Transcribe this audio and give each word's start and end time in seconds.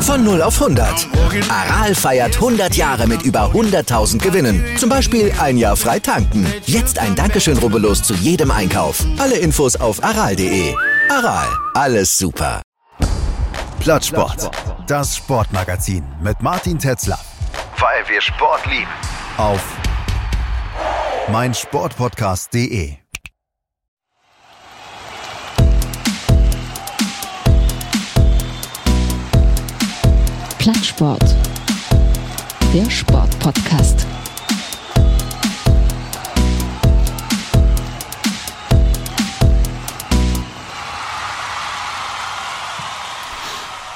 Von 0.00 0.24
0 0.24 0.40
auf 0.40 0.62
100. 0.62 1.08
Aral 1.50 1.94
feiert 1.94 2.36
100 2.36 2.74
Jahre 2.76 3.06
mit 3.06 3.22
über 3.22 3.50
100.000 3.52 4.18
Gewinnen. 4.18 4.64
Zum 4.78 4.88
Beispiel 4.88 5.32
ein 5.38 5.58
Jahr 5.58 5.76
frei 5.76 5.98
tanken. 5.98 6.46
Jetzt 6.64 6.98
ein 6.98 7.14
Dankeschön, 7.14 7.58
rubbellos 7.58 8.02
zu 8.02 8.14
jedem 8.14 8.50
Einkauf. 8.50 9.04
Alle 9.18 9.36
Infos 9.36 9.76
auf 9.76 10.02
aral.de. 10.02 10.74
Aral, 11.10 11.48
alles 11.74 12.16
super. 12.16 12.62
Plattsport. 13.80 14.50
Das 14.86 15.16
Sportmagazin 15.16 16.04
mit 16.22 16.40
Martin 16.40 16.78
Tetzler. 16.78 17.18
Weil 17.78 18.08
wir 18.08 18.20
Sport 18.22 18.64
lieben. 18.66 18.90
Auf 19.36 19.60
meinsportpodcast.de. 21.28 22.94
Plattsport. 30.58 31.34
Der 32.72 32.88
Sportpodcast. 32.90 34.06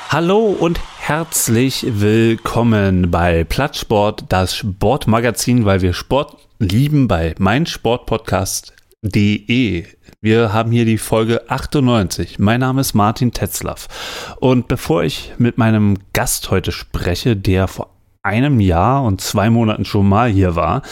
Hallo 0.08 0.56
und 0.58 0.80
herzlich 1.00 1.84
willkommen 1.88 3.10
bei 3.10 3.42
Plattsport, 3.44 4.26
das 4.28 4.54
Sportmagazin, 4.54 5.64
weil 5.64 5.80
wir 5.80 5.94
Sport 5.94 6.36
lieben 6.58 7.08
bei 7.08 7.34
meinsportpodcast.de. 7.38 9.86
Wir 10.20 10.52
haben 10.52 10.70
hier 10.70 10.84
die 10.84 10.98
Folge 10.98 11.50
98. 11.50 12.38
Mein 12.38 12.60
Name 12.60 12.82
ist 12.82 12.94
Martin 12.94 13.32
Tetzlaff. 13.32 13.88
Und 14.38 14.68
bevor 14.68 15.02
ich 15.02 15.32
mit 15.38 15.58
meinem 15.58 15.96
Gast 16.12 16.50
heute 16.50 16.70
spreche, 16.70 17.34
der 17.34 17.66
vor 17.66 17.88
einem 18.22 18.60
Jahr 18.60 19.02
und 19.04 19.22
zwei 19.22 19.48
Monaten 19.48 19.86
schon 19.86 20.06
mal 20.06 20.28
hier 20.28 20.54
war, 20.54 20.82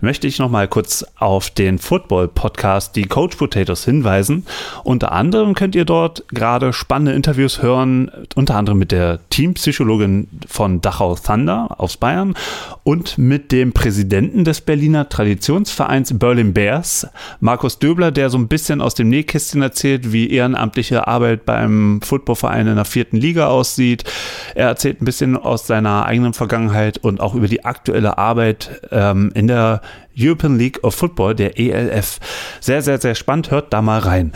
möchte 0.00 0.28
ich 0.28 0.38
noch 0.38 0.48
mal 0.48 0.68
kurz 0.68 1.04
auf 1.18 1.50
den 1.50 1.80
Football-Podcast 1.80 2.94
Die 2.94 3.06
Coach 3.06 3.34
Potatoes 3.34 3.84
hinweisen. 3.84 4.46
Unter 4.84 5.10
anderem 5.10 5.54
könnt 5.54 5.74
ihr 5.74 5.84
dort 5.84 6.22
gerade 6.28 6.72
spannende 6.72 7.12
Interviews 7.12 7.60
hören, 7.60 8.12
unter 8.36 8.54
anderem 8.54 8.78
mit 8.78 8.92
der 8.92 9.18
Teampsychologin 9.30 10.28
von 10.46 10.80
Dachau 10.80 11.16
Thunder 11.16 11.74
aus 11.78 11.96
Bayern 11.96 12.34
und 12.84 13.18
mit 13.18 13.50
dem 13.50 13.72
Präsidenten 13.72 14.44
des 14.44 14.60
Berliner 14.60 15.08
Traditionsvereins 15.08 16.16
Berlin 16.16 16.54
Bears, 16.54 17.08
Markus 17.40 17.80
Döbler, 17.80 18.12
der 18.12 18.30
so 18.30 18.38
ein 18.38 18.46
bisschen 18.46 18.80
aus 18.80 18.94
dem 18.94 19.08
Nähkästchen 19.08 19.60
erzählt, 19.60 20.12
wie 20.12 20.30
ehrenamtliche 20.30 21.08
Arbeit 21.08 21.46
beim 21.46 22.00
Footballverein 22.00 22.68
in 22.68 22.76
der 22.76 22.84
vierten 22.84 23.16
Liga 23.16 23.48
aussieht. 23.48 24.04
Er 24.54 24.68
erzählt 24.68 25.02
ein 25.02 25.04
bisschen 25.04 25.36
aus 25.36 25.66
seiner 25.66 26.06
eigenen 26.06 26.32
Vergangenheit 26.32 26.75
Vergangenheit 26.76 26.98
und 26.98 27.20
auch 27.20 27.34
über 27.34 27.48
die 27.48 27.64
aktuelle 27.64 28.18
Arbeit 28.18 28.80
ähm, 28.90 29.30
in 29.34 29.46
der 29.46 29.80
European 30.18 30.56
League 30.56 30.82
of 30.82 30.94
Football, 30.94 31.34
der 31.34 31.58
ELF. 31.58 32.18
Sehr, 32.60 32.80
sehr, 32.80 32.98
sehr 32.98 33.14
spannend. 33.14 33.50
Hört 33.50 33.72
da 33.74 33.82
mal 33.82 33.98
rein. 33.98 34.32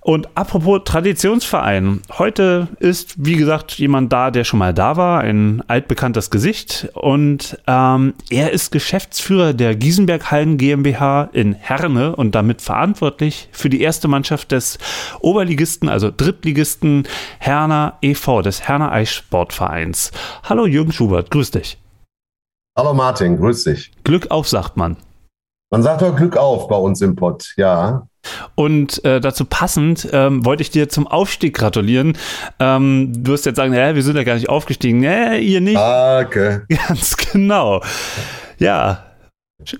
Und 0.00 0.28
apropos 0.36 0.82
Traditionsverein. 0.84 2.02
Heute 2.18 2.68
ist, 2.78 3.14
wie 3.16 3.34
gesagt, 3.34 3.72
jemand 3.72 4.12
da, 4.12 4.30
der 4.30 4.44
schon 4.44 4.60
mal 4.60 4.72
da 4.72 4.96
war, 4.96 5.20
ein 5.20 5.62
altbekanntes 5.66 6.30
Gesicht. 6.30 6.88
Und 6.94 7.58
ähm, 7.66 8.14
er 8.30 8.52
ist 8.52 8.70
Geschäftsführer 8.70 9.54
der 9.54 9.74
Giesenberg 9.74 10.30
Hallen 10.30 10.56
GmbH 10.56 11.30
in 11.32 11.54
Herne 11.54 12.14
und 12.14 12.36
damit 12.36 12.62
verantwortlich 12.62 13.48
für 13.50 13.70
die 13.70 13.80
erste 13.80 14.06
Mannschaft 14.06 14.52
des 14.52 14.78
Oberligisten, 15.18 15.88
also 15.88 16.12
Drittligisten 16.16 17.08
Herner 17.40 17.98
e.V., 18.02 18.42
des 18.42 18.68
Herner 18.68 18.92
Eissportvereins. 18.92 20.12
Hallo 20.44 20.66
Jürgen 20.66 20.92
Schubert, 20.92 21.32
grüß 21.32 21.50
dich. 21.50 21.78
Hallo 22.76 22.92
Martin, 22.92 23.36
grüß 23.36 23.62
dich. 23.62 23.92
Glück 24.02 24.32
auf, 24.32 24.48
sagt 24.48 24.76
man. 24.76 24.96
Man 25.70 25.84
sagt 25.84 26.02
doch 26.02 26.16
Glück 26.16 26.36
auf 26.36 26.66
bei 26.66 26.74
uns 26.74 27.00
im 27.02 27.14
Pott, 27.14 27.54
ja. 27.56 28.08
Und 28.56 29.04
äh, 29.04 29.20
dazu 29.20 29.44
passend 29.44 30.08
ähm, 30.10 30.44
wollte 30.44 30.62
ich 30.62 30.72
dir 30.72 30.88
zum 30.88 31.06
Aufstieg 31.06 31.54
gratulieren. 31.54 32.18
Ähm, 32.58 33.12
du 33.14 33.30
wirst 33.30 33.46
jetzt 33.46 33.58
sagen, 33.58 33.74
ja, 33.74 33.94
wir 33.94 34.02
sind 34.02 34.16
ja 34.16 34.24
gar 34.24 34.34
nicht 34.34 34.48
aufgestiegen. 34.48 34.98
Nee, 34.98 35.38
ihr 35.38 35.60
nicht. 35.60 35.76
Danke. 35.76 36.66
Ganz 36.88 37.16
genau. 37.16 37.80
Ja, 38.58 39.04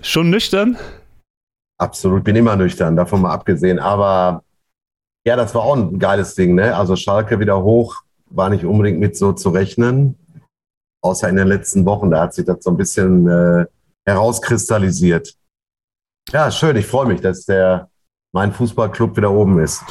schon 0.01 0.29
nüchtern? 0.29 0.77
Absolut, 1.77 2.23
bin 2.23 2.37
immer 2.37 2.55
nüchtern, 2.55 2.95
davon 2.95 3.23
mal 3.23 3.33
abgesehen. 3.33 3.77
Aber 3.77 4.41
ja, 5.27 5.35
das 5.35 5.53
war 5.53 5.63
auch 5.63 5.75
ein 5.75 5.99
geiles 5.99 6.33
Ding, 6.35 6.55
ne? 6.55 6.73
Also 6.77 6.95
Schalke 6.95 7.41
wieder 7.41 7.61
hoch, 7.61 8.03
war 8.29 8.49
nicht 8.49 8.63
unbedingt 8.63 9.01
mit 9.01 9.17
so 9.17 9.33
zu 9.33 9.49
rechnen 9.49 10.17
außer 11.05 11.29
in 11.29 11.35
den 11.35 11.47
letzten 11.47 11.85
Wochen. 11.85 12.11
Da 12.11 12.21
hat 12.21 12.33
sich 12.33 12.45
das 12.45 12.57
so 12.63 12.71
ein 12.71 12.77
bisschen 12.77 13.27
äh, 13.27 13.65
herauskristallisiert. 14.05 15.33
Ja, 16.31 16.49
schön. 16.51 16.75
Ich 16.75 16.87
freue 16.87 17.05
mich, 17.05 17.21
dass 17.21 17.45
der 17.45 17.89
mein 18.33 18.51
Fußballclub 18.51 19.15
wieder 19.15 19.31
oben 19.31 19.59
ist. 19.59 19.83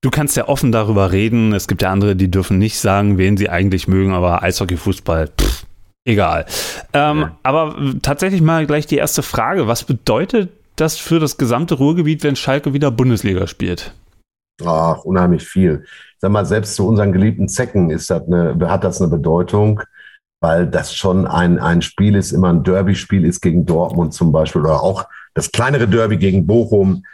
Du 0.00 0.10
kannst 0.10 0.36
ja 0.36 0.48
offen 0.48 0.72
darüber 0.72 1.12
reden. 1.12 1.52
Es 1.52 1.68
gibt 1.68 1.82
ja 1.82 1.90
andere, 1.90 2.16
die 2.16 2.30
dürfen 2.30 2.58
nicht 2.58 2.78
sagen, 2.78 3.18
wen 3.18 3.36
sie 3.36 3.48
eigentlich 3.48 3.88
mögen, 3.88 4.12
aber 4.12 4.42
Eishockey, 4.42 4.76
Fußball, 4.76 5.28
pff, 5.28 5.64
egal. 6.04 6.46
Ähm, 6.92 7.20
ja. 7.20 7.38
Aber 7.42 7.76
tatsächlich 8.02 8.40
mal 8.40 8.66
gleich 8.66 8.86
die 8.86 8.96
erste 8.96 9.22
Frage. 9.22 9.66
Was 9.68 9.84
bedeutet 9.84 10.50
das 10.76 10.96
für 10.96 11.18
das 11.18 11.38
gesamte 11.38 11.74
Ruhrgebiet, 11.74 12.22
wenn 12.22 12.36
Schalke 12.36 12.72
wieder 12.72 12.90
Bundesliga 12.90 13.46
spielt? 13.46 13.94
Ach, 14.64 15.04
unheimlich 15.04 15.46
viel. 15.46 15.84
sag 16.18 16.30
mal, 16.30 16.46
selbst 16.46 16.76
zu 16.76 16.86
unseren 16.86 17.12
geliebten 17.12 17.48
Zecken 17.48 17.90
ist 17.90 18.10
das 18.10 18.26
eine, 18.26 18.56
hat 18.68 18.84
das 18.84 19.00
eine 19.00 19.10
Bedeutung 19.10 19.82
weil 20.40 20.66
das 20.66 20.94
schon 20.94 21.26
ein, 21.26 21.58
ein 21.58 21.82
Spiel 21.82 22.14
ist, 22.14 22.32
immer 22.32 22.52
ein 22.52 22.62
Derby-Spiel 22.62 23.24
ist 23.24 23.40
gegen 23.40 23.66
Dortmund 23.66 24.14
zum 24.14 24.32
Beispiel 24.32 24.62
oder 24.62 24.82
auch 24.82 25.06
das 25.34 25.50
kleinere 25.50 25.88
Derby 25.88 26.16
gegen 26.16 26.46
Bochum. 26.46 27.04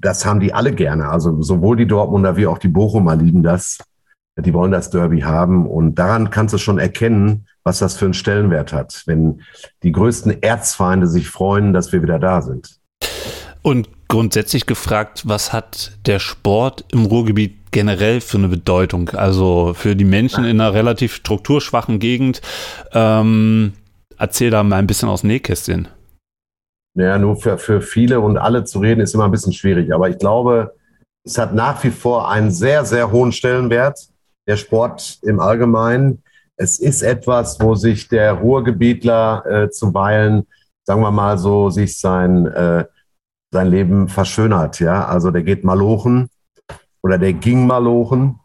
Das 0.00 0.26
haben 0.26 0.40
die 0.40 0.52
alle 0.52 0.72
gerne. 0.72 1.08
Also 1.08 1.40
sowohl 1.42 1.76
die 1.76 1.86
Dortmunder 1.86 2.36
wie 2.36 2.46
auch 2.46 2.58
die 2.58 2.68
Bochumer 2.68 3.16
lieben 3.16 3.42
das. 3.42 3.78
Die 4.36 4.52
wollen 4.52 4.72
das 4.72 4.90
Derby 4.90 5.20
haben 5.20 5.66
und 5.66 5.94
daran 5.94 6.30
kannst 6.30 6.52
du 6.54 6.58
schon 6.58 6.78
erkennen, 6.78 7.46
was 7.62 7.78
das 7.78 7.96
für 7.96 8.04
einen 8.04 8.14
Stellenwert 8.14 8.72
hat, 8.72 9.02
wenn 9.06 9.42
die 9.84 9.92
größten 9.92 10.42
Erzfeinde 10.42 11.06
sich 11.06 11.28
freuen, 11.28 11.72
dass 11.72 11.92
wir 11.92 12.02
wieder 12.02 12.18
da 12.18 12.42
sind. 12.42 12.80
Und 13.62 13.88
grundsätzlich 14.14 14.66
gefragt, 14.66 15.24
was 15.26 15.52
hat 15.52 15.90
der 16.06 16.20
Sport 16.20 16.84
im 16.92 17.04
Ruhrgebiet 17.04 17.56
generell 17.72 18.20
für 18.20 18.38
eine 18.38 18.46
Bedeutung? 18.46 19.08
Also 19.08 19.72
für 19.74 19.96
die 19.96 20.04
Menschen 20.04 20.44
in 20.44 20.60
einer 20.60 20.72
relativ 20.72 21.16
strukturschwachen 21.16 21.98
Gegend. 21.98 22.40
Ähm, 22.92 23.72
erzähl 24.16 24.50
da 24.50 24.62
mal 24.62 24.76
ein 24.76 24.86
bisschen 24.86 25.08
aus 25.08 25.24
Nähkästchen. 25.24 25.88
Ja, 26.96 27.18
nur 27.18 27.34
für, 27.34 27.58
für 27.58 27.80
viele 27.80 28.20
und 28.20 28.38
alle 28.38 28.62
zu 28.62 28.78
reden 28.78 29.00
ist 29.00 29.14
immer 29.14 29.24
ein 29.24 29.32
bisschen 29.32 29.52
schwierig. 29.52 29.92
Aber 29.92 30.08
ich 30.08 30.18
glaube, 30.18 30.76
es 31.24 31.36
hat 31.36 31.52
nach 31.52 31.82
wie 31.82 31.90
vor 31.90 32.30
einen 32.30 32.52
sehr, 32.52 32.84
sehr 32.84 33.10
hohen 33.10 33.32
Stellenwert, 33.32 33.98
der 34.46 34.56
Sport 34.56 35.18
im 35.22 35.40
Allgemeinen. 35.40 36.22
Es 36.56 36.78
ist 36.78 37.02
etwas, 37.02 37.58
wo 37.58 37.74
sich 37.74 38.06
der 38.06 38.34
Ruhrgebietler 38.34 39.44
äh, 39.44 39.70
zuweilen, 39.70 40.46
sagen 40.84 41.00
wir 41.00 41.10
mal 41.10 41.36
so, 41.36 41.68
sich 41.68 41.98
sein, 41.98 42.46
äh, 42.46 42.84
sein 43.54 43.68
Leben 43.68 44.08
verschönert. 44.08 44.80
Ja, 44.80 45.06
also 45.06 45.30
der 45.30 45.42
geht 45.42 45.64
malochen 45.64 46.28
oder 47.02 47.18
der 47.18 47.32
ging 47.32 47.66
malochen 47.66 48.40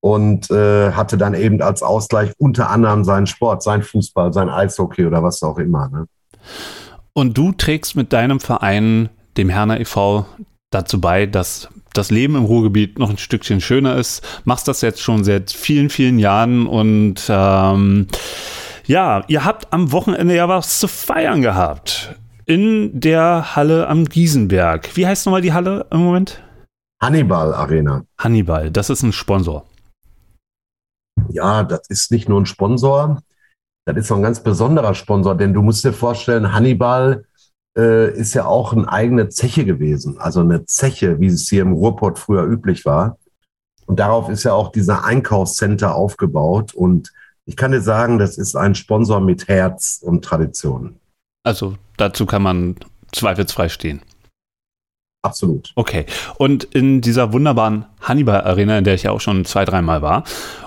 und 0.00 0.50
äh, 0.50 0.92
hatte 0.92 1.16
dann 1.16 1.32
eben 1.32 1.62
als 1.62 1.82
Ausgleich 1.82 2.32
unter 2.38 2.68
anderem 2.68 3.02
seinen 3.02 3.26
Sport, 3.26 3.62
sein 3.62 3.82
Fußball, 3.82 4.32
sein 4.32 4.50
Eishockey 4.50 5.06
oder 5.06 5.22
was 5.22 5.42
auch 5.42 5.58
immer. 5.58 5.88
Ne? 5.88 6.06
Und 7.14 7.38
du 7.38 7.52
trägst 7.52 7.96
mit 7.96 8.12
deinem 8.12 8.38
Verein, 8.38 9.08
dem 9.36 9.48
Herner 9.48 9.80
e.V., 9.80 10.26
dazu 10.70 11.00
bei, 11.00 11.26
dass 11.26 11.68
das 11.94 12.10
Leben 12.10 12.36
im 12.36 12.44
Ruhrgebiet 12.44 12.98
noch 12.98 13.10
ein 13.10 13.18
Stückchen 13.18 13.60
schöner 13.60 13.96
ist. 13.96 14.22
Machst 14.44 14.68
das 14.68 14.80
jetzt 14.82 15.00
schon 15.00 15.24
seit 15.24 15.50
vielen, 15.50 15.88
vielen 15.88 16.18
Jahren 16.18 16.66
und 16.66 17.22
ähm, 17.28 18.06
ja, 18.86 19.22
ihr 19.28 19.44
habt 19.44 19.72
am 19.72 19.92
Wochenende 19.92 20.34
ja 20.34 20.48
was 20.48 20.78
zu 20.78 20.88
feiern 20.88 21.40
gehabt. 21.40 22.14
In 22.52 23.00
der 23.00 23.56
Halle 23.56 23.88
am 23.88 24.04
Giesenberg. 24.04 24.94
Wie 24.94 25.06
heißt 25.06 25.24
nochmal 25.24 25.40
die 25.40 25.54
Halle 25.54 25.86
im 25.90 26.00
Moment? 26.00 26.44
Hannibal 27.02 27.54
Arena. 27.54 28.04
Hannibal, 28.18 28.70
das 28.70 28.90
ist 28.90 29.02
ein 29.02 29.14
Sponsor. 29.14 29.64
Ja, 31.30 31.62
das 31.62 31.88
ist 31.88 32.10
nicht 32.10 32.28
nur 32.28 32.38
ein 32.38 32.44
Sponsor, 32.44 33.22
das 33.86 33.96
ist 33.96 34.12
auch 34.12 34.16
ein 34.16 34.22
ganz 34.22 34.42
besonderer 34.42 34.92
Sponsor, 34.92 35.34
denn 35.34 35.54
du 35.54 35.62
musst 35.62 35.82
dir 35.82 35.94
vorstellen, 35.94 36.52
Hannibal 36.52 37.24
äh, 37.74 38.12
ist 38.12 38.34
ja 38.34 38.44
auch 38.44 38.74
eine 38.74 38.86
eigene 38.86 39.30
Zeche 39.30 39.64
gewesen, 39.64 40.18
also 40.18 40.40
eine 40.40 40.66
Zeche, 40.66 41.20
wie 41.20 41.28
es 41.28 41.48
hier 41.48 41.62
im 41.62 41.72
Ruhrpott 41.72 42.18
früher 42.18 42.44
üblich 42.44 42.84
war. 42.84 43.16
Und 43.86 43.98
darauf 43.98 44.28
ist 44.28 44.44
ja 44.44 44.52
auch 44.52 44.70
dieser 44.70 45.06
Einkaufscenter 45.06 45.94
aufgebaut. 45.94 46.74
Und 46.74 47.14
ich 47.46 47.56
kann 47.56 47.72
dir 47.72 47.80
sagen, 47.80 48.18
das 48.18 48.36
ist 48.36 48.56
ein 48.56 48.74
Sponsor 48.74 49.22
mit 49.22 49.48
Herz 49.48 50.00
und 50.02 50.22
Tradition. 50.22 50.98
Also 51.44 51.76
dazu 51.96 52.26
kann 52.26 52.42
man 52.42 52.76
zweifelsfrei 53.12 53.68
stehen. 53.68 54.02
Absolut. 55.24 55.70
Okay. 55.76 56.04
Und 56.36 56.64
in 56.64 57.00
dieser 57.00 57.32
wunderbaren 57.32 57.86
Hannibal 58.00 58.42
Arena, 58.42 58.78
in 58.78 58.82
der 58.82 58.94
ich 58.94 59.04
ja 59.04 59.12
auch 59.12 59.20
schon 59.20 59.44
zwei, 59.44 59.64
dreimal 59.64 60.02
war, 60.02 60.24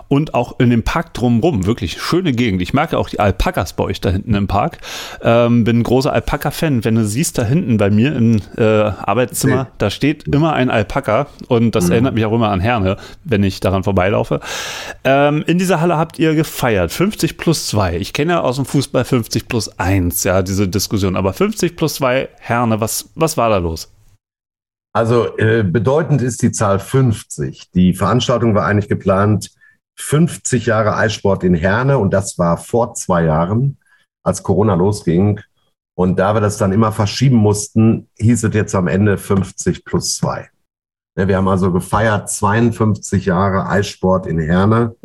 und 0.08 0.34
auch 0.34 0.60
in 0.60 0.70
dem 0.70 0.84
Park 0.84 1.14
drumherum, 1.14 1.66
wirklich 1.66 2.02
schöne 2.02 2.32
Gegend. 2.32 2.62
Ich 2.62 2.74
mag 2.74 2.94
ja 2.94 2.98
auch 2.98 3.10
die 3.10 3.20
Alpakas 3.20 3.74
bei 3.74 3.84
euch 3.84 4.00
da 4.00 4.12
hinten 4.12 4.34
im 4.34 4.48
Park. 4.48 4.78
Ähm, 5.22 5.66
bin 5.66 5.80
ein 5.80 5.84
großer 5.84 6.14
Alpaka-Fan. 6.14 6.86
Wenn 6.86 6.96
du 6.96 7.06
siehst, 7.06 7.38
da 7.38 7.44
hinten 7.44 7.78
bei 7.78 7.90
mir 7.90 8.16
im 8.16 8.40
äh, 8.58 8.64
Arbeitszimmer, 8.64 9.62
okay. 9.62 9.72
da 9.80 9.90
steht 9.90 10.28
immer 10.34 10.54
ein 10.54 10.70
Alpaka 10.70 11.28
und 11.48 11.76
das 11.76 11.88
mhm. 11.88 11.92
erinnert 11.92 12.14
mich 12.14 12.24
auch 12.24 12.34
immer 12.34 12.50
an 12.50 12.62
Herne, 12.62 12.98
wenn 13.24 13.44
ich 13.44 13.60
daran 13.60 13.84
vorbeilaufe. 13.84 14.40
Ähm, 15.04 15.44
in 15.48 15.58
dieser 15.58 15.82
Halle 15.82 15.98
habt 15.98 16.18
ihr 16.20 16.36
gefeiert. 16.36 16.92
50 16.92 17.38
plus 17.38 17.68
2. 17.68 17.98
Ich 17.98 18.14
kenne 18.14 18.34
ja 18.34 18.42
aus 18.42 18.56
dem 18.56 18.66
Fußball 18.66 19.04
50 19.04 19.48
plus 19.50 19.80
1, 19.80 20.24
ja, 20.24 20.44
diese 20.44 20.68
Diskussion. 20.68 21.18
Aber 21.18 21.34
50 21.34 21.76
plus 21.76 21.96
2 21.96 22.30
Herne, 22.40 22.80
was, 22.80 23.10
was 23.16 23.38
war 23.38 23.50
da 23.50 23.58
los? 23.58 23.95
Also 24.96 25.38
äh, 25.38 25.64
bedeutend 25.64 26.22
ist 26.22 26.42
die 26.42 26.54
Zahl 26.54 26.80
50. 26.80 27.70
Die 27.72 27.94
Veranstaltung 27.94 28.56
war 28.56 28.66
eigentlich 28.66 28.88
geplant 28.88 29.52
50 30.00 30.68
Jahre 30.68 30.96
Eissport 30.96 31.44
in 31.44 31.54
Herne 31.54 31.98
und 31.98 32.14
das 32.14 32.40
war 32.40 32.58
vor 32.58 32.94
zwei 32.94 33.26
Jahren, 33.26 33.78
als 34.24 34.42
Corona 34.42 34.74
losging. 34.74 35.42
Und 35.98 36.18
da 36.18 36.34
wir 36.34 36.40
das 36.40 36.58
dann 36.58 36.72
immer 36.72 36.94
verschieben 36.94 37.36
mussten, 37.36 38.08
hieß 38.20 38.46
es 38.46 38.54
jetzt 38.54 38.74
am 38.74 38.88
Ende 38.88 39.18
50 39.18 39.84
plus 39.84 40.16
zwei. 40.16 40.50
Wir 41.18 41.36
haben 41.36 41.48
also 41.50 41.74
gefeiert 41.74 42.30
52 42.30 43.26
Jahre 43.26 43.68
Eissport 43.68 44.26
in 44.26 44.40
Herne. 44.40 44.96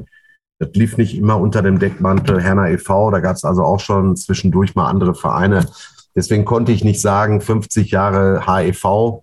Das 0.60 0.70
lief 0.74 0.98
nicht 0.98 1.16
immer 1.16 1.40
unter 1.40 1.62
dem 1.62 1.80
Deckmantel 1.80 2.40
Herner 2.40 2.68
e.V. 2.68 3.10
Da 3.10 3.18
gab 3.18 3.34
es 3.34 3.44
also 3.44 3.64
auch 3.64 3.80
schon 3.80 4.16
zwischendurch 4.16 4.76
mal 4.76 4.88
andere 4.88 5.16
Vereine. 5.16 5.66
Deswegen 6.14 6.44
konnte 6.44 6.70
ich 6.70 6.84
nicht 6.84 7.00
sagen 7.00 7.40
50 7.40 7.90
Jahre 7.90 8.46
HEV, 8.46 9.22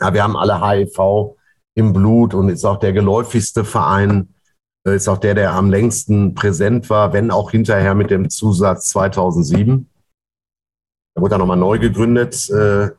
ja, 0.00 0.14
wir 0.14 0.22
haben 0.22 0.36
alle 0.36 0.60
HIV 0.60 1.36
im 1.74 1.92
Blut 1.92 2.34
und 2.34 2.48
ist 2.48 2.64
auch 2.64 2.78
der 2.78 2.92
geläufigste 2.92 3.64
Verein, 3.64 4.34
äh, 4.86 4.96
ist 4.96 5.08
auch 5.08 5.18
der, 5.18 5.34
der 5.34 5.52
am 5.52 5.70
längsten 5.70 6.34
präsent 6.34 6.90
war, 6.90 7.12
wenn 7.12 7.30
auch 7.30 7.50
hinterher 7.50 7.94
mit 7.94 8.10
dem 8.10 8.30
Zusatz 8.30 8.88
2007. 8.90 9.88
Da 11.14 11.22
wurde 11.22 11.34
er 11.34 11.38
nochmal 11.38 11.56
neu 11.56 11.78
gegründet 11.78 12.48
äh, 12.50 12.90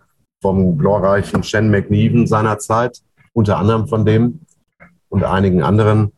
vom 0.41 0.77
glorreichen 0.77 1.43
Shen 1.43 1.69
McNeven 1.69 2.27
seinerzeit, 2.27 3.01
unter 3.33 3.57
anderem 3.57 3.87
von 3.87 4.05
dem 4.05 4.39
und 5.09 5.23
einigen 5.23 5.63
anderen. 5.63 6.13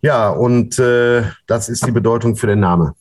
Ja, 0.00 0.30
und 0.30 0.78
äh, 0.78 1.24
das 1.46 1.68
ist 1.68 1.86
die 1.86 1.90
Bedeutung 1.90 2.36
für 2.36 2.46
den 2.46 2.60
Namen. 2.60 2.92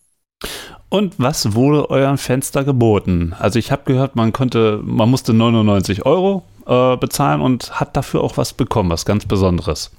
Und 0.89 1.19
was 1.19 1.53
wurde 1.53 1.89
euren 1.89 2.17
Fenster 2.17 2.63
geboten? 2.63 3.35
Also 3.37 3.59
ich 3.59 3.71
habe 3.71 3.83
gehört, 3.85 4.15
man 4.15 4.31
konnte, 4.31 4.81
man 4.83 5.09
musste 5.09 5.33
99 5.33 6.05
Euro 6.05 6.43
äh, 6.67 6.97
bezahlen 6.97 7.41
und 7.41 7.79
hat 7.79 7.95
dafür 7.95 8.21
auch 8.21 8.37
was 8.37 8.53
bekommen, 8.53 8.89
was 8.89 9.05
ganz 9.05 9.25
Besonderes. 9.25 9.91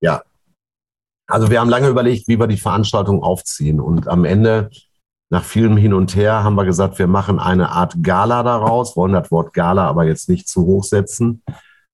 Ja. 0.00 0.22
Also 1.28 1.50
wir 1.50 1.60
haben 1.60 1.70
lange 1.70 1.88
überlegt, 1.88 2.28
wie 2.28 2.38
wir 2.38 2.46
die 2.46 2.56
Veranstaltung 2.56 3.22
aufziehen. 3.22 3.80
Und 3.80 4.08
am 4.08 4.24
Ende, 4.24 4.70
nach 5.28 5.44
vielem 5.44 5.76
Hin 5.76 5.92
und 5.92 6.14
Her, 6.14 6.44
haben 6.44 6.54
wir 6.54 6.64
gesagt, 6.64 6.98
wir 6.98 7.08
machen 7.08 7.38
eine 7.38 7.70
Art 7.70 7.96
Gala 8.02 8.42
daraus, 8.42 8.96
wollen 8.96 9.12
das 9.12 9.30
Wort 9.30 9.52
Gala 9.52 9.86
aber 9.86 10.04
jetzt 10.04 10.28
nicht 10.28 10.48
zu 10.48 10.64
hoch 10.64 10.84
setzen. 10.84 11.42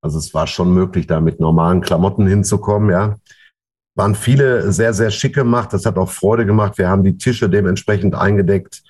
Also 0.03 0.19
es 0.19 0.35
war 0.35 0.47
schon 0.47 0.75
möglich, 0.75 1.07
da 1.07 1.21
mit 1.21 1.41
normalen 1.41 1.81
Klamotten 1.81 2.27
hinzukommen, 2.27 2.91
ja. 2.91 3.17
Waren 3.95 4.15
viele 4.15 4.73
sehr, 4.73 4.95
sehr 4.95 5.11
schick 5.11 5.35
gemacht. 5.35 5.73
Das 5.73 5.85
hat 5.85 5.99
auch 5.99 6.11
Freude 6.11 6.47
gemacht. 6.47 6.79
Wir 6.79 6.89
haben 6.89 7.05
die 7.05 7.19
Tische 7.19 7.51
dementsprechend 7.51 8.15
eingedeckt. 8.15 8.83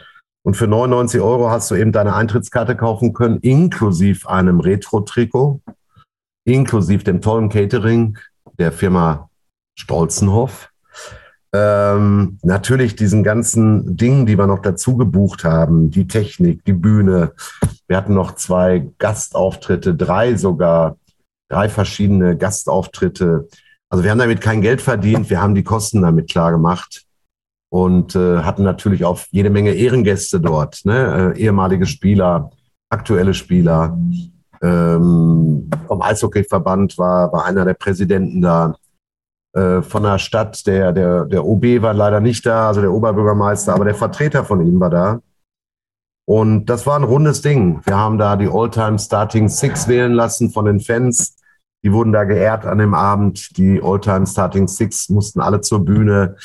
Und 0.44 0.56
für 0.56 0.67
99 0.67 1.21
Euro 1.21 1.50
hast 1.50 1.71
du 1.71 1.77
eben 1.77 1.93
deine 1.93 2.15
Eintrittskarte 2.15 2.77
kaufen 2.77 3.12
können, 3.12 3.39
inklusive 3.39 4.29
einem 4.29 4.61
Retro-Trikot, 4.61 5.61
inklusive 6.44 7.05
dem 7.05 7.21
tollen 7.21 7.49
Catering 7.49 8.19
der 8.59 8.73
Firma 8.73 9.31
Stolzenhoff. 9.79 10.71
Ähm, 11.55 12.39
natürlich 12.43 12.97
diesen 12.97 13.23
ganzen 13.23 13.97
Dingen, 13.97 14.27
die 14.27 14.37
wir 14.37 14.47
noch 14.47 14.61
dazu 14.61 14.97
gebucht 14.97 15.44
haben, 15.44 15.91
die 15.91 16.09
Technik, 16.09 16.65
die 16.65 16.73
Bühne. 16.73 17.33
Wir 17.87 17.97
hatten 17.97 18.15
noch 18.15 18.35
zwei 18.35 18.91
Gastauftritte, 18.99 19.95
drei 19.95 20.35
sogar, 20.37 20.97
drei 21.49 21.69
verschiedene 21.69 22.37
Gastauftritte. 22.37 23.49
Also 23.91 24.03
wir 24.03 24.11
haben 24.11 24.19
damit 24.19 24.41
kein 24.41 24.62
Geld 24.62 24.81
verdient, 24.81 25.31
wir 25.31 25.41
haben 25.41 25.55
die 25.55 25.62
Kosten 25.62 26.03
damit 26.03 26.31
klar 26.31 26.50
gemacht 26.50 27.06
und 27.73 28.15
äh, 28.15 28.41
hatten 28.41 28.65
natürlich 28.65 29.07
auch 29.07 29.21
jede 29.31 29.49
Menge 29.49 29.73
Ehrengäste 29.73 30.39
dort, 30.43 30.85
ne? 30.85 31.33
äh, 31.35 31.41
ehemalige 31.41 31.87
Spieler, 31.87 32.51
aktuelle 32.91 33.33
Spieler. 33.33 33.99
Ähm, 34.61 35.71
vom 35.89 36.03
Eishockeyverband 36.03 36.99
war, 36.99 37.33
war 37.33 37.47
einer 37.47 37.65
der 37.65 37.73
Präsidenten 37.73 38.43
da. 38.43 38.75
Äh, 39.55 39.81
von 39.81 40.03
der 40.03 40.19
Stadt, 40.19 40.67
der, 40.67 40.93
der, 40.93 41.25
der 41.25 41.47
OB 41.47 41.81
war 41.81 41.95
leider 41.95 42.21
nicht 42.21 42.45
da, 42.45 42.69
also 42.69 42.83
der 42.83 42.93
Oberbürgermeister, 42.93 43.73
aber 43.73 43.87
der 43.87 43.95
Vertreter 43.95 44.45
von 44.45 44.61
ihm 44.67 44.79
war 44.79 44.91
da. 44.91 45.21
Und 46.27 46.67
das 46.67 46.87
war 46.87 46.99
ein 46.99 47.05
rundes 47.05 47.41
Ding. 47.41 47.81
Wir 47.87 47.97
haben 47.97 48.19
da 48.19 48.37
die 48.37 48.49
All-Time 48.49 48.99
Starting 48.99 49.49
Six 49.49 49.89
wählen 49.89 50.13
lassen 50.13 50.51
von 50.51 50.67
den 50.67 50.79
Fans. 50.79 51.39
Die 51.84 51.93
wurden 51.93 52.12
da 52.12 52.25
geehrt 52.25 52.64
an 52.64 52.79
dem 52.79 52.94
Abend. 52.94 53.56
Die 53.56 53.81
All-Time 53.82 54.26
Starting 54.26 54.69
Six 54.69 55.08
mussten 55.08 55.40
alle 55.40 55.61
zur 55.61 55.84
Bühne, 55.84 56.37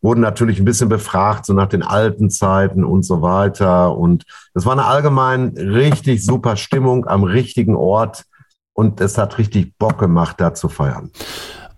wurden 0.00 0.20
natürlich 0.20 0.58
ein 0.58 0.64
bisschen 0.64 0.88
befragt, 0.88 1.46
so 1.46 1.52
nach 1.52 1.68
den 1.68 1.82
alten 1.82 2.30
Zeiten 2.30 2.84
und 2.84 3.02
so 3.04 3.20
weiter. 3.20 3.96
Und 3.96 4.24
es 4.54 4.64
war 4.66 4.72
eine 4.72 4.84
allgemein 4.84 5.48
richtig 5.56 6.24
super 6.24 6.56
Stimmung 6.56 7.06
am 7.06 7.24
richtigen 7.24 7.76
Ort. 7.76 8.24
Und 8.72 9.00
es 9.00 9.18
hat 9.18 9.38
richtig 9.38 9.76
Bock 9.78 9.98
gemacht, 9.98 10.40
da 10.40 10.54
zu 10.54 10.68
feiern. 10.68 11.10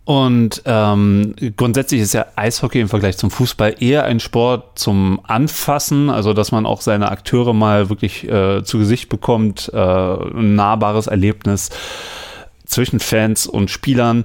Und 0.07 0.63
ähm, 0.67 1.35
grundsätzlich 1.57 2.01
ist 2.01 2.15
ja 2.15 2.27
Eishockey 2.37 2.81
im 2.81 2.89
Vergleich 2.89 3.17
zum 3.17 3.33
Fußball 3.33 3.75
eher 3.81 4.05
ein 4.05 4.21
Sport 4.21 4.79
zum 4.79 5.21
Anfassen, 5.25 6.11
also 6.11 6.33
dass 6.33 6.53
man 6.53 6.65
auch 6.65 6.81
seine 6.81 7.11
Akteure 7.11 7.53
mal 7.53 7.89
wirklich 7.89 8.23
äh, 8.29 8.63
zu 8.63 8.79
Gesicht 8.79 9.09
bekommt, 9.09 9.69
äh, 9.75 9.77
ein 9.77 10.55
nahbares 10.55 11.09
Erlebnis 11.09 11.71
zwischen 12.67 13.01
Fans 13.01 13.47
und 13.47 13.71
Spielern. 13.71 14.25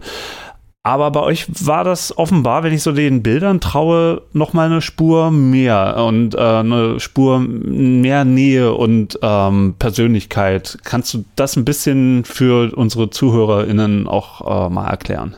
Aber 0.83 1.11
bei 1.11 1.19
euch 1.19 1.45
war 1.67 1.83
das 1.83 2.17
offenbar, 2.17 2.63
wenn 2.63 2.73
ich 2.73 2.81
so 2.81 2.91
den 2.91 3.21
Bildern 3.21 3.59
traue, 3.61 4.23
noch 4.33 4.53
mal 4.53 4.65
eine 4.65 4.81
Spur 4.81 5.29
mehr 5.29 6.03
und 6.03 6.33
äh, 6.33 6.39
eine 6.39 6.99
Spur 6.99 7.39
mehr 7.39 8.25
Nähe 8.25 8.73
und 8.73 9.19
ähm, 9.21 9.75
Persönlichkeit. 9.77 10.79
Kannst 10.83 11.13
du 11.13 11.23
das 11.35 11.55
ein 11.55 11.65
bisschen 11.65 12.25
für 12.25 12.75
unsere 12.75 13.11
ZuhörerInnen 13.11 14.07
auch 14.07 14.41
äh, 14.41 14.69
mal 14.73 14.89
erklären? 14.89 15.35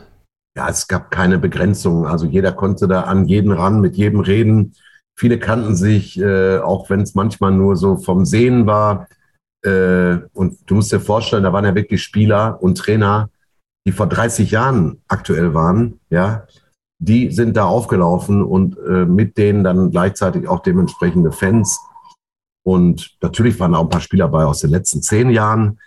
Ja, 0.56 0.70
es 0.70 0.88
gab 0.88 1.12
keine 1.12 1.38
Begrenzung. 1.40 2.08
Also 2.08 2.26
jeder 2.26 2.54
konnte 2.54 2.88
da 2.88 3.02
an 3.02 3.26
jeden 3.26 3.52
ran, 3.52 3.82
mit 3.82 3.98
jedem 3.98 4.22
reden. 4.22 4.76
Viele 5.16 5.40
kannten 5.40 5.76
sich, 5.76 6.18
äh, 6.20 6.60
auch 6.60 6.90
wenn 6.90 7.02
es 7.02 7.16
manchmal 7.16 7.52
nur 7.52 7.76
so 7.76 7.98
vom 7.98 8.24
Sehen 8.24 8.66
war. 8.66 9.08
Äh, 9.64 10.20
und 10.34 10.58
du 10.66 10.76
musst 10.76 10.92
dir 10.92 11.00
vorstellen, 11.00 11.44
da 11.44 11.54
waren 11.54 11.66
ja 11.66 11.76
wirklich 11.76 12.04
Spieler 12.04 12.62
und 12.62 12.78
Trainer, 12.78 13.30
die 13.86 13.92
vor 13.92 14.08
30 14.08 14.52
Jahren 14.52 15.02
aktuell 15.08 15.54
waren, 15.54 16.00
ja, 16.10 16.46
die 17.00 17.32
sind 17.32 17.58
da 17.58 17.66
aufgelaufen 17.66 18.42
und 18.42 18.78
äh, 18.78 19.06
mit 19.06 19.38
denen 19.38 19.64
dann 19.64 19.92
gleichzeitig 19.92 20.48
auch 20.48 20.62
dementsprechende 20.62 21.32
Fans. 21.32 21.80
Und 22.66 23.18
natürlich 23.22 23.60
waren 23.60 23.76
auch 23.76 23.84
ein 23.84 23.90
paar 23.90 24.00
Spieler 24.00 24.30
bei 24.30 24.46
aus 24.46 24.62
den 24.62 24.70
letzten 24.70 25.02
zehn 25.02 25.30
Jahren. 25.30 25.80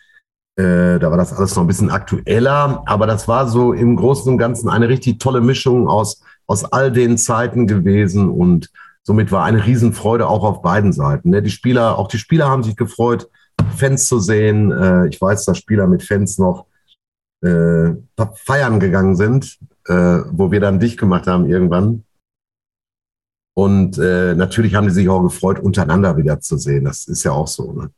Äh, 0.58 0.98
da 0.98 1.10
war 1.10 1.16
das 1.16 1.32
alles 1.32 1.56
noch 1.56 1.64
ein 1.64 1.68
bisschen 1.68 1.90
aktueller, 1.90 2.82
aber 2.86 3.06
das 3.06 3.28
war 3.28 3.48
so 3.48 3.72
im 3.72 3.96
Großen 3.96 4.30
und 4.30 4.38
Ganzen 4.38 4.68
eine 4.68 4.88
richtig 4.88 5.18
tolle 5.18 5.40
Mischung 5.40 5.88
aus, 5.88 6.22
aus 6.46 6.64
all 6.64 6.92
den 6.92 7.16
Zeiten 7.16 7.66
gewesen 7.66 8.28
und 8.28 8.70
somit 9.02 9.32
war 9.32 9.44
eine 9.44 9.64
Riesenfreude 9.64 10.26
auch 10.28 10.44
auf 10.44 10.62
beiden 10.62 10.92
Seiten. 10.92 11.30
Ne? 11.30 11.42
Die 11.42 11.50
Spieler, 11.50 11.98
auch 11.98 12.08
die 12.08 12.18
Spieler 12.18 12.48
haben 12.48 12.62
sich 12.62 12.76
gefreut, 12.76 13.28
Fans 13.76 14.06
zu 14.06 14.18
sehen. 14.20 14.72
Äh, 14.72 15.08
ich 15.08 15.20
weiß, 15.20 15.44
dass 15.44 15.58
Spieler 15.58 15.86
mit 15.86 16.02
Fans 16.02 16.38
noch 16.38 16.66
äh, 17.42 17.94
feiern 18.34 18.80
gegangen 18.80 19.16
sind, 19.16 19.58
äh, 19.86 20.20
wo 20.30 20.50
wir 20.50 20.60
dann 20.60 20.80
dicht 20.80 20.98
gemacht 20.98 21.26
haben 21.26 21.46
irgendwann. 21.46 22.04
Und 23.54 23.98
äh, 23.98 24.34
natürlich 24.34 24.74
haben 24.74 24.86
die 24.86 24.92
sich 24.92 25.08
auch 25.08 25.22
gefreut, 25.22 25.58
untereinander 25.58 26.16
wieder 26.16 26.40
zu 26.40 26.58
sehen. 26.58 26.84
Das 26.84 27.06
ist 27.06 27.24
ja 27.24 27.32
auch 27.32 27.48
so. 27.48 27.72
Ne? 27.72 27.90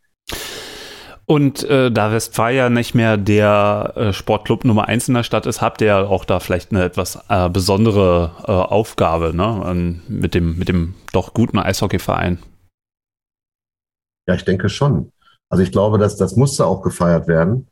Und 1.26 1.62
äh, 1.64 1.90
da 1.90 2.12
Westfalia 2.12 2.70
nicht 2.70 2.94
mehr 2.94 3.16
der 3.16 3.92
äh, 3.96 4.12
Sportclub 4.12 4.64
Nummer 4.64 4.88
eins 4.88 5.08
in 5.08 5.14
der 5.14 5.24
Stadt 5.24 5.46
ist, 5.46 5.60
habt 5.60 5.80
ihr 5.80 6.08
auch 6.08 6.24
da 6.24 6.40
vielleicht 6.40 6.70
eine 6.70 6.84
etwas 6.84 7.18
äh, 7.28 7.50
besondere 7.50 8.30
äh, 8.46 8.50
Aufgabe 8.50 9.36
ne? 9.36 10.00
mit, 10.08 10.34
dem, 10.34 10.56
mit 10.56 10.68
dem 10.68 10.94
doch 11.12 11.34
guten 11.34 11.58
Eishockeyverein. 11.58 12.38
Ja, 14.26 14.34
ich 14.34 14.44
denke 14.44 14.68
schon. 14.68 15.12
Also 15.50 15.62
ich 15.62 15.72
glaube, 15.72 15.96
dass 15.98 16.16
das 16.16 16.36
musste 16.36 16.66
auch 16.66 16.82
gefeiert 16.82 17.26
werden. 17.28 17.68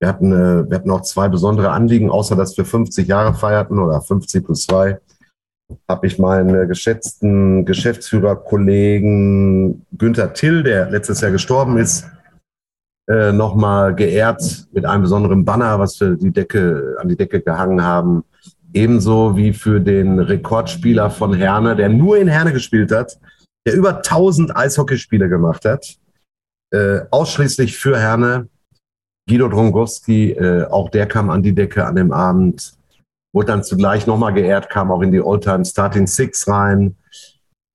Wir 0.00 0.08
hatten, 0.08 0.32
äh, 0.32 0.68
wir 0.68 0.76
hatten 0.76 0.90
auch 0.90 1.02
zwei 1.02 1.28
besondere 1.28 1.70
Anliegen, 1.70 2.10
außer 2.10 2.34
dass 2.36 2.56
wir 2.56 2.64
50 2.66 3.08
Jahre 3.08 3.34
feierten 3.34 3.78
oder 3.78 4.02
50 4.02 4.44
plus 4.44 4.64
zwei, 4.64 5.00
habe 5.88 6.06
ich 6.06 6.18
meinen 6.18 6.68
geschätzten 6.68 7.64
Geschäftsführerkollegen 7.64 9.86
Günther 9.96 10.34
Till, 10.34 10.62
der 10.62 10.90
letztes 10.90 11.22
Jahr 11.22 11.30
gestorben 11.30 11.78
ist, 11.78 12.04
äh, 13.08 13.32
nochmal 13.32 13.94
geehrt 13.94 14.66
mit 14.72 14.84
einem 14.84 15.02
besonderen 15.02 15.44
Banner, 15.44 15.78
was 15.78 16.00
wir 16.00 16.16
die 16.16 16.32
Decke, 16.32 16.96
an 17.00 17.08
die 17.08 17.16
Decke 17.16 17.40
gehangen 17.40 17.82
haben. 17.82 18.24
Ebenso 18.74 19.36
wie 19.36 19.52
für 19.52 19.80
den 19.80 20.18
Rekordspieler 20.18 21.10
von 21.10 21.32
Herne, 21.32 21.76
der 21.76 21.88
nur 21.88 22.18
in 22.18 22.28
Herne 22.28 22.52
gespielt 22.52 22.92
hat, 22.92 23.18
der 23.66 23.74
über 23.74 23.96
1000 23.96 24.56
Eishockeyspiele 24.56 25.28
gemacht 25.28 25.64
hat. 25.64 25.96
Äh, 26.72 27.00
ausschließlich 27.10 27.76
für 27.76 27.98
Herne. 27.98 28.48
Guido 29.28 29.48
Drongowski, 29.48 30.32
äh, 30.32 30.66
auch 30.66 30.88
der 30.90 31.06
kam 31.06 31.30
an 31.30 31.42
die 31.42 31.54
Decke 31.54 31.84
an 31.84 31.96
dem 31.96 32.12
Abend. 32.12 32.74
Wurde 33.34 33.48
dann 33.48 33.64
zugleich 33.64 34.06
nochmal 34.06 34.32
geehrt, 34.32 34.70
kam 34.70 34.90
auch 34.90 35.02
in 35.02 35.12
die 35.12 35.20
All-Time 35.20 35.64
Starting 35.64 36.06
Six 36.06 36.46
rein. 36.48 36.96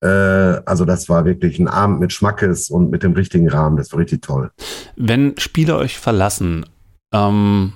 Äh, 0.04 0.08
also 0.08 0.86
das 0.86 1.10
war 1.10 1.26
wirklich 1.26 1.60
ein 1.60 1.68
Abend 1.68 2.00
mit 2.00 2.14
Schmackes 2.14 2.70
und 2.70 2.90
mit 2.90 3.04
dem 3.04 3.14
richtigen 3.14 3.50
Rahmen. 3.50 3.78
Das 3.78 3.92
war 3.92 4.00
richtig 4.00 4.22
toll. 4.22 4.52
Wenn 4.96 5.38
Spieler 5.38 5.78
euch 5.78 6.00
verlassen, 6.00 6.66
ähm, 7.14 7.74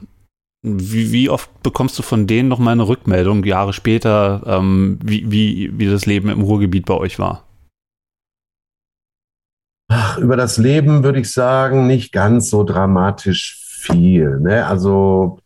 wie, 0.63 1.11
wie, 1.11 1.29
oft 1.29 1.61
bekommst 1.61 1.99
du 1.99 2.03
von 2.03 2.25
denen 2.25 2.49
noch 2.49 2.57
mal 2.57 2.71
eine 2.71 2.87
Rückmeldung 2.87 3.43
Jahre 3.43 3.71
später, 3.71 4.41
ähm, 4.47 4.97
wie, 5.03 5.29
wie, 5.31 5.71
wie 5.77 5.85
das 5.85 6.07
Leben 6.07 6.29
im 6.29 6.41
Ruhrgebiet 6.41 6.87
bei 6.87 6.95
euch 6.95 7.19
war? 7.19 7.44
Ach, 9.97 10.17
über 10.17 10.35
das 10.35 10.57
Leben 10.57 11.05
würde 11.05 11.21
ich 11.21 11.31
sagen, 11.31 11.87
nicht 11.87 12.11
ganz 12.11 12.49
so 12.49 12.65
dramatisch 12.65 13.63
viel. 13.65 14.41
Ne? 14.41 14.65
Also 14.65 15.39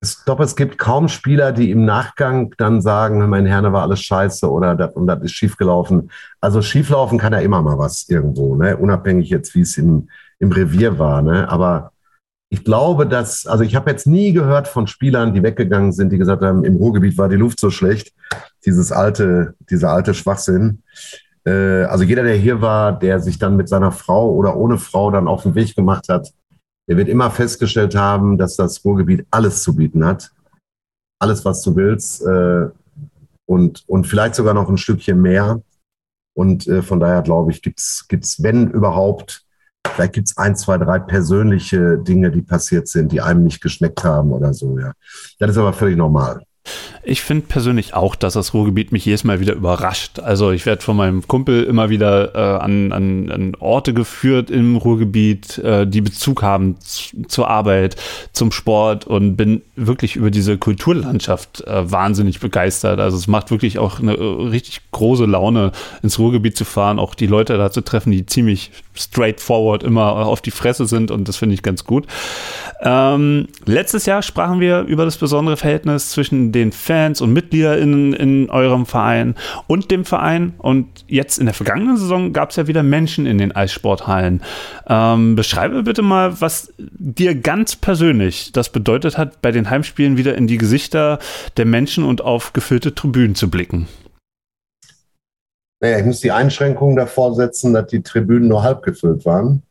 ich 0.00 0.24
glaube, 0.24 0.44
es 0.44 0.54
gibt 0.54 0.78
kaum 0.78 1.08
Spieler, 1.08 1.50
die 1.50 1.72
im 1.72 1.84
Nachgang 1.84 2.54
dann 2.58 2.80
sagen, 2.80 3.28
mein 3.28 3.44
Herne 3.44 3.72
war 3.72 3.82
alles 3.82 4.02
scheiße 4.02 4.48
oder 4.48 4.76
das 4.76 4.94
und 4.94 5.08
das 5.08 5.20
ist 5.24 5.32
schiefgelaufen. 5.32 6.12
Also 6.40 6.62
schieflaufen 6.62 7.18
kann 7.18 7.32
ja 7.32 7.40
immer 7.40 7.60
mal 7.60 7.76
was 7.76 8.08
irgendwo, 8.08 8.54
ne? 8.54 8.76
unabhängig 8.76 9.30
jetzt, 9.30 9.52
wie 9.56 9.62
es 9.62 9.76
im, 9.78 10.08
im 10.38 10.52
Revier 10.52 11.00
war. 11.00 11.20
Ne? 11.20 11.48
Aber 11.50 11.90
ich 12.50 12.62
glaube, 12.62 13.04
dass, 13.04 13.48
also 13.48 13.64
ich 13.64 13.74
habe 13.74 13.90
jetzt 13.90 14.06
nie 14.06 14.32
gehört 14.32 14.68
von 14.68 14.86
Spielern, 14.86 15.34
die 15.34 15.42
weggegangen 15.42 15.90
sind, 15.90 16.12
die 16.12 16.18
gesagt 16.18 16.44
haben, 16.44 16.64
im 16.64 16.76
Ruhrgebiet 16.76 17.18
war 17.18 17.28
die 17.28 17.34
Luft 17.34 17.58
so 17.58 17.70
schlecht. 17.70 18.12
Dieses 18.64 18.92
alte, 18.92 19.56
dieser 19.68 19.90
alte 19.90 20.14
Schwachsinn. 20.14 20.84
Äh, 21.48 21.84
also 21.84 22.04
jeder, 22.04 22.22
der 22.22 22.36
hier 22.36 22.60
war, 22.60 22.98
der 22.98 23.20
sich 23.20 23.38
dann 23.38 23.56
mit 23.56 23.68
seiner 23.68 23.92
Frau 23.92 24.32
oder 24.32 24.56
ohne 24.56 24.78
Frau 24.78 25.10
dann 25.10 25.28
auf 25.28 25.42
den 25.44 25.54
Weg 25.54 25.74
gemacht 25.74 26.08
hat, 26.08 26.32
der 26.88 26.96
wird 26.96 27.08
immer 27.08 27.30
festgestellt 27.30 27.94
haben, 27.94 28.38
dass 28.38 28.56
das 28.56 28.84
Ruhrgebiet 28.84 29.26
alles 29.30 29.62
zu 29.62 29.74
bieten 29.74 30.04
hat. 30.04 30.30
Alles, 31.20 31.44
was 31.44 31.62
du 31.62 31.74
willst. 31.76 32.22
Äh, 32.22 32.68
und, 33.46 33.84
und 33.88 34.06
vielleicht 34.06 34.34
sogar 34.34 34.54
noch 34.54 34.68
ein 34.68 34.78
Stückchen 34.78 35.20
mehr. 35.20 35.62
Und 36.34 36.66
äh, 36.68 36.82
von 36.82 37.00
daher 37.00 37.22
glaube 37.22 37.50
ich, 37.50 37.62
gibt's 37.62 38.06
gibt's, 38.08 38.42
wenn 38.42 38.70
überhaupt, 38.70 39.44
vielleicht 39.94 40.12
gibt's 40.12 40.36
ein, 40.36 40.54
zwei, 40.54 40.78
drei 40.78 40.98
persönliche 40.98 41.98
Dinge, 41.98 42.30
die 42.30 42.42
passiert 42.42 42.88
sind, 42.88 43.10
die 43.10 43.20
einem 43.20 43.44
nicht 43.44 43.60
geschmeckt 43.60 44.04
haben 44.04 44.32
oder 44.32 44.54
so, 44.54 44.78
ja. 44.78 44.92
Das 45.38 45.50
ist 45.50 45.58
aber 45.58 45.72
völlig 45.72 45.96
normal. 45.96 46.44
Ich 47.02 47.22
finde 47.22 47.46
persönlich 47.46 47.94
auch, 47.94 48.14
dass 48.14 48.34
das 48.34 48.52
Ruhrgebiet 48.52 48.92
mich 48.92 49.04
jedes 49.04 49.24
Mal 49.24 49.40
wieder 49.40 49.54
überrascht. 49.54 50.18
Also 50.18 50.50
ich 50.50 50.66
werde 50.66 50.82
von 50.82 50.96
meinem 50.96 51.26
Kumpel 51.26 51.64
immer 51.64 51.88
wieder 51.88 52.34
äh, 52.34 52.62
an, 52.62 52.92
an, 52.92 53.30
an, 53.30 53.54
Orte 53.58 53.94
geführt 53.94 54.50
im 54.50 54.76
Ruhrgebiet, 54.76 55.58
äh, 55.58 55.86
die 55.86 56.02
Bezug 56.02 56.42
haben 56.42 56.76
zur 57.28 57.48
Arbeit, 57.48 57.96
zum 58.32 58.52
Sport 58.52 59.06
und 59.06 59.36
bin 59.36 59.62
wirklich 59.74 60.16
über 60.16 60.30
diese 60.30 60.58
Kulturlandschaft 60.58 61.66
äh, 61.66 61.90
wahnsinnig 61.90 62.40
begeistert. 62.40 63.00
Also 63.00 63.16
es 63.16 63.26
macht 63.26 63.50
wirklich 63.50 63.78
auch 63.78 64.00
eine 64.00 64.14
äh, 64.14 64.48
richtig 64.48 64.82
große 64.90 65.24
Laune, 65.24 65.72
ins 66.02 66.18
Ruhrgebiet 66.18 66.56
zu 66.56 66.64
fahren, 66.64 66.98
auch 66.98 67.14
die 67.14 67.26
Leute 67.26 67.56
da 67.56 67.70
zu 67.70 67.80
treffen, 67.80 68.10
die 68.10 68.26
ziemlich 68.26 68.70
straightforward 68.94 69.82
immer 69.82 70.26
auf 70.26 70.42
die 70.42 70.50
Fresse 70.50 70.86
sind 70.86 71.10
und 71.10 71.28
das 71.28 71.36
finde 71.36 71.54
ich 71.54 71.62
ganz 71.62 71.84
gut. 71.84 72.06
Ähm, 72.80 73.48
letztes 73.64 74.06
Jahr 74.06 74.22
sprachen 74.22 74.60
wir 74.60 74.82
über 74.82 75.04
das 75.04 75.16
besondere 75.16 75.56
Verhältnis 75.56 76.10
zwischen 76.10 76.52
den 76.52 76.57
Fans 76.72 77.20
und 77.20 77.32
MitgliederInnen 77.32 78.12
in 78.12 78.50
eurem 78.50 78.86
Verein 78.86 79.34
und 79.66 79.90
dem 79.90 80.04
Verein. 80.04 80.54
Und 80.58 80.86
jetzt 81.06 81.38
in 81.38 81.46
der 81.46 81.54
vergangenen 81.54 81.96
Saison 81.96 82.32
gab 82.32 82.50
es 82.50 82.56
ja 82.56 82.66
wieder 82.66 82.82
Menschen 82.82 83.26
in 83.26 83.38
den 83.38 83.54
Eissporthallen. 83.54 84.42
Ähm, 84.88 85.36
beschreibe 85.36 85.82
bitte 85.82 86.02
mal, 86.02 86.40
was 86.40 86.72
dir 86.78 87.34
ganz 87.34 87.76
persönlich 87.76 88.52
das 88.52 88.70
bedeutet 88.70 89.18
hat, 89.18 89.40
bei 89.40 89.50
den 89.50 89.70
Heimspielen 89.70 90.16
wieder 90.16 90.36
in 90.36 90.46
die 90.46 90.58
Gesichter 90.58 91.18
der 91.56 91.64
Menschen 91.64 92.04
und 92.04 92.20
auf 92.20 92.52
gefüllte 92.52 92.94
Tribünen 92.94 93.34
zu 93.34 93.50
blicken. 93.50 93.88
Naja, 95.80 95.98
ich 95.98 96.04
muss 96.04 96.20
die 96.20 96.32
Einschränkungen 96.32 96.96
davor 96.96 97.34
setzen, 97.34 97.72
dass 97.72 97.86
die 97.86 98.02
Tribünen 98.02 98.48
nur 98.48 98.62
halb 98.62 98.82
gefüllt 98.82 99.24
waren, 99.24 99.62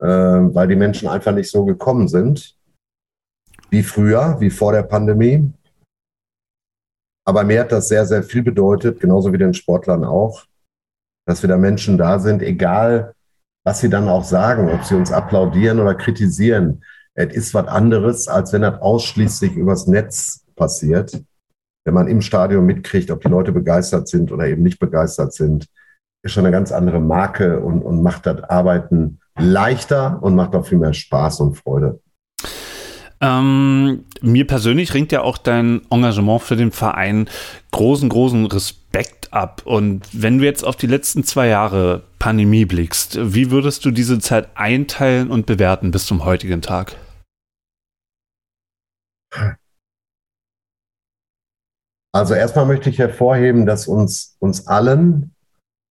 äh, 0.00 0.06
weil 0.06 0.68
die 0.68 0.76
Menschen 0.76 1.08
einfach 1.08 1.32
nicht 1.32 1.50
so 1.50 1.64
gekommen 1.64 2.06
sind 2.06 2.56
wie 3.72 3.82
früher, 3.82 4.36
wie 4.38 4.50
vor 4.50 4.72
der 4.72 4.82
Pandemie. 4.82 5.50
Aber 7.24 7.44
mir 7.44 7.60
hat 7.60 7.72
das 7.72 7.88
sehr, 7.88 8.04
sehr 8.04 8.22
viel 8.22 8.42
bedeutet, 8.42 9.00
genauso 9.00 9.32
wie 9.32 9.38
den 9.38 9.54
Sportlern 9.54 10.04
auch, 10.04 10.44
dass 11.26 11.42
wieder 11.42 11.56
Menschen 11.56 11.98
da 11.98 12.18
sind, 12.18 12.42
egal 12.42 13.14
was 13.64 13.80
sie 13.80 13.88
dann 13.88 14.08
auch 14.08 14.24
sagen, 14.24 14.70
ob 14.70 14.84
sie 14.84 14.96
uns 14.96 15.12
applaudieren 15.12 15.78
oder 15.78 15.94
kritisieren. 15.94 16.82
Es 17.14 17.32
ist 17.34 17.54
was 17.54 17.68
anderes, 17.68 18.26
als 18.26 18.52
wenn 18.52 18.62
das 18.62 18.80
ausschließlich 18.80 19.54
übers 19.54 19.86
Netz 19.86 20.44
passiert. 20.56 21.22
Wenn 21.84 21.94
man 21.94 22.08
im 22.08 22.22
Stadion 22.22 22.66
mitkriegt, 22.66 23.10
ob 23.10 23.20
die 23.20 23.28
Leute 23.28 23.52
begeistert 23.52 24.08
sind 24.08 24.32
oder 24.32 24.46
eben 24.46 24.62
nicht 24.62 24.78
begeistert 24.78 25.32
sind, 25.32 25.68
ist 26.22 26.32
schon 26.32 26.44
eine 26.44 26.52
ganz 26.52 26.72
andere 26.72 27.00
Marke 27.00 27.60
und, 27.60 27.82
und 27.82 28.02
macht 28.02 28.26
das 28.26 28.42
Arbeiten 28.44 29.20
leichter 29.36 30.22
und 30.22 30.34
macht 30.34 30.54
auch 30.54 30.66
viel 30.66 30.78
mehr 30.78 30.92
Spaß 30.92 31.40
und 31.40 31.54
Freude. 31.56 32.00
Ähm, 33.22 34.04
mir 34.20 34.46
persönlich 34.48 34.94
ringt 34.94 35.12
ja 35.12 35.22
auch 35.22 35.38
dein 35.38 35.82
Engagement 35.90 36.42
für 36.42 36.56
den 36.56 36.72
Verein 36.72 37.28
großen, 37.70 38.08
großen 38.08 38.46
Respekt 38.46 39.32
ab. 39.32 39.62
Und 39.64 40.02
wenn 40.12 40.38
du 40.38 40.44
jetzt 40.44 40.64
auf 40.64 40.74
die 40.74 40.88
letzten 40.88 41.22
zwei 41.22 41.46
Jahre 41.46 42.02
Pandemie 42.18 42.64
blickst, 42.64 43.18
wie 43.32 43.52
würdest 43.52 43.84
du 43.84 43.92
diese 43.92 44.18
Zeit 44.18 44.48
einteilen 44.56 45.30
und 45.30 45.46
bewerten 45.46 45.92
bis 45.92 46.04
zum 46.04 46.24
heutigen 46.24 46.62
Tag? 46.62 46.96
Also 52.12 52.34
erstmal 52.34 52.66
möchte 52.66 52.90
ich 52.90 52.98
hervorheben, 52.98 53.66
dass 53.66 53.86
uns, 53.86 54.36
uns 54.40 54.66
allen 54.66 55.34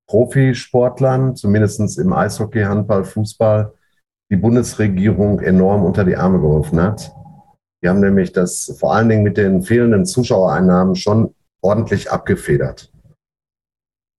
Profisportlern, 0.08 1.38
zumindest 1.38 1.98
im 1.98 2.12
Eishockey, 2.12 2.64
Handball, 2.64 3.06
Fußball, 3.06 3.74
die 4.30 4.36
Bundesregierung 4.36 5.40
enorm 5.40 5.84
unter 5.84 6.04
die 6.04 6.18
Arme 6.18 6.40
geholfen 6.40 6.82
hat. 6.82 7.12
Die 7.84 7.90
haben 7.90 8.00
nämlich 8.00 8.32
das 8.32 8.76
vor 8.80 8.94
allen 8.94 9.10
Dingen 9.10 9.24
mit 9.24 9.38
den 9.38 9.64
fehlenden 9.64 10.06
Zuschauereinnahmen 10.06 10.96
schon 10.96 11.34
ordentlich 11.62 12.12
abgefedert. 12.12 12.92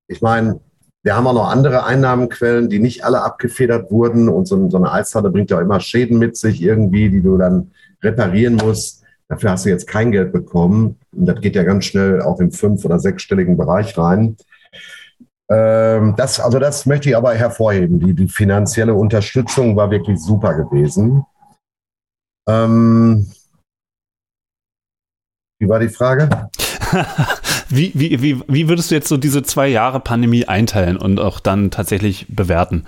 Ich 0.09 0.21
meine, 0.21 0.61
wir 1.05 1.17
haben 1.17 1.27
auch 1.27 1.35
noch 1.35 1.49
andere 1.49 1.85
Einnahmenquellen, 1.85 2.69
die 2.69 2.79
nicht 2.79 3.05
alle 3.05 3.23
abgefedert 3.23 3.91
wurden. 3.91 4.29
Und 4.29 4.47
so, 4.47 4.71
so 4.71 4.77
eine 4.77 4.93
Eishalle 4.93 5.31
bringt 5.31 5.51
ja 5.51 5.61
immer 5.61 5.81
Schäden 5.81 6.19
mit 6.19 6.37
sich 6.37 6.63
irgendwie, 6.63 7.11
die 7.11 7.23
du 7.23 7.37
dann 7.37 7.73
reparieren 8.03 8.57
musst. 8.57 9.03
Dafür 9.29 9.51
hast 9.51 9.65
du 9.65 9.71
jetzt 9.71 9.87
kein 9.87 10.13
Geld 10.13 10.33
bekommen. 10.33 10.99
Und 11.13 11.27
das 11.27 11.41
geht 11.41 11.57
ja 11.57 11.65
ganz 11.65 11.87
schnell 11.87 12.23
auch 12.23 12.39
im 12.41 12.53
fünf- 12.53 12.85
oder 12.85 12.99
sechsstelligen 12.99 13.57
Bereich 13.57 13.97
rein. 13.99 14.37
Ähm, 15.51 16.15
das, 16.17 16.39
also 16.39 16.59
das 16.59 16.87
möchte 16.87 17.09
ich 17.09 17.17
aber 17.17 17.35
hervorheben. 17.35 17.99
Die, 17.99 18.15
die 18.15 18.29
finanzielle 18.29 18.95
Unterstützung 18.95 19.77
war 19.77 19.91
wirklich 19.91 20.21
super 20.21 20.55
gewesen. 20.55 21.25
Ähm, 22.49 23.27
wie 25.63 25.69
war 25.69 25.79
die 25.79 25.89
Frage? 25.89 26.29
wie, 27.69 27.93
wie, 27.95 28.21
wie, 28.21 28.43
wie 28.49 28.69
würdest 28.69 28.91
du 28.91 28.97
jetzt 28.97 29.07
so 29.07 29.17
diese 29.17 29.45
zwei 29.45 29.69
Jahre 29.69 30.01
Pandemie 30.01 30.47
einteilen 30.47 30.97
und 30.97 31.21
auch 31.21 31.39
dann 31.39 31.71
tatsächlich 31.71 32.27
bewerten? 32.29 32.85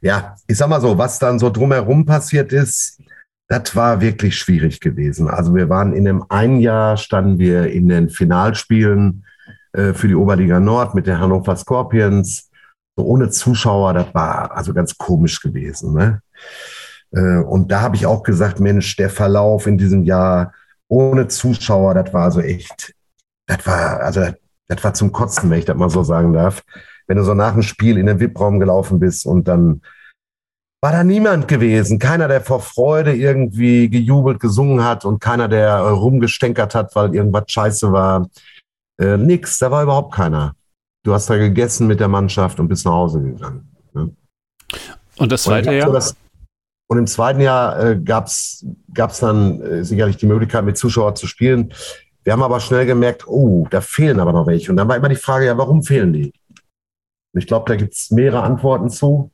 Ja, 0.00 0.34
ich 0.46 0.56
sag 0.56 0.70
mal 0.70 0.80
so, 0.80 0.96
was 0.96 1.18
dann 1.18 1.38
so 1.38 1.50
drumherum 1.50 2.06
passiert 2.06 2.54
ist, 2.54 3.02
das 3.48 3.76
war 3.76 4.00
wirklich 4.00 4.38
schwierig 4.38 4.80
gewesen. 4.80 5.28
Also 5.28 5.54
wir 5.54 5.68
waren 5.68 5.92
in 5.92 6.08
einem 6.08 6.24
einen 6.30 6.58
Jahr, 6.58 6.96
standen 6.96 7.38
wir 7.38 7.70
in 7.70 7.88
den 7.90 8.08
Finalspielen 8.08 9.26
äh, 9.74 9.92
für 9.92 10.08
die 10.08 10.14
Oberliga 10.14 10.60
Nord 10.60 10.94
mit 10.94 11.06
den 11.06 11.18
Hannover 11.18 11.54
Scorpions. 11.56 12.50
So 12.96 13.04
ohne 13.04 13.28
Zuschauer, 13.28 13.92
das 13.92 14.14
war 14.14 14.56
also 14.56 14.72
ganz 14.72 14.96
komisch 14.96 15.42
gewesen. 15.42 15.92
Ne? 15.92 16.22
Äh, 17.12 17.44
und 17.44 17.70
da 17.70 17.82
habe 17.82 17.96
ich 17.96 18.06
auch 18.06 18.22
gesagt, 18.22 18.58
Mensch, 18.58 18.96
der 18.96 19.10
Verlauf 19.10 19.66
in 19.66 19.76
diesem 19.76 20.04
Jahr, 20.04 20.54
ohne 20.88 21.28
Zuschauer, 21.28 21.94
das 21.94 22.12
war 22.12 22.30
so 22.30 22.40
echt, 22.40 22.94
das 23.46 23.66
war, 23.66 24.00
also 24.00 24.26
das 24.68 24.84
war 24.84 24.94
zum 24.94 25.12
Kotzen, 25.12 25.50
wenn 25.50 25.58
ich 25.58 25.64
das 25.64 25.76
mal 25.76 25.90
so 25.90 26.02
sagen 26.02 26.32
darf. 26.32 26.62
Wenn 27.06 27.18
du 27.18 27.24
so 27.24 27.34
nach 27.34 27.52
dem 27.52 27.62
Spiel 27.62 27.98
in 27.98 28.06
den 28.06 28.18
VIP-Raum 28.18 28.58
gelaufen 28.58 28.98
bist 28.98 29.26
und 29.26 29.46
dann 29.46 29.82
war 30.84 30.92
da 30.92 31.02
niemand 31.02 31.48
gewesen. 31.48 31.98
Keiner, 31.98 32.28
der 32.28 32.42
vor 32.42 32.60
Freude 32.60 33.14
irgendwie 33.14 33.88
gejubelt, 33.88 34.38
gesungen 34.38 34.84
hat 34.84 35.06
und 35.06 35.18
keiner, 35.18 35.48
der 35.48 35.68
äh, 35.68 35.88
rumgestänkert 35.88 36.74
hat, 36.74 36.94
weil 36.94 37.14
irgendwas 37.14 37.44
scheiße 37.46 37.90
war. 37.90 38.28
Äh, 39.00 39.16
nix, 39.16 39.58
da 39.58 39.70
war 39.70 39.82
überhaupt 39.82 40.14
keiner. 40.14 40.54
Du 41.02 41.14
hast 41.14 41.30
da 41.30 41.38
gegessen 41.38 41.86
mit 41.86 42.00
der 42.00 42.08
Mannschaft 42.08 42.60
und 42.60 42.68
bist 42.68 42.84
nach 42.84 42.92
Hause 42.92 43.22
gegangen. 43.22 43.66
Ne? 43.94 44.10
Und 45.16 45.32
das 45.32 45.44
zweite 45.44 45.74
Jahr? 45.74 45.90
Das, 45.90 46.14
und 46.86 46.98
im 46.98 47.06
zweiten 47.06 47.40
Jahr 47.40 47.82
äh, 47.82 47.96
gab 47.98 48.26
es 48.26 48.64
dann 49.20 49.60
äh, 49.60 49.84
sicherlich 49.84 50.16
die 50.16 50.26
Möglichkeit, 50.26 50.64
mit 50.64 50.76
Zuschauern 50.76 51.16
zu 51.16 51.26
spielen. 51.26 51.72
Wir 52.22 52.32
haben 52.32 52.42
aber 52.42 52.60
schnell 52.60 52.86
gemerkt, 52.86 53.26
oh, 53.26 53.66
da 53.70 53.80
fehlen 53.80 54.20
aber 54.20 54.32
noch 54.32 54.46
welche. 54.46 54.70
Und 54.70 54.76
dann 54.76 54.88
war 54.88 54.96
immer 54.96 55.08
die 55.08 55.16
Frage, 55.16 55.46
ja, 55.46 55.56
warum 55.56 55.82
fehlen 55.82 56.12
die? 56.12 56.32
Und 57.32 57.40
ich 57.40 57.46
glaube, 57.46 57.68
da 57.68 57.76
gibt 57.76 57.94
es 57.94 58.10
mehrere 58.10 58.42
Antworten 58.42 58.90
zu. 58.90 59.30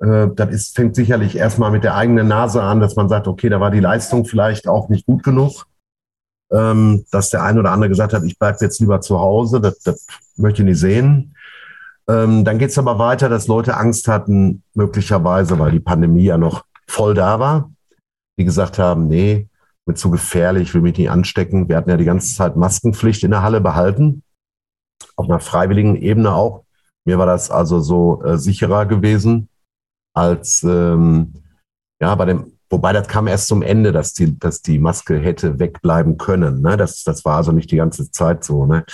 Äh, 0.00 0.28
das 0.34 0.50
ist, 0.50 0.76
fängt 0.76 0.94
sicherlich 0.94 1.36
erstmal 1.36 1.70
mit 1.70 1.84
der 1.84 1.96
eigenen 1.96 2.28
Nase 2.28 2.62
an, 2.62 2.80
dass 2.80 2.96
man 2.96 3.08
sagt, 3.08 3.26
okay, 3.28 3.48
da 3.48 3.60
war 3.60 3.70
die 3.70 3.80
Leistung 3.80 4.24
vielleicht 4.24 4.68
auch 4.68 4.88
nicht 4.88 5.06
gut 5.06 5.22
genug. 5.22 5.66
Ähm, 6.52 7.06
dass 7.10 7.30
der 7.30 7.42
eine 7.42 7.60
oder 7.60 7.70
andere 7.70 7.88
gesagt 7.88 8.12
hat, 8.12 8.24
ich 8.24 8.38
bleibe 8.38 8.58
jetzt 8.60 8.78
lieber 8.78 9.00
zu 9.00 9.18
Hause, 9.18 9.60
das, 9.60 9.78
das 9.80 10.06
möchte 10.36 10.62
ich 10.62 10.66
nicht 10.66 10.80
sehen. 10.80 11.34
Ähm, 12.08 12.44
dann 12.44 12.58
geht 12.58 12.70
es 12.70 12.78
aber 12.78 12.98
weiter, 12.98 13.28
dass 13.28 13.46
Leute 13.46 13.76
Angst 13.76 14.08
hatten, 14.08 14.62
möglicherweise, 14.74 15.58
weil 15.58 15.70
die 15.70 15.80
Pandemie 15.80 16.24
ja 16.24 16.38
noch 16.38 16.64
voll 16.88 17.14
da 17.14 17.38
war, 17.38 17.70
die 18.38 18.44
gesagt 18.44 18.78
haben, 18.78 19.08
nee, 19.08 19.48
wird 19.86 19.98
zu 19.98 20.10
gefährlich, 20.10 20.74
will 20.74 20.82
mich 20.82 20.98
nicht 20.98 21.10
anstecken. 21.10 21.68
Wir 21.68 21.76
hatten 21.76 21.90
ja 21.90 21.96
die 21.96 22.04
ganze 22.04 22.34
Zeit 22.34 22.56
Maskenpflicht 22.56 23.24
in 23.24 23.30
der 23.30 23.42
Halle 23.42 23.60
behalten, 23.60 24.22
auf 25.16 25.28
einer 25.28 25.40
freiwilligen 25.40 25.96
Ebene 25.96 26.32
auch. 26.32 26.64
Mir 27.04 27.18
war 27.18 27.26
das 27.26 27.50
also 27.50 27.80
so 27.80 28.22
äh, 28.22 28.38
sicherer 28.38 28.86
gewesen 28.86 29.48
als 30.14 30.62
ähm, 30.62 31.32
ja 32.00 32.14
bei 32.14 32.26
dem, 32.26 32.58
wobei 32.70 32.92
das 32.92 33.08
kam 33.08 33.26
erst 33.26 33.48
zum 33.48 33.62
Ende, 33.62 33.92
dass 33.92 34.12
die, 34.12 34.38
dass 34.38 34.62
die 34.62 34.78
Maske 34.78 35.18
hätte 35.18 35.58
wegbleiben 35.58 36.16
können. 36.16 36.60
Ne? 36.62 36.76
Das, 36.76 37.02
das 37.02 37.24
war 37.24 37.36
also 37.36 37.52
nicht 37.52 37.70
die 37.70 37.76
ganze 37.76 38.10
Zeit 38.10 38.44
so. 38.44 38.66
Ne? 38.66 38.84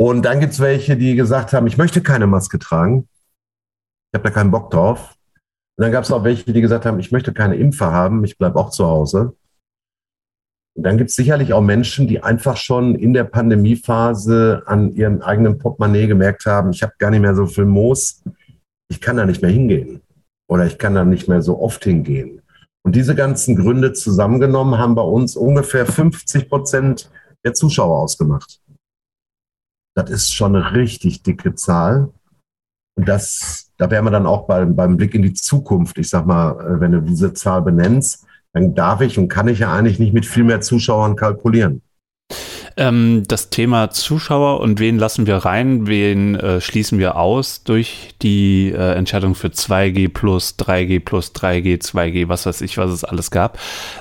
Und 0.00 0.22
dann 0.22 0.38
gibt's 0.38 0.60
welche, 0.60 0.96
die 0.96 1.16
gesagt 1.16 1.52
haben, 1.52 1.66
ich 1.66 1.76
möchte 1.76 2.00
keine 2.00 2.28
Maske 2.28 2.58
tragen. 2.58 3.08
Ich 4.12 4.18
habe 4.18 4.28
da 4.28 4.30
keinen 4.30 4.52
Bock 4.52 4.70
drauf. 4.70 5.16
Und 5.76 5.82
dann 5.82 5.92
gab's 5.92 6.12
auch 6.12 6.22
welche, 6.22 6.52
die 6.52 6.60
gesagt 6.60 6.86
haben, 6.86 7.00
ich 7.00 7.10
möchte 7.10 7.32
keine 7.32 7.56
Impfe 7.56 7.86
haben, 7.86 8.24
ich 8.24 8.38
bleib 8.38 8.54
auch 8.56 8.70
zu 8.70 8.86
Hause. 8.86 9.36
Und 10.76 10.84
dann 10.84 10.98
gibt's 10.98 11.16
sicherlich 11.16 11.52
auch 11.52 11.60
Menschen, 11.60 12.06
die 12.06 12.22
einfach 12.22 12.56
schon 12.56 12.94
in 12.94 13.12
der 13.12 13.24
Pandemiephase 13.24 14.62
an 14.66 14.92
ihrem 14.94 15.20
eigenen 15.20 15.58
Portemonnaie 15.58 16.06
gemerkt 16.06 16.46
haben, 16.46 16.70
ich 16.70 16.84
habe 16.84 16.92
gar 16.98 17.10
nicht 17.10 17.20
mehr 17.20 17.34
so 17.34 17.46
viel 17.46 17.64
Moos, 17.64 18.22
ich 18.88 19.00
kann 19.00 19.16
da 19.16 19.26
nicht 19.26 19.42
mehr 19.42 19.50
hingehen 19.50 20.00
oder 20.48 20.64
ich 20.66 20.78
kann 20.78 20.94
da 20.94 21.04
nicht 21.04 21.26
mehr 21.26 21.42
so 21.42 21.60
oft 21.60 21.82
hingehen. 21.82 22.42
Und 22.84 22.94
diese 22.94 23.16
ganzen 23.16 23.56
Gründe 23.56 23.92
zusammengenommen 23.92 24.78
haben 24.78 24.94
bei 24.94 25.02
uns 25.02 25.34
ungefähr 25.34 25.86
50 25.86 26.48
Prozent 26.48 27.10
der 27.44 27.54
Zuschauer 27.54 27.98
ausgemacht. 27.98 28.60
Das 29.98 30.10
ist 30.10 30.32
schon 30.32 30.54
eine 30.54 30.74
richtig 30.74 31.24
dicke 31.24 31.56
Zahl. 31.56 32.12
Und 32.96 33.08
das, 33.08 33.72
da 33.78 33.90
wären 33.90 34.04
wir 34.04 34.12
dann 34.12 34.26
auch 34.26 34.46
beim, 34.46 34.76
beim 34.76 34.96
Blick 34.96 35.12
in 35.16 35.22
die 35.22 35.32
Zukunft. 35.32 35.98
Ich 35.98 36.08
sag 36.08 36.24
mal, 36.24 36.52
äh, 36.52 36.80
wenn 36.80 36.92
du 36.92 37.02
diese 37.02 37.32
Zahl 37.32 37.62
benennst, 37.62 38.24
dann 38.52 38.76
darf 38.76 39.00
ich 39.00 39.18
und 39.18 39.28
kann 39.28 39.48
ich 39.48 39.58
ja 39.58 39.72
eigentlich 39.72 39.98
nicht 39.98 40.14
mit 40.14 40.24
viel 40.24 40.44
mehr 40.44 40.60
Zuschauern 40.60 41.16
kalkulieren. 41.16 41.82
Ähm, 42.78 43.24
das 43.26 43.50
Thema 43.50 43.90
Zuschauer 43.90 44.60
und 44.60 44.78
wen 44.78 44.98
lassen 44.98 45.26
wir 45.26 45.36
rein, 45.36 45.88
wen 45.88 46.36
äh, 46.36 46.60
schließen 46.60 47.00
wir 47.00 47.16
aus 47.16 47.64
durch 47.64 48.10
die 48.22 48.70
äh, 48.70 48.92
Entscheidung 48.94 49.34
für 49.34 49.48
2G 49.48 50.08
plus, 50.08 50.54
3G 50.58 51.00
plus, 51.00 51.34
3G, 51.34 51.82
2G, 51.82 52.28
was 52.28 52.46
weiß 52.46 52.60
ich, 52.60 52.78
was 52.78 52.92
es 52.92 53.02
alles 53.02 53.32
gab, 53.32 53.58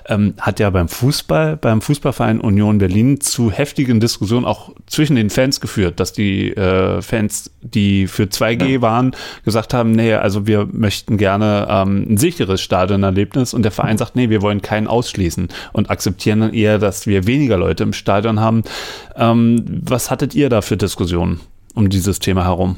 ähm, 0.07 0.36
hat 0.39 0.60
ja 0.60 0.69
beim 0.69 0.89
Fußball, 0.89 1.57
beim 1.57 1.81
Fußballverein 1.81 2.39
Union 2.39 2.77
Berlin 2.77 3.19
zu 3.19 3.50
heftigen 3.50 4.00
Diskussionen 4.00 4.46
auch 4.46 4.74
zwischen 4.86 5.15
den 5.15 5.31
Fans 5.31 5.60
geführt, 5.60 6.00
dass 6.00 6.13
die 6.13 6.51
äh, 6.55 7.01
Fans, 7.01 7.50
die 7.62 8.05
für 8.05 8.24
2G 8.25 8.65
ja. 8.67 8.81
waren, 8.81 9.15
gesagt 9.43 9.74
haben, 9.74 9.91
nee, 9.91 10.13
also 10.13 10.46
wir 10.46 10.67
möchten 10.72 11.17
gerne 11.17 11.67
ähm, 11.67 12.05
ein 12.10 12.17
sicheres 12.17 12.62
Stadionerlebnis. 12.62 13.55
Und 13.55 13.63
der 13.63 13.72
Verein 13.72 13.98
sagt, 13.98 14.15
nee, 14.15 14.29
wir 14.29 14.43
wollen 14.43 14.62
keinen 14.62 14.86
ausschließen 14.86 15.48
und 15.74 15.90
akzeptieren 15.90 16.42
dann 16.42 16.53
eher, 16.53 16.77
dass 16.77 17.07
wir 17.07 17.25
weniger 17.25 17.57
Leute 17.57 17.81
im 17.83 17.94
Stadion 17.94 18.40
haben, 18.40 18.63
ähm, 19.16 19.82
was 19.84 20.12
hattet 20.12 20.36
ihr 20.36 20.50
da 20.50 20.62
für 20.62 20.77
Diskussionen 20.77 21.40
um 21.74 21.90
dieses 21.90 22.20
Thema 22.20 22.46
herum? 22.46 22.77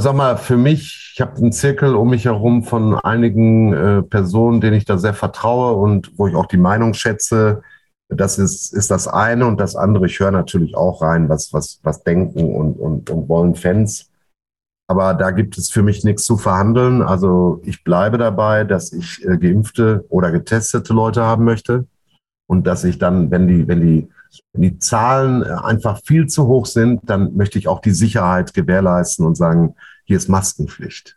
sag 0.00 0.14
mal, 0.14 0.36
für 0.36 0.56
mich, 0.56 1.12
ich 1.14 1.20
habe 1.20 1.36
einen 1.36 1.52
Zirkel 1.52 1.94
um 1.94 2.10
mich 2.10 2.24
herum 2.24 2.64
von 2.64 2.94
einigen 2.96 3.72
äh, 3.72 4.02
Personen, 4.02 4.60
denen 4.60 4.76
ich 4.76 4.84
da 4.84 4.98
sehr 4.98 5.14
vertraue 5.14 5.74
und 5.74 6.12
wo 6.16 6.26
ich 6.26 6.34
auch 6.34 6.46
die 6.46 6.56
Meinung 6.56 6.94
schätze. 6.94 7.62
Das 8.08 8.38
ist, 8.38 8.72
ist 8.72 8.90
das 8.90 9.08
eine 9.08 9.46
und 9.46 9.60
das 9.60 9.76
andere. 9.76 10.06
Ich 10.06 10.18
höre 10.20 10.30
natürlich 10.30 10.76
auch 10.76 11.02
rein, 11.02 11.28
was, 11.28 11.52
was, 11.52 11.80
was 11.82 12.02
denken 12.02 12.54
und, 12.54 12.74
und, 12.74 13.10
und 13.10 13.28
wollen 13.28 13.54
Fans. 13.54 14.10
Aber 14.86 15.14
da 15.14 15.30
gibt 15.30 15.56
es 15.56 15.70
für 15.70 15.82
mich 15.82 16.04
nichts 16.04 16.24
zu 16.24 16.36
verhandeln. 16.36 17.00
Also 17.00 17.60
ich 17.64 17.84
bleibe 17.84 18.18
dabei, 18.18 18.64
dass 18.64 18.92
ich 18.92 19.24
äh, 19.24 19.38
geimpfte 19.38 20.04
oder 20.08 20.30
getestete 20.30 20.92
Leute 20.92 21.22
haben 21.22 21.44
möchte 21.44 21.86
und 22.46 22.66
dass 22.66 22.84
ich 22.84 22.98
dann, 22.98 23.30
wenn 23.30 23.48
die, 23.48 23.66
wenn 23.66 23.80
die 23.80 24.08
wenn 24.52 24.62
die 24.62 24.78
Zahlen 24.78 25.42
äh, 25.42 25.46
einfach 25.46 26.00
viel 26.04 26.26
zu 26.26 26.46
hoch 26.46 26.66
sind, 26.66 27.00
dann 27.08 27.36
möchte 27.36 27.58
ich 27.58 27.68
auch 27.68 27.80
die 27.80 27.92
Sicherheit 27.92 28.54
gewährleisten 28.54 29.26
und 29.26 29.36
sagen, 29.36 29.74
hier 30.04 30.16
ist 30.16 30.28
Maskenpflicht. 30.28 31.16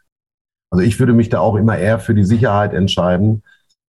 Also 0.69 0.83
ich 0.83 0.99
würde 0.99 1.13
mich 1.13 1.29
da 1.29 1.39
auch 1.39 1.55
immer 1.55 1.77
eher 1.77 1.99
für 1.99 2.13
die 2.13 2.25
Sicherheit 2.25 2.73
entscheiden, 2.73 3.43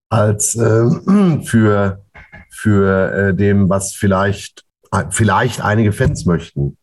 als 0.09 0.55
äh, 0.55 1.41
für, 1.43 2.03
für 2.49 3.11
äh, 3.11 3.33
dem, 3.35 3.69
was 3.69 3.93
vielleicht, 3.93 4.65
äh, 4.91 5.05
vielleicht 5.09 5.61
einige 5.61 5.91
Fans 5.91 6.25
möchten. 6.25 6.77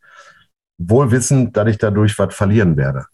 Wohl 0.78 1.10
wissend, 1.10 1.56
dass 1.56 1.68
ich 1.68 1.78
dadurch 1.78 2.18
was 2.18 2.34
verlieren 2.34 2.76
werde. 2.76 3.06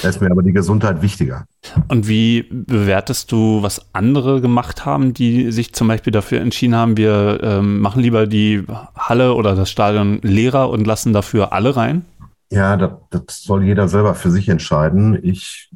Da 0.00 0.08
ist 0.08 0.20
mir 0.20 0.30
aber 0.30 0.42
die 0.42 0.52
Gesundheit 0.52 1.02
wichtiger. 1.02 1.46
Und 1.88 2.08
wie 2.08 2.44
bewertest 2.50 3.30
du, 3.30 3.62
was 3.62 3.94
andere 3.94 4.40
gemacht 4.40 4.84
haben, 4.84 5.12
die 5.12 5.52
sich 5.52 5.74
zum 5.74 5.88
Beispiel 5.88 6.12
dafür 6.12 6.40
entschieden 6.40 6.74
haben, 6.74 6.96
wir 6.96 7.40
ähm, 7.42 7.80
machen 7.80 8.02
lieber 8.02 8.26
die 8.26 8.64
Halle 8.96 9.34
oder 9.34 9.54
das 9.54 9.70
Stadion 9.70 10.20
leerer 10.22 10.70
und 10.70 10.86
lassen 10.86 11.12
dafür 11.12 11.52
alle 11.52 11.76
rein? 11.76 12.04
Ja, 12.50 12.76
das, 12.76 12.92
das 13.10 13.42
soll 13.42 13.64
jeder 13.64 13.88
selber 13.88 14.14
für 14.14 14.30
sich 14.30 14.48
entscheiden. 14.48 15.18
Ich, 15.22 15.70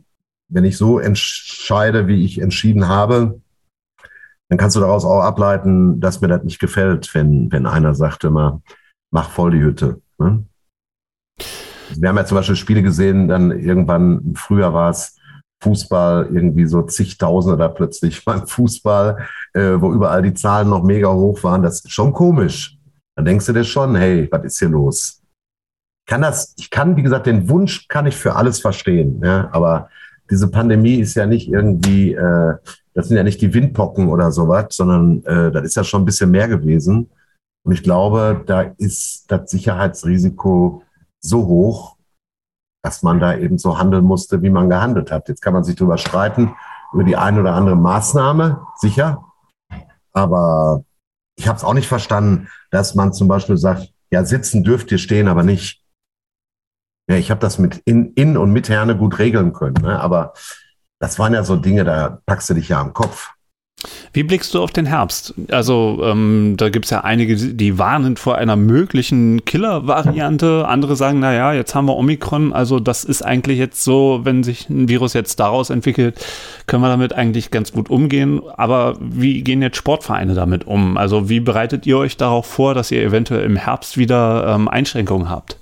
wenn 0.48 0.64
ich 0.64 0.76
so 0.76 0.98
entscheide, 0.98 2.06
wie 2.06 2.24
ich 2.24 2.40
entschieden 2.40 2.88
habe, 2.88 3.40
dann 4.48 4.58
kannst 4.58 4.76
du 4.76 4.80
daraus 4.80 5.04
auch 5.04 5.22
ableiten, 5.22 6.00
dass 6.00 6.20
mir 6.20 6.28
das 6.28 6.44
nicht 6.44 6.58
gefällt, 6.58 7.14
wenn, 7.14 7.50
wenn 7.50 7.66
einer 7.66 7.94
sagt 7.94 8.24
immer, 8.24 8.62
mach 9.10 9.30
voll 9.30 9.52
die 9.52 9.60
Hütte. 9.60 10.00
Ne? 10.18 10.44
Wir 11.94 12.08
haben 12.08 12.16
ja 12.16 12.24
zum 12.24 12.36
Beispiel 12.36 12.56
Spiele 12.56 12.82
gesehen, 12.82 13.28
dann 13.28 13.50
irgendwann, 13.50 14.34
früher 14.34 14.72
war 14.72 14.90
es 14.90 15.16
Fußball, 15.62 16.30
irgendwie 16.32 16.66
so 16.66 16.82
zigtausende 16.82 17.56
da 17.56 17.68
plötzlich 17.68 18.24
beim 18.24 18.46
Fußball, 18.46 19.26
äh, 19.54 19.80
wo 19.80 19.92
überall 19.92 20.22
die 20.22 20.34
Zahlen 20.34 20.70
noch 20.70 20.82
mega 20.82 21.12
hoch 21.12 21.42
waren. 21.44 21.62
Das 21.62 21.80
ist 21.80 21.92
schon 21.92 22.12
komisch. 22.12 22.76
Dann 23.16 23.24
denkst 23.24 23.46
du 23.46 23.52
dir 23.52 23.64
schon, 23.64 23.94
hey, 23.96 24.28
was 24.30 24.44
ist 24.44 24.58
hier 24.58 24.68
los? 24.68 25.22
kann 26.06 26.22
das, 26.22 26.54
ich 26.56 26.70
kann, 26.70 26.96
wie 26.96 27.02
gesagt, 27.02 27.26
den 27.26 27.48
Wunsch 27.48 27.88
kann 27.88 28.06
ich 28.06 28.16
für 28.16 28.36
alles 28.36 28.60
verstehen, 28.60 29.20
ja, 29.22 29.48
aber 29.52 29.90
diese 30.30 30.48
Pandemie 30.48 30.96
ist 30.96 31.14
ja 31.14 31.26
nicht 31.26 31.48
irgendwie, 31.48 32.14
äh, 32.14 32.54
das 32.94 33.08
sind 33.08 33.16
ja 33.16 33.22
nicht 33.22 33.40
die 33.40 33.52
Windpocken 33.52 34.08
oder 34.08 34.32
sowas, 34.32 34.68
sondern 34.70 35.24
äh, 35.24 35.50
das 35.52 35.64
ist 35.64 35.76
ja 35.76 35.84
schon 35.84 36.02
ein 36.02 36.06
bisschen 36.06 36.30
mehr 36.30 36.48
gewesen. 36.48 37.10
Und 37.64 37.72
ich 37.72 37.82
glaube, 37.82 38.42
da 38.46 38.62
ist 38.78 39.24
das 39.28 39.50
Sicherheitsrisiko 39.50 40.82
so 41.28 41.46
hoch, 41.46 41.96
dass 42.82 43.02
man 43.02 43.20
da 43.20 43.36
eben 43.36 43.58
so 43.58 43.78
handeln 43.78 44.04
musste, 44.04 44.42
wie 44.42 44.50
man 44.50 44.70
gehandelt 44.70 45.10
hat. 45.10 45.28
Jetzt 45.28 45.42
kann 45.42 45.52
man 45.52 45.64
sich 45.64 45.76
darüber 45.76 45.98
streiten, 45.98 46.54
über 46.92 47.04
die 47.04 47.16
eine 47.16 47.40
oder 47.40 47.54
andere 47.54 47.76
Maßnahme, 47.76 48.64
sicher. 48.76 49.24
Aber 50.12 50.84
ich 51.36 51.48
habe 51.48 51.56
es 51.56 51.64
auch 51.64 51.74
nicht 51.74 51.88
verstanden, 51.88 52.48
dass 52.70 52.94
man 52.94 53.12
zum 53.12 53.28
Beispiel 53.28 53.56
sagt, 53.56 53.92
ja, 54.10 54.24
sitzen 54.24 54.64
dürft 54.64 54.90
ihr 54.92 54.98
stehen, 54.98 55.28
aber 55.28 55.42
nicht. 55.42 55.82
Ja, 57.10 57.16
ich 57.16 57.30
habe 57.30 57.40
das 57.40 57.58
mit 57.58 57.82
in, 57.84 58.12
in 58.14 58.36
und 58.36 58.52
mit 58.52 58.68
Herne 58.68 58.96
gut 58.96 59.18
regeln 59.18 59.52
können. 59.52 59.82
Ne? 59.82 60.00
Aber 60.00 60.32
das 61.00 61.18
waren 61.18 61.34
ja 61.34 61.44
so 61.44 61.56
Dinge, 61.56 61.84
da 61.84 62.20
packst 62.26 62.48
du 62.50 62.54
dich 62.54 62.68
ja 62.68 62.80
am 62.80 62.94
Kopf. 62.94 63.32
Wie 64.12 64.22
blickst 64.22 64.54
du 64.54 64.62
auf 64.62 64.70
den 64.70 64.86
Herbst? 64.86 65.34
Also 65.50 66.00
ähm, 66.02 66.54
da 66.56 66.70
gibt 66.70 66.86
es 66.86 66.90
ja 66.90 67.02
einige, 67.02 67.36
die 67.36 67.78
warnen 67.78 68.16
vor 68.16 68.36
einer 68.36 68.56
möglichen 68.56 69.44
Killer-Variante. 69.44 70.66
Andere 70.66 70.96
sagen, 70.96 71.20
naja, 71.20 71.52
jetzt 71.52 71.74
haben 71.74 71.86
wir 71.86 71.96
Omikron. 71.96 72.54
Also 72.54 72.80
das 72.80 73.04
ist 73.04 73.20
eigentlich 73.20 73.58
jetzt 73.58 73.84
so, 73.84 74.20
wenn 74.24 74.42
sich 74.42 74.70
ein 74.70 74.88
Virus 74.88 75.12
jetzt 75.12 75.38
daraus 75.38 75.68
entwickelt, 75.68 76.24
können 76.66 76.82
wir 76.82 76.88
damit 76.88 77.12
eigentlich 77.12 77.50
ganz 77.50 77.72
gut 77.72 77.90
umgehen. 77.90 78.40
Aber 78.56 78.96
wie 79.00 79.42
gehen 79.42 79.60
jetzt 79.60 79.76
Sportvereine 79.76 80.32
damit 80.32 80.66
um? 80.66 80.96
Also 80.96 81.28
wie 81.28 81.40
bereitet 81.40 81.86
ihr 81.86 81.98
euch 81.98 82.16
darauf 82.16 82.46
vor, 82.46 82.72
dass 82.72 82.90
ihr 82.90 83.02
eventuell 83.02 83.44
im 83.44 83.56
Herbst 83.56 83.98
wieder 83.98 84.54
ähm, 84.54 84.68
Einschränkungen 84.68 85.28
habt? 85.28 85.58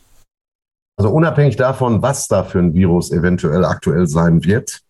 Also 0.96 1.10
unabhängig 1.10 1.56
davon, 1.56 2.02
was 2.02 2.28
da 2.28 2.44
für 2.44 2.60
ein 2.60 2.72
Virus 2.72 3.10
eventuell 3.10 3.64
aktuell 3.64 4.06
sein 4.06 4.44
wird, 4.44 4.84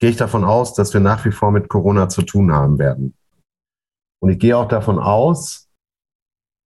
gehe 0.00 0.10
ich 0.10 0.16
davon 0.16 0.44
aus, 0.44 0.74
dass 0.74 0.92
wir 0.92 1.00
nach 1.00 1.24
wie 1.24 1.32
vor 1.32 1.50
mit 1.50 1.68
Corona 1.68 2.08
zu 2.08 2.22
tun 2.22 2.52
haben 2.52 2.78
werden. 2.78 3.14
Und 4.22 4.30
ich 4.30 4.38
gehe 4.38 4.56
auch 4.56 4.68
davon 4.68 4.98
aus, 4.98 5.68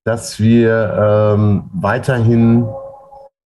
dass 0.06 0.38
wir 0.38 1.34
ähm, 1.36 1.70
weiterhin 1.72 2.66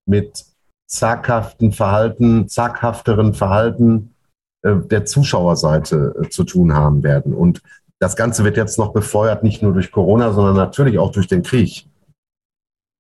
mit 0.07 0.45
zaghaften 0.87 1.73
Verhalten, 1.73 2.49
zaghafteren 2.49 3.35
Verhalten 3.35 4.15
äh, 4.63 4.77
der 4.77 5.05
Zuschauerseite 5.05 6.15
äh, 6.23 6.29
zu 6.29 6.45
tun 6.45 6.75
haben 6.75 7.03
werden. 7.03 7.35
Und 7.35 7.63
das 7.99 8.17
Ganze 8.17 8.45
wird 8.45 8.57
jetzt 8.57 8.79
noch 8.79 8.93
befeuert, 8.93 9.43
nicht 9.43 9.63
nur 9.63 9.73
durch 9.73 9.91
Corona, 9.91 10.33
sondern 10.33 10.57
natürlich 10.57 10.99
auch 10.99 11.13
durch 11.13 11.29
den 11.29 11.43
Krieg. 11.43 11.87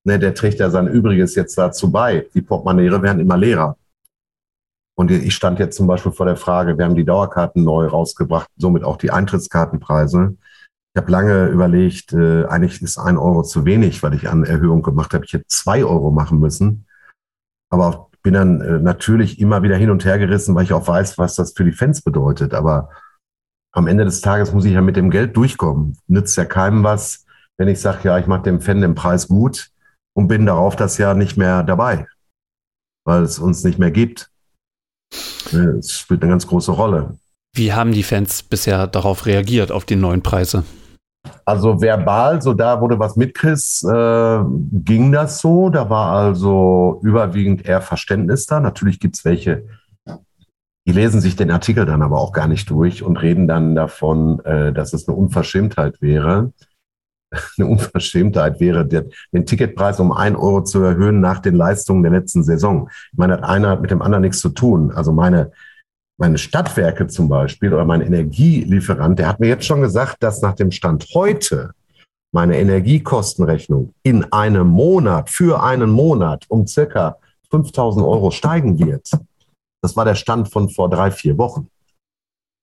Ne, 0.05 0.19
der 0.19 0.35
trägt 0.35 0.59
ja 0.59 0.71
sein 0.71 0.89
Übriges 0.89 1.35
jetzt 1.35 1.57
dazu 1.57 1.91
bei. 1.91 2.27
Die 2.35 2.43
Portemonnaire 2.43 3.03
werden 3.03 3.21
immer 3.21 3.37
leerer. 3.37 3.77
Und 4.95 5.11
ich 5.11 5.35
stand 5.35 5.59
jetzt 5.59 5.77
zum 5.77 5.87
Beispiel 5.87 6.13
vor 6.13 6.27
der 6.27 6.37
Frage, 6.37 6.77
wir 6.77 6.85
haben 6.85 6.95
die 6.95 7.05
Dauerkarten 7.05 7.65
neu 7.65 7.87
rausgebracht, 7.87 8.49
somit 8.57 8.85
auch 8.85 8.97
die 8.97 9.11
Eintrittskartenpreise. 9.11 10.37
Ich 10.95 11.01
habe 11.01 11.11
lange 11.11 11.47
überlegt, 11.47 12.13
äh, 12.13 12.45
eigentlich 12.45 12.83
ist 12.83 12.99
ein 12.99 13.17
Euro 13.17 13.43
zu 13.43 13.65
wenig, 13.65 14.03
weil 14.03 14.13
ich 14.15 14.29
an 14.29 14.45
Erhöhung 14.45 14.83
gemacht 14.83 15.15
habe. 15.15 15.25
Ich 15.25 15.33
hätte 15.33 15.47
zwei 15.49 15.85
Euro 15.85 16.11
machen 16.11 16.39
müssen. 16.39 16.87
Aber 17.71 18.11
bin 18.23 18.35
dann 18.35 18.61
äh, 18.61 18.79
natürlich 18.79 19.41
immer 19.41 19.63
wieder 19.63 19.77
hin 19.77 19.91
und 19.91 20.05
her 20.05 20.19
gerissen, 20.19 20.55
weil 20.55 20.65
ich 20.65 20.73
auch 20.73 20.87
weiß, 20.87 21.19
was 21.19 21.35
das 21.35 21.53
für 21.57 21.65
die 21.65 21.73
Fans 21.73 22.03
bedeutet. 22.03 22.55
Aber 22.55 22.91
am 23.73 23.87
Ende 23.87 24.05
des 24.05 24.21
Tages 24.21 24.53
muss 24.53 24.65
ich 24.65 24.73
ja 24.73 24.83
mit 24.83 24.97
dem 24.97 25.11
Geld 25.11 25.37
durchkommen. 25.37 25.99
Nützt 26.07 26.37
ja 26.37 26.45
keinem 26.45 26.85
was, 26.85 27.25
wenn 27.57 27.69
ich 27.69 27.81
sage, 27.81 28.01
ja, 28.05 28.19
ich 28.19 28.27
mache 28.27 28.43
dem 28.43 28.61
Fan 28.61 28.81
den 28.81 28.95
Preis 28.95 29.29
gut 29.29 29.71
und 30.15 30.29
bin 30.29 30.47
darauf 30.47 30.77
das 30.77 30.99
Jahr 30.99 31.15
nicht 31.15 31.37
mehr 31.37 31.63
dabei, 31.63 32.07
weil 33.05 33.23
es 33.23 33.39
uns 33.39 33.65
nicht 33.65 33.79
mehr 33.79 33.91
gibt. 33.91 34.32
Es 35.53 35.93
spielt 35.93 36.23
eine 36.23 36.31
ganz 36.31 36.47
große 36.47 36.73
Rolle. 36.73 37.17
Wie 37.55 37.73
haben 37.73 37.93
die 37.93 38.03
Fans 38.03 38.43
bisher 38.43 38.87
darauf 38.87 39.27
reagiert, 39.27 39.73
auf 39.73 39.85
die 39.85 39.97
neuen 39.97 40.23
Preise? 40.23 40.65
Also 41.45 41.81
verbal, 41.81 42.41
so 42.41 42.55
da 42.55 42.81
wurde 42.81 42.99
was 42.99 43.17
mit 43.17 43.35
Chris, 43.35 43.83
äh, 43.85 44.41
ging 44.73 45.13
das 45.13 45.41
so. 45.41 45.69
Da 45.71 45.89
war 45.91 46.13
also 46.13 47.01
überwiegend 47.03 47.67
eher 47.67 47.81
Verständnis 47.81 48.47
da. 48.47 48.61
Natürlich 48.61 49.01
gibt 49.01 49.17
es 49.17 49.25
welche, 49.25 49.65
die 50.87 50.93
lesen 50.93 51.21
sich 51.21 51.37
den 51.37 51.51
Artikel 51.51 51.85
dann 51.85 52.03
aber 52.03 52.21
auch 52.21 52.33
gar 52.33 52.49
nicht 52.49 52.71
durch 52.71 53.03
und 53.03 53.19
reden 53.19 53.47
dann 53.47 53.75
davon, 53.75 54.41
äh, 54.45 54.73
dass 54.73 54.93
es 54.93 55.07
eine 55.07 55.17
Unverschämtheit 55.17 56.01
wäre. 56.01 56.53
eine 57.59 57.67
Unverschämtheit 57.67 58.61
wäre, 58.61 58.87
den, 58.87 59.11
den 59.33 59.47
Ticketpreis 59.47 60.01
um 60.01 60.13
ein 60.13 60.37
Euro 60.37 60.63
zu 60.63 60.83
erhöhen 60.83 61.21
nach 61.21 61.41
den 61.41 61.55
Leistungen 61.55 62.03
der 62.03 62.13
letzten 62.13 62.43
Saison. 62.43 62.89
Ich 63.13 63.19
meine, 63.19 63.39
das 63.39 63.49
eine 63.49 63.69
hat 63.69 63.83
mit 63.83 63.91
dem 63.91 64.03
anderen 64.03 64.23
nichts 64.23 64.41
zu 64.41 64.51
tun. 64.51 64.93
Also 64.93 65.13
meine, 65.13 65.53
meine 66.19 66.39
Stadtwerke 66.39 67.07
zum 67.07 67.29
Beispiel 67.29 67.73
oder 67.73 67.85
mein 67.85 68.01
Energielieferant, 68.01 69.19
der 69.19 69.29
hat 69.29 69.41
mir 69.41 69.49
jetzt 69.49 69.67
schon 69.67 69.81
gesagt, 69.81 70.17
dass 70.21 70.43
nach 70.43 70.55
dem 70.55 70.71
Stand 70.71 71.07
heute 71.15 71.73
meine 72.35 72.59
Energiekostenrechnung 72.59 73.93
in 74.03 74.33
einem 74.33 74.69
Monat, 74.69 75.29
für 75.29 75.63
einen 75.63 75.91
Monat 75.91 76.47
um 76.49 76.67
circa 76.67 77.19
5000 77.51 78.05
Euro 78.07 78.31
steigen 78.31 78.79
wird. 78.79 79.11
Das 79.83 79.97
war 79.97 80.05
der 80.05 80.15
Stand 80.15 80.51
von 80.51 80.71
vor 80.71 80.89
drei, 80.89 81.11
vier 81.11 81.37
Wochen. 81.37 81.69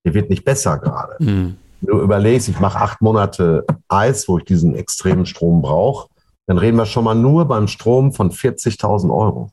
Der 0.05 0.13
wird 0.13 0.29
nicht 0.29 0.43
besser 0.43 0.79
gerade. 0.79 1.15
Mhm 1.19 1.58
du 1.81 1.99
überlegst, 2.01 2.49
ich 2.49 2.59
mache 2.59 2.79
acht 2.79 3.01
Monate 3.01 3.65
Eis, 3.87 4.27
wo 4.27 4.37
ich 4.37 4.45
diesen 4.45 4.75
extremen 4.75 5.25
Strom 5.25 5.61
brauche, 5.61 6.09
dann 6.47 6.57
reden 6.57 6.77
wir 6.77 6.85
schon 6.85 7.03
mal 7.03 7.15
nur 7.15 7.45
beim 7.45 7.67
Strom 7.67 8.13
von 8.13 8.31
40.000 8.31 9.13
Euro. 9.13 9.51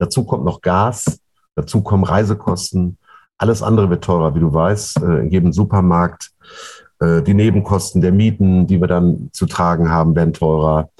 Dazu 0.00 0.24
kommt 0.24 0.44
noch 0.44 0.60
Gas, 0.60 1.20
dazu 1.54 1.82
kommen 1.82 2.04
Reisekosten, 2.04 2.98
alles 3.38 3.62
andere 3.62 3.88
wird 3.90 4.04
teurer, 4.04 4.34
wie 4.34 4.40
du 4.40 4.52
weißt, 4.52 5.02
äh, 5.02 5.20
in 5.20 5.30
jedem 5.30 5.52
Supermarkt. 5.52 6.30
Äh, 7.00 7.22
die 7.22 7.34
Nebenkosten 7.34 8.00
der 8.00 8.12
Mieten, 8.12 8.66
die 8.66 8.80
wir 8.80 8.88
dann 8.88 9.30
zu 9.32 9.46
tragen 9.46 9.90
haben, 9.90 10.16
werden 10.16 10.32
teurer 10.32 10.90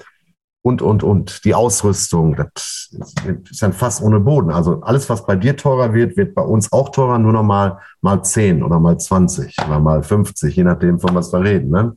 und, 0.61 0.81
und, 0.81 1.03
und. 1.03 1.45
Die 1.45 1.55
Ausrüstung, 1.55 2.35
das 2.35 2.89
ist 3.49 3.63
ein 3.63 3.73
Fass 3.73 4.01
ohne 4.01 4.19
Boden. 4.19 4.51
Also 4.51 4.81
alles, 4.81 5.09
was 5.09 5.25
bei 5.25 5.35
dir 5.35 5.55
teurer 5.55 5.93
wird, 5.93 6.17
wird 6.17 6.35
bei 6.35 6.41
uns 6.41 6.71
auch 6.71 6.89
teurer, 6.89 7.17
nur 7.17 7.33
noch 7.33 7.43
mal, 7.43 7.79
mal 8.01 8.23
10 8.23 8.63
oder 8.63 8.79
mal 8.79 8.97
20 8.97 9.55
oder 9.65 9.79
mal 9.79 10.03
50, 10.03 10.55
je 10.55 10.63
nachdem, 10.63 10.99
von 10.99 11.15
was 11.15 11.31
wir 11.31 11.41
reden. 11.41 11.69
Ne? 11.69 11.95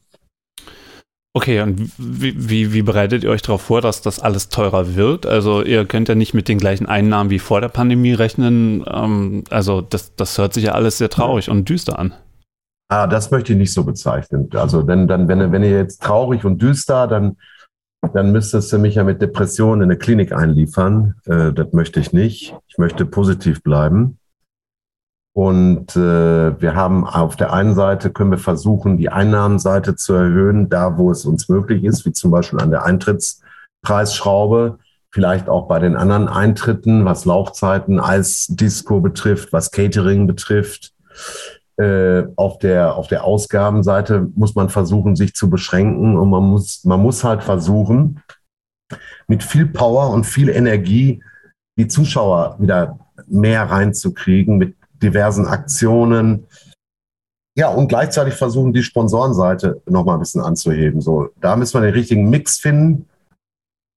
Okay, 1.34 1.62
und 1.62 1.90
wie, 1.96 2.34
wie, 2.36 2.72
wie 2.74 2.82
bereitet 2.82 3.24
ihr 3.24 3.30
euch 3.30 3.40
darauf 3.40 3.62
vor, 3.62 3.80
dass 3.80 4.02
das 4.02 4.20
alles 4.20 4.50
teurer 4.50 4.96
wird? 4.96 5.24
Also 5.24 5.62
ihr 5.62 5.86
könnt 5.86 6.10
ja 6.10 6.14
nicht 6.14 6.34
mit 6.34 6.46
den 6.46 6.58
gleichen 6.58 6.86
Einnahmen 6.86 7.30
wie 7.30 7.38
vor 7.38 7.62
der 7.62 7.70
Pandemie 7.70 8.12
rechnen. 8.12 8.84
Ähm, 8.86 9.44
also 9.48 9.80
das, 9.80 10.14
das 10.14 10.36
hört 10.36 10.52
sich 10.52 10.64
ja 10.64 10.72
alles 10.72 10.98
sehr 10.98 11.08
traurig 11.08 11.48
und 11.48 11.68
düster 11.68 11.98
an. 11.98 12.12
Ah, 12.90 13.06
das 13.06 13.30
möchte 13.30 13.54
ich 13.54 13.58
nicht 13.58 13.72
so 13.72 13.82
bezeichnen. 13.84 14.50
Also 14.52 14.86
wenn, 14.86 15.08
dann, 15.08 15.26
wenn, 15.26 15.50
wenn 15.50 15.62
ihr 15.62 15.70
jetzt 15.70 16.02
traurig 16.02 16.44
und 16.44 16.60
düster, 16.60 17.06
dann 17.06 17.38
dann 18.12 18.32
müsstest 18.32 18.72
du 18.72 18.78
mich 18.78 18.96
ja 18.96 19.04
mit 19.04 19.22
Depressionen 19.22 19.82
in 19.82 19.90
eine 19.90 19.98
Klinik 19.98 20.32
einliefern. 20.32 21.14
Äh, 21.26 21.52
das 21.52 21.72
möchte 21.72 22.00
ich 22.00 22.12
nicht. 22.12 22.54
Ich 22.68 22.78
möchte 22.78 23.06
positiv 23.06 23.62
bleiben. 23.62 24.18
Und 25.34 25.96
äh, 25.96 26.60
wir 26.60 26.74
haben 26.74 27.06
auf 27.06 27.36
der 27.36 27.52
einen 27.54 27.74
Seite 27.74 28.10
können 28.10 28.32
wir 28.32 28.38
versuchen, 28.38 28.98
die 28.98 29.08
Einnahmenseite 29.08 29.96
zu 29.96 30.12
erhöhen, 30.12 30.68
da 30.68 30.98
wo 30.98 31.10
es 31.10 31.24
uns 31.24 31.48
möglich 31.48 31.84
ist, 31.84 32.04
wie 32.04 32.12
zum 32.12 32.30
Beispiel 32.30 32.60
an 32.60 32.70
der 32.70 32.84
Eintrittspreisschraube, 32.84 34.78
vielleicht 35.10 35.48
auch 35.48 35.68
bei 35.68 35.78
den 35.78 35.96
anderen 35.96 36.28
Eintritten, 36.28 37.06
was 37.06 37.24
Laufzeiten, 37.24 37.98
Eisdisco 37.98 39.00
betrifft, 39.00 39.54
was 39.54 39.70
Catering 39.70 40.26
betrifft. 40.26 40.92
Äh, 41.78 42.24
auf 42.36 42.58
der, 42.58 42.96
auf 42.96 43.08
der 43.08 43.24
Ausgabenseite 43.24 44.28
muss 44.34 44.54
man 44.54 44.68
versuchen, 44.68 45.16
sich 45.16 45.34
zu 45.34 45.48
beschränken 45.48 46.18
und 46.18 46.28
man 46.28 46.42
muss, 46.42 46.84
man 46.84 47.00
muss 47.00 47.24
halt 47.24 47.42
versuchen, 47.42 48.20
mit 49.26 49.42
viel 49.42 49.66
Power 49.66 50.10
und 50.10 50.24
viel 50.24 50.50
Energie 50.50 51.22
die 51.78 51.88
Zuschauer 51.88 52.56
wieder 52.58 52.98
mehr 53.26 53.62
reinzukriegen 53.62 54.58
mit 54.58 54.76
diversen 55.02 55.46
Aktionen. 55.46 56.46
Ja, 57.56 57.68
und 57.68 57.88
gleichzeitig 57.88 58.34
versuchen, 58.34 58.74
die 58.74 58.82
Sponsorenseite 58.82 59.80
nochmal 59.86 60.16
ein 60.16 60.20
bisschen 60.20 60.42
anzuheben. 60.42 61.00
So, 61.00 61.30
da 61.40 61.56
müssen 61.56 61.74
wir 61.74 61.86
den 61.86 61.94
richtigen 61.94 62.28
Mix 62.28 62.58
finden 62.58 63.08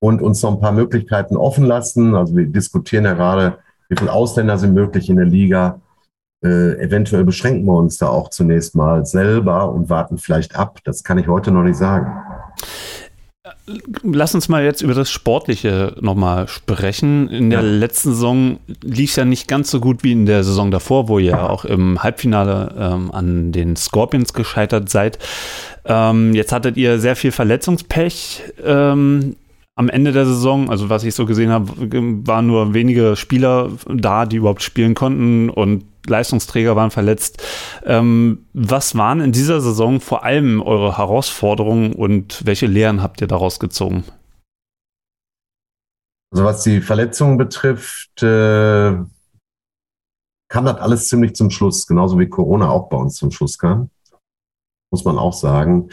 und 0.02 0.22
uns 0.22 0.42
noch 0.44 0.54
ein 0.54 0.62
paar 0.62 0.72
Möglichkeiten 0.72 1.36
offen 1.36 1.66
lassen. 1.66 2.16
Also 2.16 2.36
wir 2.36 2.46
diskutieren 2.46 3.06
ja 3.06 3.14
gerade, 3.14 3.58
wie 3.90 3.98
viele 3.98 4.14
Ausländer 4.14 4.58
sind 4.58 4.74
möglich 4.74 5.10
in 5.10 5.18
der 5.18 5.26
Liga 5.26 5.82
äh, 6.46 6.80
eventuell 6.80 7.24
beschränken 7.24 7.66
wir 7.66 7.74
uns 7.74 7.98
da 7.98 8.08
auch 8.08 8.30
zunächst 8.30 8.76
mal 8.76 9.06
selber 9.06 9.72
und 9.72 9.90
warten 9.90 10.18
vielleicht 10.18 10.56
ab. 10.56 10.80
Das 10.84 11.04
kann 11.04 11.18
ich 11.18 11.28
heute 11.28 11.52
noch 11.52 11.64
nicht 11.64 11.78
sagen. 11.78 12.12
Lass 14.04 14.36
uns 14.36 14.48
mal 14.48 14.64
jetzt 14.64 14.82
über 14.82 14.94
das 14.94 15.10
Sportliche 15.10 15.96
nochmal 16.00 16.48
sprechen. 16.48 17.28
In 17.30 17.50
der 17.50 17.62
ja. 17.62 17.68
letzten 17.68 18.10
Saison 18.12 18.60
lief 18.82 19.12
es 19.12 19.16
ja 19.16 19.26
nicht 19.26 19.48
ganz 19.48 19.72
so 19.72 19.80
gut 19.80 20.04
wie 20.04 20.12
in 20.12 20.26
der 20.26 20.44
Saison 20.44 20.72
davor, 20.72 21.10
wo 21.10 21.20
ihr 21.20 21.50
auch 21.50 21.66
im 21.66 22.02
Halbfinale 22.02 22.74
ähm, 22.78 23.12
an 23.12 23.52
den 23.52 23.76
Scorpions 23.76 24.34
gescheitert 24.34 24.90
seid. 24.90 25.20
Ähm, 25.84 26.34
jetzt 26.34 26.52
hattet 26.52 26.78
ihr 26.78 27.00
sehr 27.00 27.16
viel 27.16 27.32
Verletzungspech. 27.32 28.44
Ähm, 28.64 29.36
am 29.76 29.90
Ende 29.90 30.12
der 30.12 30.26
Saison, 30.26 30.70
also 30.70 30.90
was 30.90 31.04
ich 31.04 31.14
so 31.16 31.26
gesehen 31.26 31.52
habe, 31.52 31.68
waren 32.26 32.48
nur 32.48 32.74
wenige 32.74 33.16
Spieler 33.16 33.70
da, 33.88 34.26
die 34.26 34.38
überhaupt 34.38 34.64
spielen 34.64 34.96
konnten 34.96 35.50
und 35.50 35.84
Leistungsträger 36.10 36.76
waren 36.76 36.92
verletzt. 36.92 37.44
Ähm, 37.84 38.46
was 38.54 38.96
waren 38.96 39.22
in 39.22 39.32
dieser 39.32 39.62
Saison 39.62 40.00
vor 40.00 40.24
allem 40.24 40.62
eure 40.62 40.98
Herausforderungen 40.98 41.94
und 41.94 42.46
welche 42.46 42.68
Lehren 42.68 43.02
habt 43.02 43.22
ihr 43.22 43.28
daraus 43.28 43.60
gezogen? 43.60 44.04
Also 46.32 46.44
was 46.44 46.64
die 46.64 46.82
Verletzungen 46.82 47.38
betrifft, 47.38 48.22
äh, 48.24 48.96
kam 50.48 50.66
das 50.66 50.78
alles 50.78 51.08
ziemlich 51.08 51.36
zum 51.36 51.50
Schluss, 51.50 51.88
genauso 51.88 52.20
wie 52.20 52.30
Corona 52.30 52.70
auch 52.70 52.90
bei 52.90 52.98
uns 52.98 53.16
zum 53.16 53.32
Schluss 53.32 53.58
kam, 53.58 53.90
muss 54.92 55.04
man 55.06 55.18
auch 55.18 55.34
sagen. 55.34 55.90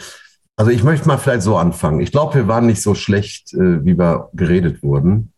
Also 0.55 0.71
ich 0.71 0.83
möchte 0.83 1.07
mal 1.07 1.17
vielleicht 1.17 1.41
so 1.41 1.57
anfangen. 1.57 1.99
Ich 1.99 2.11
glaube, 2.11 2.35
wir 2.35 2.47
waren 2.47 2.67
nicht 2.67 2.81
so 2.81 2.93
schlecht, 2.93 3.53
äh, 3.53 3.83
wie 3.83 3.97
wir 3.97 4.29
geredet 4.33 4.83
wurden 4.83 5.32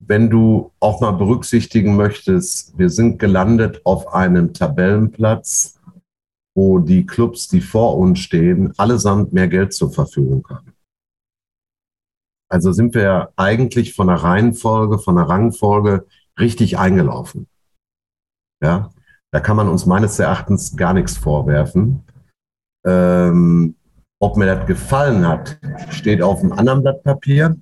wenn 0.00 0.30
du 0.30 0.72
auch 0.80 1.00
mal 1.00 1.12
berücksichtigen 1.12 1.96
möchtest, 1.96 2.78
wir 2.78 2.90
sind 2.90 3.18
gelandet 3.18 3.80
auf 3.84 4.12
einem 4.14 4.54
Tabellenplatz, 4.54 5.80
wo 6.56 6.78
die 6.78 7.06
Clubs, 7.06 7.48
die 7.48 7.60
vor 7.60 7.96
uns 7.98 8.20
stehen, 8.20 8.72
allesamt 8.78 9.32
mehr 9.32 9.48
Geld 9.48 9.72
zur 9.72 9.92
Verfügung 9.92 10.46
haben. 10.48 10.72
Also 12.50 12.72
sind 12.72 12.94
wir 12.94 13.32
eigentlich 13.36 13.94
von 13.94 14.06
der 14.06 14.16
Reihenfolge, 14.16 14.98
von 14.98 15.16
der 15.16 15.28
Rangfolge 15.28 16.06
richtig 16.38 16.78
eingelaufen. 16.78 17.46
Ja, 18.62 18.90
da 19.30 19.40
kann 19.40 19.56
man 19.56 19.68
uns 19.68 19.84
meines 19.84 20.18
Erachtens 20.18 20.76
gar 20.76 20.94
nichts 20.94 21.16
vorwerfen. 21.16 22.04
Ähm, 22.86 23.76
ob 24.20 24.36
mir 24.36 24.46
das 24.46 24.66
gefallen 24.66 25.26
hat, 25.26 25.60
steht 25.90 26.22
auf 26.22 26.40
einem 26.40 26.52
anderen 26.52 26.82
Blatt 26.82 27.02
Papier. 27.02 27.56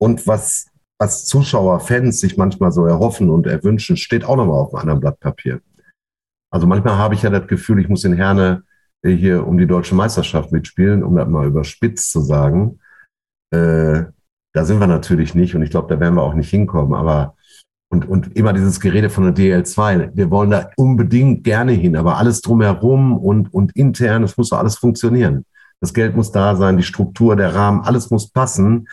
Und 0.00 0.26
was 0.26 0.71
was 1.02 1.24
Zuschauer, 1.24 1.80
Fans 1.80 2.20
sich 2.20 2.36
manchmal 2.36 2.70
so 2.70 2.86
erhoffen 2.86 3.28
und 3.28 3.48
erwünschen, 3.48 3.96
steht 3.96 4.24
auch 4.24 4.36
nochmal 4.36 4.60
auf 4.60 4.72
einem 4.72 4.82
anderen 4.82 5.00
Blatt 5.00 5.18
Papier. 5.18 5.60
Also 6.52 6.68
manchmal 6.68 6.96
habe 6.96 7.14
ich 7.14 7.22
ja 7.22 7.30
das 7.30 7.48
Gefühl, 7.48 7.80
ich 7.80 7.88
muss 7.88 8.04
in 8.04 8.12
Herne 8.12 8.62
hier 9.04 9.44
um 9.44 9.58
die 9.58 9.66
deutsche 9.66 9.96
Meisterschaft 9.96 10.52
mitspielen, 10.52 11.02
um 11.02 11.16
das 11.16 11.28
mal 11.28 11.46
überspitzt 11.46 12.12
zu 12.12 12.20
sagen. 12.20 12.78
Äh, 13.50 14.04
da 14.54 14.64
sind 14.64 14.78
wir 14.78 14.86
natürlich 14.86 15.34
nicht 15.34 15.56
und 15.56 15.62
ich 15.62 15.70
glaube, 15.70 15.92
da 15.92 15.98
werden 15.98 16.14
wir 16.14 16.22
auch 16.22 16.34
nicht 16.34 16.50
hinkommen. 16.50 16.94
Aber 16.94 17.34
und, 17.90 18.08
und 18.08 18.36
immer 18.36 18.52
dieses 18.52 18.78
Gerede 18.78 19.10
von 19.10 19.24
der 19.24 19.34
DL2. 19.34 20.12
Wir 20.14 20.30
wollen 20.30 20.50
da 20.50 20.70
unbedingt 20.76 21.42
gerne 21.42 21.72
hin, 21.72 21.96
aber 21.96 22.16
alles 22.16 22.42
drumherum 22.42 23.18
und, 23.18 23.52
und 23.52 23.74
intern, 23.74 24.22
es 24.22 24.36
muss 24.36 24.50
doch 24.50 24.58
alles 24.58 24.78
funktionieren. 24.78 25.44
Das 25.80 25.92
Geld 25.92 26.14
muss 26.14 26.30
da 26.30 26.54
sein, 26.54 26.76
die 26.76 26.84
Struktur, 26.84 27.34
der 27.34 27.56
Rahmen, 27.56 27.80
alles 27.80 28.10
muss 28.10 28.30
passen. 28.30 28.86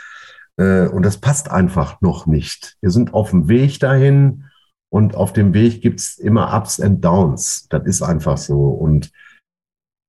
Äh, 0.59 0.87
und 0.87 1.03
das 1.03 1.17
passt 1.17 1.49
einfach 1.49 2.01
noch 2.01 2.27
nicht. 2.27 2.77
Wir 2.81 2.91
sind 2.91 3.13
auf 3.13 3.31
dem 3.31 3.47
Weg 3.47 3.79
dahin 3.79 4.45
und 4.89 5.15
auf 5.15 5.33
dem 5.33 5.53
Weg 5.53 5.81
gibt's 5.81 6.17
immer 6.17 6.55
Ups 6.55 6.79
and 6.79 7.03
Downs. 7.03 7.67
Das 7.69 7.85
ist 7.85 8.01
einfach 8.01 8.37
so. 8.37 8.67
Und 8.69 9.11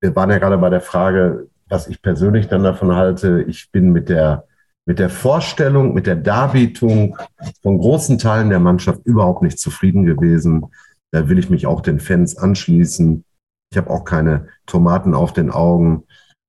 wir 0.02 0.14
waren 0.16 0.30
ja 0.30 0.38
gerade 0.38 0.58
bei 0.58 0.70
der 0.70 0.80
Frage, 0.80 1.48
was 1.68 1.86
ich 1.86 2.02
persönlich 2.02 2.48
dann 2.48 2.64
davon 2.64 2.94
halte. 2.94 3.42
Ich 3.42 3.70
bin 3.70 3.92
mit 3.92 4.08
der 4.08 4.46
mit 4.86 4.98
der 4.98 5.10
Vorstellung, 5.10 5.94
mit 5.94 6.08
der 6.08 6.16
Darbietung 6.16 7.16
von 7.62 7.78
großen 7.78 8.18
Teilen 8.18 8.50
der 8.50 8.58
Mannschaft 8.58 9.02
überhaupt 9.04 9.42
nicht 9.42 9.58
zufrieden 9.58 10.04
gewesen. 10.04 10.66
Da 11.12 11.28
will 11.28 11.38
ich 11.38 11.50
mich 11.50 11.66
auch 11.66 11.80
den 11.80 12.00
Fans 12.00 12.36
anschließen. 12.36 13.24
Ich 13.70 13.78
habe 13.78 13.90
auch 13.90 14.04
keine 14.04 14.48
Tomaten 14.66 15.14
auf 15.14 15.32
den 15.32 15.50
Augen 15.50 16.04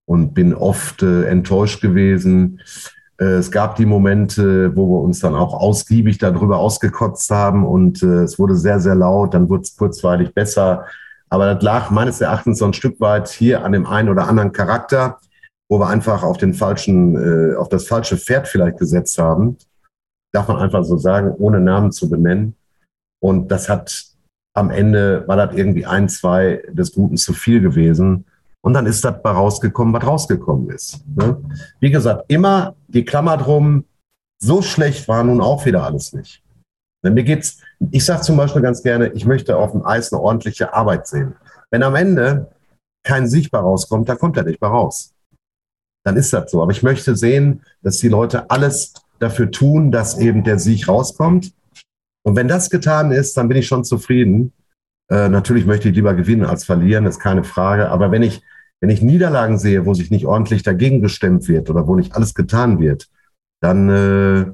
und 0.08 0.34
bin 0.34 0.56
oft 0.56 1.04
äh, 1.04 1.26
enttäuscht 1.26 1.82
gewesen. 1.82 2.62
Äh, 3.22 3.38
es 3.38 3.52
gab 3.52 3.76
die 3.76 3.86
Momente, 3.86 4.76
wo 4.76 4.88
wir 4.88 5.02
uns 5.02 5.20
dann 5.20 5.36
auch 5.36 5.54
ausgiebig 5.54 6.18
darüber 6.18 6.58
ausgekotzt 6.58 7.30
haben 7.32 7.66
und 7.66 8.02
äh, 8.04 8.24
es 8.24 8.40
wurde 8.40 8.56
sehr, 8.56 8.80
sehr 8.80 8.96
laut, 8.96 9.34
dann 9.34 9.50
wurde 9.50 9.62
es 9.62 9.78
kurzweilig 9.78 10.34
besser. 10.34 10.86
Aber 11.30 11.54
das 11.54 11.64
lag 11.64 11.92
meines 11.92 12.20
Erachtens 12.20 12.60
so 12.60 12.66
ein 12.66 12.74
Stück 12.74 13.00
weit 13.00 13.30
hier 13.30 13.64
an 13.64 13.72
dem 13.72 13.86
einen 13.86 14.10
oder 14.10 14.28
anderen 14.28 14.52
Charakter 14.52 15.20
wo 15.72 15.80
wir 15.80 15.88
einfach 15.88 16.22
auf 16.22 16.36
den 16.36 16.54
falschen, 16.54 17.16
äh, 17.16 17.56
auf 17.56 17.70
das 17.70 17.88
falsche 17.88 18.18
Pferd 18.18 18.50
vielleicht 18.50 18.78
gesetzt 18.78 19.18
haben. 19.18 19.58
Darf 20.34 20.50
man 20.50 20.58
einfach 20.58 20.84
so 20.84 20.98
sagen, 20.98 21.34
ohne 21.38 21.62
Namen 21.62 21.94
zu 21.94 22.10
benennen. 22.10 22.58
Und 23.24 23.50
das 23.50 23.70
hat 23.70 24.06
am 24.54 24.70
Ende 24.70 25.26
war 25.30 25.38
das 25.38 25.56
irgendwie 25.56 25.86
ein, 25.86 26.10
zwei 26.10 26.62
des 26.70 26.92
Guten 26.92 27.16
zu 27.16 27.32
viel 27.32 27.62
gewesen. 27.62 28.26
Und 28.63 28.74
dann 28.74 28.86
ist 28.86 29.04
das 29.04 29.21
bei 29.24 29.32
rausgekommen, 29.32 29.93
was 29.93 30.06
rausgekommen 30.06 30.69
ist. 30.69 31.04
Ne? 31.15 31.41
Wie 31.80 31.89
gesagt, 31.89 32.26
immer 32.28 32.76
die 32.88 33.06
Klammer 33.06 33.38
drum, 33.38 33.86
so 34.39 34.62
schlecht 34.62 35.08
war 35.08 35.24
nun 35.24 35.41
auch 35.41 35.65
wieder 35.65 35.84
alles 35.84 36.13
nicht. 36.13 36.43
Denn 37.04 37.15
mir 37.15 37.24
geht's, 37.24 37.58
ich 37.89 38.06
sage 38.06 38.21
zum 38.21 38.38
Beispiel 38.38 38.62
ganz 38.62 38.84
gerne, 38.84 39.10
ich 39.10 39.26
möchte 39.26 39.58
auf 39.58 39.71
dem 39.71 39.86
Eis 39.86 40.13
eine 40.13 40.21
ordentliche 40.21 40.74
Arbeit 40.74 41.08
sehen. 41.08 41.36
Wenn 41.71 41.82
am 41.82 41.95
Ende 41.95 42.52
kein 43.04 43.28
Sieg 43.28 43.50
bei 43.50 43.58
rauskommt, 43.58 44.08
dann 44.08 44.19
kommt 44.19 44.38
er 44.38 44.43
nicht 44.43 44.60
bei 44.60 44.67
raus 44.67 45.15
dann 46.04 46.17
ist 46.17 46.34
das 46.34 46.52
so. 46.52 46.62
Aber 46.62 46.71
ich 46.71 46.84
möchte 46.84 47.15
sehen, 47.15 47.63
dass 47.82 47.97
die 47.97 48.10
Leute 48.10 48.50
alles 48.50 48.93
dafür 49.19 49.52
tun, 49.52 49.91
dass 49.91 50.17
eben 50.17 50.43
der 50.43 50.60
Sieg 50.60 50.88
rauskommt. 50.88 51.54
Und 52.24 52.36
wenn 52.36 52.47
das 52.47 52.69
getan 52.69 53.12
ist, 53.12 53.38
dann 53.38 53.47
bin 53.47 53.58
ich 53.58 53.67
schon 53.67 53.84
zufrieden. 53.84 54.54
Äh, 55.12 55.28
natürlich 55.28 55.65
möchte 55.65 55.89
ich 55.89 55.95
lieber 55.95 56.13
gewinnen 56.13 56.45
als 56.45 56.63
verlieren, 56.63 57.06
ist 57.06 57.19
keine 57.19 57.43
Frage. 57.43 57.89
Aber 57.89 58.12
wenn 58.12 58.24
ich, 58.24 58.41
wenn 58.80 58.89
ich 58.89 59.02
Niederlagen 59.02 59.58
sehe, 59.58 59.86
wo 59.86 59.93
sich 59.93 60.10
nicht 60.10 60.26
ordentlich 60.26 60.63
dagegen 60.63 61.02
gestemmt 61.02 61.50
wird 61.50 61.69
oder 61.69 61.86
wo 61.86 61.95
nicht 61.95 62.15
alles 62.15 62.34
getan 62.34 62.80
wird, 62.80 63.10
dann 63.60 63.89
äh, 63.89 64.45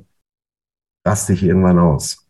raste 1.07 1.33
ich 1.33 1.43
irgendwann 1.43 1.77
aus. 1.77 2.27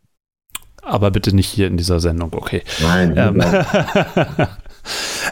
Aber 0.81 1.09
bitte 1.11 1.33
nicht 1.35 1.47
hier 1.47 1.67
in 1.67 1.77
dieser 1.77 1.99
Sendung, 1.99 2.33
okay. 2.33 2.63
Nein. 2.81 3.13
Ähm, 3.15 3.41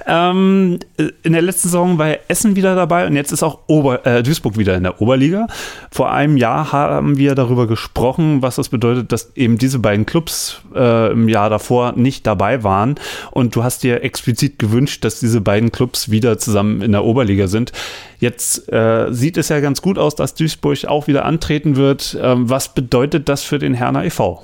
Ähm, 0.07 0.79
in 1.23 1.33
der 1.33 1.41
letzten 1.41 1.69
Saison 1.69 1.97
war 1.97 2.15
Essen 2.27 2.55
wieder 2.55 2.75
dabei 2.75 3.07
und 3.07 3.15
jetzt 3.15 3.31
ist 3.31 3.43
auch 3.43 3.59
Ober, 3.67 4.05
äh, 4.05 4.23
Duisburg 4.23 4.57
wieder 4.57 4.75
in 4.75 4.83
der 4.83 5.01
Oberliga. 5.01 5.47
Vor 5.91 6.11
einem 6.11 6.37
Jahr 6.37 6.71
haben 6.71 7.17
wir 7.17 7.35
darüber 7.35 7.67
gesprochen, 7.67 8.41
was 8.41 8.55
das 8.55 8.69
bedeutet, 8.69 9.11
dass 9.11 9.31
eben 9.35 9.57
diese 9.57 9.79
beiden 9.79 10.05
Clubs 10.05 10.61
äh, 10.75 11.11
im 11.11 11.29
Jahr 11.29 11.49
davor 11.49 11.93
nicht 11.95 12.27
dabei 12.27 12.63
waren. 12.63 12.95
Und 13.31 13.55
du 13.55 13.63
hast 13.63 13.83
dir 13.83 14.03
explizit 14.03 14.59
gewünscht, 14.59 15.03
dass 15.03 15.19
diese 15.19 15.41
beiden 15.41 15.71
Clubs 15.71 16.11
wieder 16.11 16.37
zusammen 16.37 16.81
in 16.81 16.91
der 16.91 17.03
Oberliga 17.03 17.47
sind. 17.47 17.71
Jetzt 18.19 18.71
äh, 18.71 19.07
sieht 19.11 19.37
es 19.37 19.49
ja 19.49 19.59
ganz 19.59 19.81
gut 19.81 19.97
aus, 19.97 20.15
dass 20.15 20.35
Duisburg 20.35 20.85
auch 20.85 21.07
wieder 21.07 21.25
antreten 21.25 21.75
wird. 21.75 22.17
Ähm, 22.21 22.49
was 22.49 22.73
bedeutet 22.73 23.29
das 23.29 23.43
für 23.43 23.59
den 23.59 23.73
Herner 23.73 24.03
e.V.? 24.05 24.43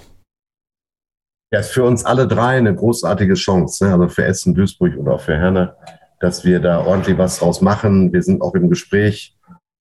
Ja, 1.54 1.60
ist 1.60 1.72
für 1.72 1.84
uns 1.84 2.06
alle 2.06 2.28
drei 2.28 2.58
eine 2.58 2.74
großartige 2.74 3.34
Chance, 3.34 3.86
ne? 3.86 3.94
also 3.94 4.08
für 4.08 4.24
Essen, 4.24 4.56
Duisburg 4.56 4.98
oder 4.98 5.16
auch 5.16 5.22
für 5.22 5.38
Herne, 5.38 5.76
dass 6.22 6.46
wir 6.46 6.62
da 6.62 6.80
ordentlich 6.80 7.18
was 7.18 7.40
draus 7.40 7.60
machen. 7.60 8.14
Wir 8.14 8.24
sind 8.24 8.42
auch 8.42 8.56
im 8.56 8.70
Gespräch 8.70 9.36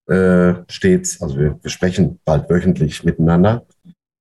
äh, 0.07 0.55
stets, 0.67 1.21
also 1.21 1.39
wir, 1.39 1.57
wir 1.61 1.69
sprechen 1.69 2.19
bald 2.25 2.49
wöchentlich 2.49 3.05
miteinander 3.05 3.65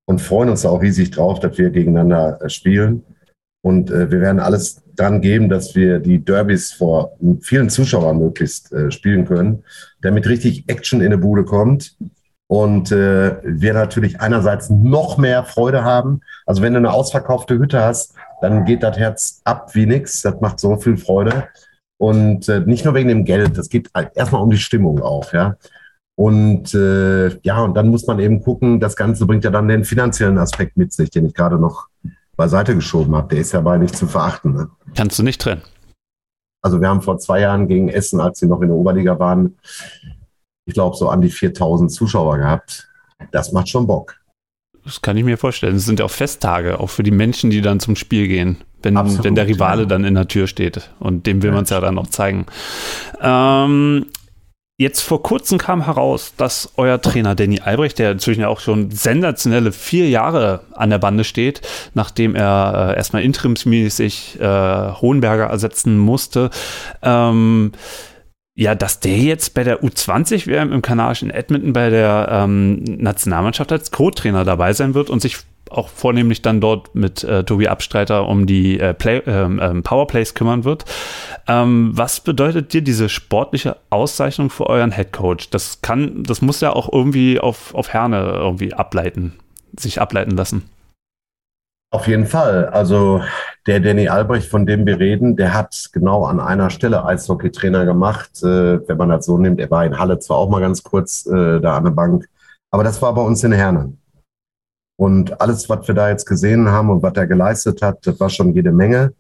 und 0.06 0.20
freuen 0.20 0.48
uns 0.48 0.64
auch 0.64 0.80
riesig 0.80 1.10
drauf, 1.10 1.40
dass 1.40 1.58
wir 1.58 1.70
gegeneinander 1.70 2.40
äh, 2.40 2.48
spielen. 2.48 3.02
Und 3.62 3.90
äh, 3.90 4.12
wir 4.12 4.20
werden 4.20 4.38
alles 4.38 4.84
dran 4.94 5.20
geben, 5.20 5.48
dass 5.48 5.74
wir 5.74 5.98
die 5.98 6.24
Derbys 6.24 6.72
vor 6.72 7.16
vielen 7.40 7.68
Zuschauern 7.68 8.18
möglichst 8.18 8.72
äh, 8.72 8.92
spielen 8.92 9.24
können, 9.24 9.64
damit 10.02 10.28
richtig 10.28 10.68
Action 10.68 11.00
in 11.00 11.10
die 11.10 11.16
Bude 11.16 11.44
kommt 11.44 11.96
und 12.50 12.90
äh, 12.90 13.36
wir 13.44 13.74
natürlich 13.74 14.20
einerseits 14.20 14.70
noch 14.70 15.18
mehr 15.18 15.44
Freude 15.44 15.84
haben. 15.84 16.20
Also 16.46 16.62
wenn 16.62 16.72
du 16.72 16.78
eine 16.78 16.92
ausverkaufte 16.92 17.56
Hütte 17.56 17.80
hast, 17.80 18.14
dann 18.40 18.64
geht 18.64 18.82
das 18.82 18.98
Herz 18.98 19.40
ab 19.44 19.72
wie 19.76 19.86
nix. 19.86 20.22
Das 20.22 20.40
macht 20.40 20.58
so 20.58 20.76
viel 20.76 20.96
Freude. 20.96 21.46
Und 21.96 22.48
äh, 22.48 22.58
nicht 22.58 22.84
nur 22.84 22.94
wegen 22.94 23.08
dem 23.08 23.24
Geld, 23.24 23.56
das 23.56 23.68
geht 23.68 23.88
halt 23.94 24.16
erstmal 24.16 24.42
um 24.42 24.50
die 24.50 24.58
Stimmung 24.58 25.00
auch, 25.00 25.32
ja. 25.32 25.54
Und 26.16 26.74
äh, 26.74 27.38
ja, 27.42 27.62
und 27.62 27.74
dann 27.74 27.86
muss 27.86 28.08
man 28.08 28.18
eben 28.18 28.42
gucken, 28.42 28.80
das 28.80 28.96
Ganze 28.96 29.26
bringt 29.26 29.44
ja 29.44 29.50
dann 29.52 29.68
den 29.68 29.84
finanziellen 29.84 30.36
Aspekt 30.36 30.76
mit 30.76 30.92
sich, 30.92 31.08
den 31.08 31.26
ich 31.26 31.34
gerade 31.34 31.56
noch 31.56 31.86
beiseite 32.36 32.74
geschoben 32.74 33.14
habe. 33.14 33.28
Der 33.28 33.42
ist 33.42 33.52
ja 33.52 33.60
bei 33.60 33.78
nicht 33.78 33.94
zu 33.94 34.08
verachten. 34.08 34.54
Ne? 34.54 34.70
Kannst 34.96 35.16
du 35.20 35.22
nicht 35.22 35.40
trennen. 35.40 35.62
Also 36.62 36.80
wir 36.80 36.88
haben 36.88 37.02
vor 37.02 37.18
zwei 37.18 37.42
Jahren 37.42 37.68
gegen 37.68 37.88
Essen, 37.88 38.18
als 38.18 38.40
sie 38.40 38.48
noch 38.48 38.60
in 38.60 38.68
der 38.70 38.76
Oberliga 38.76 39.20
waren, 39.20 39.56
ich 40.70 40.74
glaube, 40.74 40.96
so 40.96 41.08
an 41.08 41.20
die 41.20 41.30
4000 41.30 41.90
Zuschauer 41.90 42.38
gehabt. 42.38 42.88
Das 43.32 43.52
macht 43.52 43.68
schon 43.68 43.86
Bock. 43.86 44.16
Das 44.84 45.02
kann 45.02 45.16
ich 45.16 45.24
mir 45.24 45.36
vorstellen. 45.36 45.76
Es 45.76 45.84
sind 45.84 45.98
ja 45.98 46.06
auch 46.06 46.10
Festtage, 46.10 46.80
auch 46.80 46.88
für 46.88 47.02
die 47.02 47.10
Menschen, 47.10 47.50
die 47.50 47.60
dann 47.60 47.80
zum 47.80 47.96
Spiel 47.96 48.28
gehen, 48.28 48.58
wenn, 48.82 48.96
Absolut, 48.96 49.24
wenn 49.24 49.34
der 49.34 49.46
Rivale 49.46 49.82
ja. 49.82 49.88
dann 49.88 50.04
in 50.04 50.14
der 50.14 50.28
Tür 50.28 50.46
steht. 50.46 50.90
Und 51.00 51.26
dem 51.26 51.42
will 51.42 51.52
man 51.52 51.64
es 51.64 51.70
ja 51.70 51.80
dann 51.80 51.96
noch 51.96 52.06
zeigen. 52.06 52.46
Ähm, 53.20 54.06
Jetzt 54.80 55.02
vor 55.02 55.22
kurzem 55.22 55.58
kam 55.58 55.84
heraus, 55.84 56.32
dass 56.38 56.72
euer 56.78 57.02
Trainer 57.02 57.34
Danny 57.34 57.60
Albrecht, 57.60 57.98
der 57.98 58.12
inzwischen 58.12 58.40
ja 58.40 58.48
auch 58.48 58.60
schon 58.60 58.90
sensationelle 58.90 59.72
vier 59.72 60.08
Jahre 60.08 60.60
an 60.72 60.88
der 60.88 60.96
Bande 60.96 61.24
steht, 61.24 61.60
nachdem 61.92 62.34
er 62.34 62.94
äh, 62.94 62.96
erstmal 62.96 63.22
interimsmäßig 63.22 64.40
äh, 64.40 64.42
Hohenberger 64.42 65.44
ersetzen 65.44 65.98
musste, 65.98 66.48
ähm, 67.02 67.72
ja, 68.60 68.74
dass 68.74 69.00
der 69.00 69.16
jetzt 69.16 69.54
bei 69.54 69.64
der 69.64 69.82
U20 69.82 70.46
WM 70.46 70.70
im 70.70 70.82
kanadischen 70.82 71.30
Edmonton 71.30 71.72
bei 71.72 71.88
der 71.88 72.28
ähm, 72.30 72.84
Nationalmannschaft 72.84 73.72
als 73.72 73.90
Co-Trainer 73.90 74.44
dabei 74.44 74.74
sein 74.74 74.92
wird 74.92 75.08
und 75.08 75.22
sich 75.22 75.38
auch 75.70 75.88
vornehmlich 75.88 76.42
dann 76.42 76.60
dort 76.60 76.94
mit 76.94 77.24
äh, 77.24 77.42
Tobi 77.42 77.68
Abstreiter 77.68 78.28
um 78.28 78.44
die 78.44 78.78
äh, 78.78 78.92
Play, 78.92 79.22
ähm, 79.26 79.60
ähm, 79.62 79.82
Powerplays 79.82 80.34
kümmern 80.34 80.64
wird. 80.64 80.84
Ähm, 81.48 81.92
was 81.94 82.20
bedeutet 82.20 82.74
dir 82.74 82.82
diese 82.82 83.08
sportliche 83.08 83.78
Auszeichnung 83.88 84.50
für 84.50 84.66
euren 84.66 84.92
Head 84.92 85.14
Coach? 85.14 85.48
Das 85.48 85.80
kann, 85.80 86.22
das 86.24 86.42
muss 86.42 86.60
ja 86.60 86.74
auch 86.74 86.92
irgendwie 86.92 87.40
auf, 87.40 87.74
auf 87.74 87.94
Herne 87.94 88.34
irgendwie 88.34 88.74
ableiten, 88.74 89.38
sich 89.74 90.02
ableiten 90.02 90.36
lassen. 90.36 90.68
Auf 91.92 92.06
jeden 92.06 92.26
Fall. 92.26 92.66
Also 92.66 93.20
der 93.66 93.80
Danny 93.80 94.08
Albrecht, 94.08 94.48
von 94.48 94.64
dem 94.64 94.86
wir 94.86 95.00
reden, 95.00 95.36
der 95.36 95.54
hat 95.54 95.90
genau 95.92 96.24
an 96.24 96.38
einer 96.38 96.70
Stelle 96.70 97.04
Eishockeytrainer 97.04 97.84
gemacht. 97.84 98.42
Äh, 98.42 98.86
wenn 98.88 98.96
man 98.96 99.08
das 99.08 99.26
so 99.26 99.38
nimmt, 99.38 99.58
er 99.58 99.70
war 99.70 99.84
in 99.84 99.98
Halle 99.98 100.20
zwar 100.20 100.38
auch 100.38 100.48
mal 100.48 100.60
ganz 100.60 100.84
kurz 100.84 101.26
äh, 101.26 101.60
da 101.60 101.76
an 101.76 101.84
der 101.84 101.90
Bank, 101.90 102.28
aber 102.70 102.84
das 102.84 103.02
war 103.02 103.12
bei 103.14 103.22
uns 103.22 103.42
in 103.42 103.52
Herne. 103.52 103.92
Und 104.96 105.40
alles, 105.40 105.68
was 105.68 105.88
wir 105.88 105.94
da 105.94 106.10
jetzt 106.10 106.26
gesehen 106.26 106.68
haben 106.68 106.90
und 106.90 107.02
was 107.02 107.14
er 107.14 107.26
geleistet 107.26 107.82
hat, 107.82 108.06
das 108.06 108.20
war 108.20 108.28
schon 108.28 108.52
jede 108.54 108.70
Menge. 108.70 109.14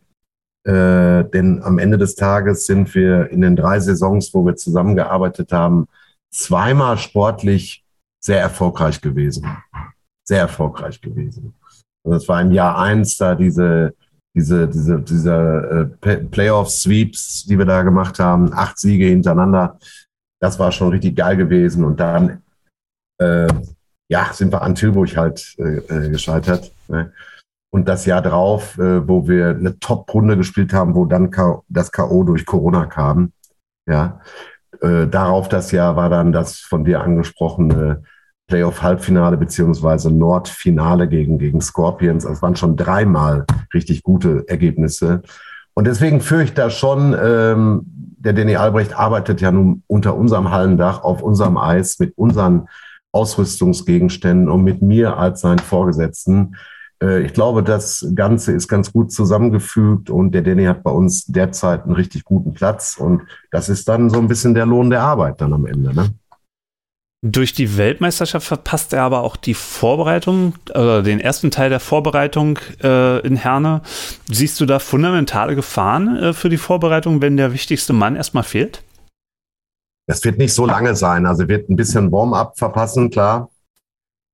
Äh, 0.62 1.24
denn 1.24 1.62
am 1.64 1.78
Ende 1.78 1.98
des 1.98 2.14
Tages 2.14 2.66
sind 2.66 2.94
wir 2.94 3.30
in 3.30 3.40
den 3.40 3.56
drei 3.56 3.80
Saisons, 3.80 4.32
wo 4.34 4.44
wir 4.44 4.56
zusammengearbeitet 4.56 5.52
haben, 5.52 5.88
zweimal 6.30 6.98
sportlich 6.98 7.84
sehr 8.22 8.40
erfolgreich 8.40 9.00
gewesen. 9.00 9.46
Sehr 10.22 10.40
erfolgreich 10.40 11.00
gewesen. 11.00 11.54
Und 12.02 12.12
das 12.12 12.28
war 12.28 12.40
im 12.40 12.52
Jahr 12.52 12.78
eins 12.78 13.16
da 13.18 13.34
diese, 13.34 13.94
diese, 14.34 14.68
diese, 14.68 15.00
diese 15.00 15.90
äh, 16.02 16.16
Playoff-Sweeps, 16.16 17.44
die 17.44 17.58
wir 17.58 17.66
da 17.66 17.82
gemacht 17.82 18.18
haben, 18.18 18.52
acht 18.52 18.78
Siege 18.78 19.06
hintereinander. 19.06 19.78
Das 20.40 20.58
war 20.58 20.72
schon 20.72 20.90
richtig 20.90 21.16
geil 21.16 21.36
gewesen. 21.36 21.84
Und 21.84 22.00
dann, 22.00 22.42
äh, 23.20 23.48
ja, 24.08 24.32
sind 24.32 24.52
wir 24.52 24.62
an 24.62 24.74
Tilburg 24.74 25.16
halt 25.16 25.54
äh, 25.58 25.78
äh 25.78 26.10
gescheitert. 26.10 26.72
Ne? 26.88 27.12
Und 27.72 27.88
das 27.88 28.06
Jahr 28.06 28.22
drauf, 28.22 28.78
äh, 28.78 29.06
wo 29.06 29.28
wir 29.28 29.50
eine 29.50 29.78
Top-Runde 29.78 30.36
gespielt 30.36 30.72
haben, 30.72 30.94
wo 30.94 31.04
dann 31.04 31.30
das 31.68 31.92
K.O. 31.92 32.24
durch 32.24 32.46
Corona 32.46 32.86
kam. 32.86 33.32
Ja, 33.88 34.20
äh, 34.80 35.06
darauf 35.06 35.48
das 35.48 35.72
Jahr 35.72 35.96
war 35.96 36.08
dann 36.08 36.32
das 36.32 36.58
von 36.58 36.84
dir 36.84 37.02
angesprochene 37.02 38.02
Playoff-Halbfinale 38.50 39.36
beziehungsweise 39.36 40.10
Nordfinale 40.10 41.08
gegen, 41.08 41.38
gegen 41.38 41.60
Scorpions. 41.60 42.24
Es 42.24 42.42
waren 42.42 42.56
schon 42.56 42.76
dreimal 42.76 43.46
richtig 43.72 44.02
gute 44.02 44.44
Ergebnisse. 44.48 45.22
Und 45.74 45.86
deswegen 45.86 46.20
führe 46.20 46.42
ich 46.42 46.52
da 46.52 46.68
schon, 46.68 47.16
ähm, 47.22 47.82
der 48.18 48.32
Danny 48.32 48.56
Albrecht 48.56 48.92
arbeitet 48.92 49.40
ja 49.40 49.52
nun 49.52 49.84
unter 49.86 50.16
unserem 50.16 50.50
Hallendach, 50.50 51.04
auf 51.04 51.22
unserem 51.22 51.56
Eis, 51.56 52.00
mit 52.00 52.18
unseren 52.18 52.68
Ausrüstungsgegenständen 53.12 54.50
und 54.50 54.64
mit 54.64 54.82
mir 54.82 55.16
als 55.16 55.42
seinen 55.42 55.60
Vorgesetzten. 55.60 56.56
Äh, 57.00 57.22
ich 57.22 57.32
glaube, 57.32 57.62
das 57.62 58.04
Ganze 58.16 58.52
ist 58.52 58.66
ganz 58.66 58.92
gut 58.92 59.12
zusammengefügt 59.12 60.10
und 60.10 60.32
der 60.32 60.42
Danny 60.42 60.64
hat 60.64 60.82
bei 60.82 60.90
uns 60.90 61.24
derzeit 61.26 61.84
einen 61.84 61.94
richtig 61.94 62.24
guten 62.24 62.52
Platz 62.52 62.96
und 62.98 63.22
das 63.52 63.68
ist 63.68 63.88
dann 63.88 64.10
so 64.10 64.18
ein 64.18 64.28
bisschen 64.28 64.54
der 64.54 64.66
Lohn 64.66 64.90
der 64.90 65.02
Arbeit 65.02 65.40
dann 65.40 65.52
am 65.52 65.66
Ende. 65.66 65.94
Ne? 65.94 66.10
Durch 67.22 67.52
die 67.52 67.76
Weltmeisterschaft 67.76 68.46
verpasst 68.46 68.94
er 68.94 69.02
aber 69.02 69.22
auch 69.22 69.36
die 69.36 69.52
Vorbereitung, 69.52 70.54
oder 70.70 71.02
den 71.02 71.20
ersten 71.20 71.50
Teil 71.50 71.68
der 71.68 71.80
Vorbereitung 71.80 72.58
äh, 72.82 73.20
in 73.26 73.36
Herne. 73.36 73.82
Siehst 74.30 74.58
du 74.58 74.64
da 74.64 74.78
fundamentale 74.78 75.54
Gefahren 75.54 76.16
äh, 76.16 76.32
für 76.32 76.48
die 76.48 76.56
Vorbereitung, 76.56 77.20
wenn 77.20 77.36
der 77.36 77.52
wichtigste 77.52 77.92
Mann 77.92 78.16
erstmal 78.16 78.44
fehlt? 78.44 78.82
Das 80.06 80.24
wird 80.24 80.38
nicht 80.38 80.54
so 80.54 80.64
lange 80.64 80.96
sein. 80.96 81.26
Also 81.26 81.46
wird 81.46 81.68
ein 81.68 81.76
bisschen 81.76 82.10
Warm-up 82.10 82.58
verpassen, 82.58 83.10
klar. 83.10 83.50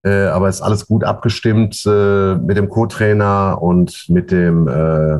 Äh, 0.04 0.26
aber 0.26 0.48
ist 0.48 0.62
alles 0.62 0.86
gut 0.86 1.02
abgestimmt 1.02 1.84
äh, 1.86 2.36
mit 2.36 2.56
dem 2.56 2.68
Co-Trainer 2.68 3.60
und 3.60 4.08
mit 4.08 4.30
dem, 4.30 4.68
äh, 4.68 5.18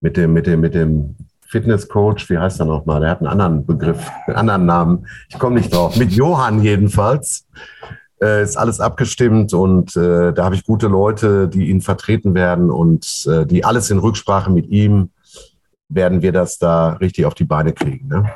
mit 0.00 0.16
dem, 0.16 0.32
mit 0.32 0.46
dem, 0.46 0.60
mit 0.60 0.74
dem 0.74 1.16
Fitnesscoach, 1.54 2.28
wie 2.30 2.38
heißt 2.38 2.58
er 2.58 2.66
nochmal? 2.66 3.00
Der 3.00 3.10
hat 3.10 3.20
einen 3.20 3.28
anderen 3.28 3.64
Begriff, 3.64 4.10
einen 4.26 4.36
anderen 4.36 4.66
Namen. 4.66 5.06
Ich 5.28 5.38
komme 5.38 5.54
nicht 5.54 5.72
drauf. 5.72 5.96
Mit 5.96 6.10
Johann 6.10 6.60
jedenfalls. 6.62 7.46
Äh, 8.20 8.42
ist 8.42 8.56
alles 8.56 8.80
abgestimmt 8.80 9.54
und 9.54 9.94
äh, 9.96 10.32
da 10.32 10.44
habe 10.44 10.56
ich 10.56 10.64
gute 10.64 10.88
Leute, 10.88 11.46
die 11.46 11.70
ihn 11.70 11.80
vertreten 11.80 12.34
werden 12.34 12.70
und 12.72 13.24
äh, 13.30 13.46
die 13.46 13.64
alles 13.64 13.88
in 13.90 13.98
Rücksprache 13.98 14.50
mit 14.50 14.68
ihm 14.68 15.10
werden 15.88 16.22
wir 16.22 16.32
das 16.32 16.58
da 16.58 16.94
richtig 16.94 17.24
auf 17.24 17.34
die 17.34 17.44
Beine 17.44 17.72
kriegen. 17.72 18.08
Ne? 18.08 18.28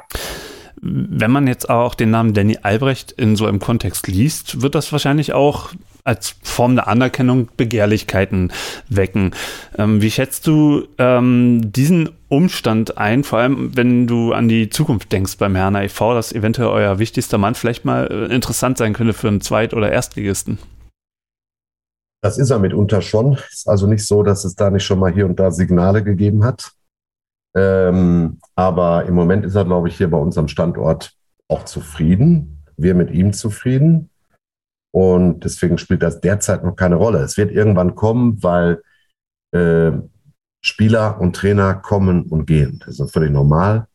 Wenn 0.81 1.33
man 1.33 1.49
jetzt 1.49 1.69
auch 1.71 1.97
den 1.97 2.11
Namen 2.11 2.35
Danny 2.35 2.59
Albrecht 2.63 3.11
in 3.11 3.35
so 3.35 3.47
einem 3.47 3.59
Kontext 3.59 4.07
liest, 4.07 4.63
wird 4.63 4.77
das 4.77 4.93
wahrscheinlich 4.93 5.33
auch 5.33 5.71
als 6.09 6.35
Form 6.43 6.75
der 6.75 6.89
Anerkennung 6.89 7.49
Begehrlichkeiten 7.57 8.51
wecken. 8.89 9.33
Ähm, 9.77 10.01
wie 10.01 10.11
schätzt 10.11 10.47
du 10.47 10.89
ähm, 10.97 11.71
diesen 11.71 12.09
Umstand 12.29 12.97
ein, 12.97 13.25
vor 13.25 13.39
allem 13.39 13.77
wenn 13.77 14.07
du 14.07 14.33
an 14.33 14.49
die 14.49 14.71
Zukunft 14.71 15.13
denkst 15.13 15.37
beim 15.37 15.55
Herrn 15.55 15.77
e.V., 15.77 16.15
dass 16.15 16.33
eventuell 16.33 16.69
euer 16.69 16.99
wichtigster 16.99 17.37
Mann 17.37 17.55
vielleicht 17.55 17.85
mal 17.85 18.07
äh, 18.11 18.35
interessant 18.35 18.79
sein 18.79 18.95
könnte 18.95 19.13
für 19.13 19.29
einen 19.29 19.43
Zweit- 19.43 19.75
oder 19.75 19.93
Erstligisten? 19.93 20.59
Das 22.23 22.39
ist 22.39 22.51
er 22.51 22.59
mitunter 22.59 23.03
schon. 23.03 23.39
Ist 23.51 23.69
also 23.69 23.87
nicht 23.87 24.05
so, 24.05 24.23
dass 24.23 24.45
es 24.45 24.55
da 24.55 24.71
nicht 24.71 24.85
schon 24.85 24.99
mal 24.99 25.13
hier 25.13 25.27
und 25.27 25.39
da 25.39 25.51
Signale 25.51 26.03
gegeben 26.03 26.43
hat. 26.43 26.73
Ähm, 27.55 28.41
aber 28.57 29.05
im 29.05 29.15
Moment 29.15 29.45
ist 29.45 29.55
er, 29.55 29.65
glaube 29.65 29.89
ich, 29.89 29.97
hier 29.97 30.11
bei 30.11 30.19
uns 30.19 30.39
am 30.39 30.49
Standort 30.49 31.13
auch 31.49 31.65
zufrieden. 31.65 32.65
Wir 32.77 32.95
mit 32.95 33.11
ihm 33.11 33.33
zufrieden. 33.33 34.11
Und 34.91 35.45
deswegen 35.45 35.79
spielt 35.79 36.03
das 36.03 36.21
derzeit 36.21 36.65
noch 36.65 36.77
keine 36.77 36.97
Rolle. 36.97 37.19
Es 37.19 37.37
wird 37.37 37.53
irgendwann 37.53 37.95
kommen, 37.95 38.43
weil 38.43 38.83
äh, 39.53 39.93
Spieler 40.63 41.21
und 41.21 41.37
Trainer 41.37 41.75
kommen 41.75 42.23
und 42.23 42.47
gehen. 42.47 42.83
Das 42.85 42.99
ist 42.99 43.13
völlig 43.13 43.31
normal. 43.31 43.87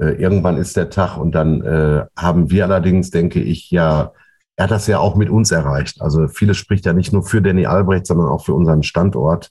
Äh, 0.00 0.20
irgendwann 0.20 0.58
ist 0.58 0.76
der 0.76 0.90
Tag 0.90 1.16
und 1.16 1.34
dann 1.34 1.62
äh, 1.62 2.04
haben 2.16 2.50
wir 2.50 2.64
allerdings, 2.64 3.10
denke 3.10 3.40
ich, 3.40 3.70
ja, 3.70 4.12
er 4.56 4.64
hat 4.64 4.70
das 4.70 4.86
ja 4.86 4.98
auch 4.98 5.16
mit 5.16 5.30
uns 5.30 5.50
erreicht. 5.50 6.00
Also 6.00 6.28
vieles 6.28 6.56
spricht 6.56 6.86
ja 6.86 6.92
nicht 6.92 7.12
nur 7.12 7.24
für 7.24 7.42
Danny 7.42 7.66
Albrecht, 7.66 8.06
sondern 8.06 8.28
auch 8.28 8.44
für 8.44 8.54
unseren 8.54 8.82
Standort. 8.82 9.50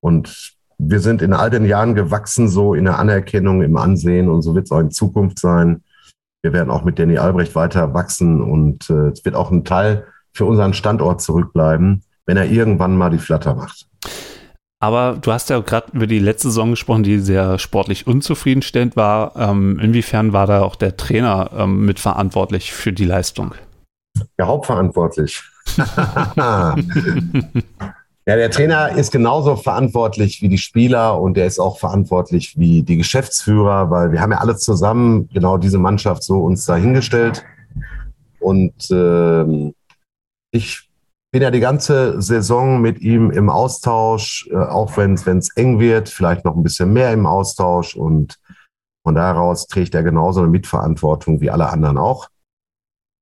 Und 0.00 0.54
wir 0.78 1.00
sind 1.00 1.22
in 1.22 1.32
all 1.32 1.50
den 1.50 1.64
Jahren 1.64 1.94
gewachsen, 1.94 2.48
so 2.48 2.74
in 2.74 2.84
der 2.84 2.98
Anerkennung, 2.98 3.62
im 3.62 3.76
Ansehen 3.76 4.28
und 4.28 4.42
so 4.42 4.54
wird 4.54 4.64
es 4.64 4.72
auch 4.72 4.80
in 4.80 4.90
Zukunft 4.90 5.38
sein. 5.38 5.82
Wir 6.42 6.52
werden 6.52 6.70
auch 6.70 6.82
mit 6.82 6.98
Danny 6.98 7.18
Albrecht 7.18 7.54
weiter 7.54 7.94
wachsen 7.94 8.42
und 8.42 8.90
äh, 8.90 9.10
es 9.10 9.24
wird 9.24 9.36
auch 9.36 9.52
ein 9.52 9.64
Teil 9.64 10.08
für 10.32 10.44
unseren 10.44 10.74
Standort 10.74 11.22
zurückbleiben, 11.22 12.02
wenn 12.26 12.36
er 12.36 12.46
irgendwann 12.46 12.96
mal 12.96 13.10
die 13.10 13.18
Flatter 13.18 13.54
macht. 13.54 13.86
Aber 14.80 15.16
du 15.20 15.30
hast 15.30 15.50
ja 15.50 15.60
gerade 15.60 15.92
über 15.92 16.08
die 16.08 16.18
letzte 16.18 16.48
Saison 16.48 16.70
gesprochen, 16.70 17.04
die 17.04 17.20
sehr 17.20 17.60
sportlich 17.60 18.08
unzufriedenstellend 18.08 18.96
war. 18.96 19.36
Ähm, 19.36 19.78
inwiefern 19.78 20.32
war 20.32 20.48
da 20.48 20.62
auch 20.62 20.74
der 20.74 20.96
Trainer 20.96 21.50
ähm, 21.56 21.86
mitverantwortlich 21.86 22.72
für 22.72 22.92
die 22.92 23.04
Leistung? 23.04 23.54
Ja, 24.36 24.48
hauptverantwortlich. 24.48 25.44
Ja, 28.24 28.36
der 28.36 28.52
Trainer 28.52 28.96
ist 28.96 29.10
genauso 29.10 29.56
verantwortlich 29.56 30.42
wie 30.42 30.48
die 30.48 30.58
Spieler 30.58 31.20
und 31.20 31.36
der 31.36 31.46
ist 31.46 31.58
auch 31.58 31.80
verantwortlich 31.80 32.56
wie 32.56 32.84
die 32.84 32.96
Geschäftsführer, 32.96 33.90
weil 33.90 34.12
wir 34.12 34.20
haben 34.20 34.30
ja 34.30 34.38
alle 34.38 34.56
zusammen 34.56 35.28
genau 35.30 35.58
diese 35.58 35.78
Mannschaft 35.78 36.22
so 36.22 36.38
uns 36.44 36.64
dahingestellt. 36.64 37.44
Und 38.38 38.90
äh, 38.92 39.72
ich 40.52 40.88
bin 41.32 41.42
ja 41.42 41.50
die 41.50 41.60
ganze 41.60 42.22
Saison 42.22 42.80
mit 42.80 43.00
ihm 43.00 43.32
im 43.32 43.50
Austausch, 43.50 44.48
äh, 44.52 44.56
auch 44.56 44.96
wenn 44.96 45.14
es 45.14 45.56
eng 45.56 45.80
wird, 45.80 46.08
vielleicht 46.08 46.44
noch 46.44 46.54
ein 46.54 46.62
bisschen 46.62 46.92
mehr 46.92 47.12
im 47.12 47.26
Austausch. 47.26 47.96
Und 47.96 48.38
von 49.04 49.16
daraus 49.16 49.66
trägt 49.66 49.96
er 49.96 50.04
genauso 50.04 50.40
eine 50.40 50.48
Mitverantwortung 50.48 51.40
wie 51.40 51.50
alle 51.50 51.70
anderen 51.70 51.98
auch. 51.98 52.28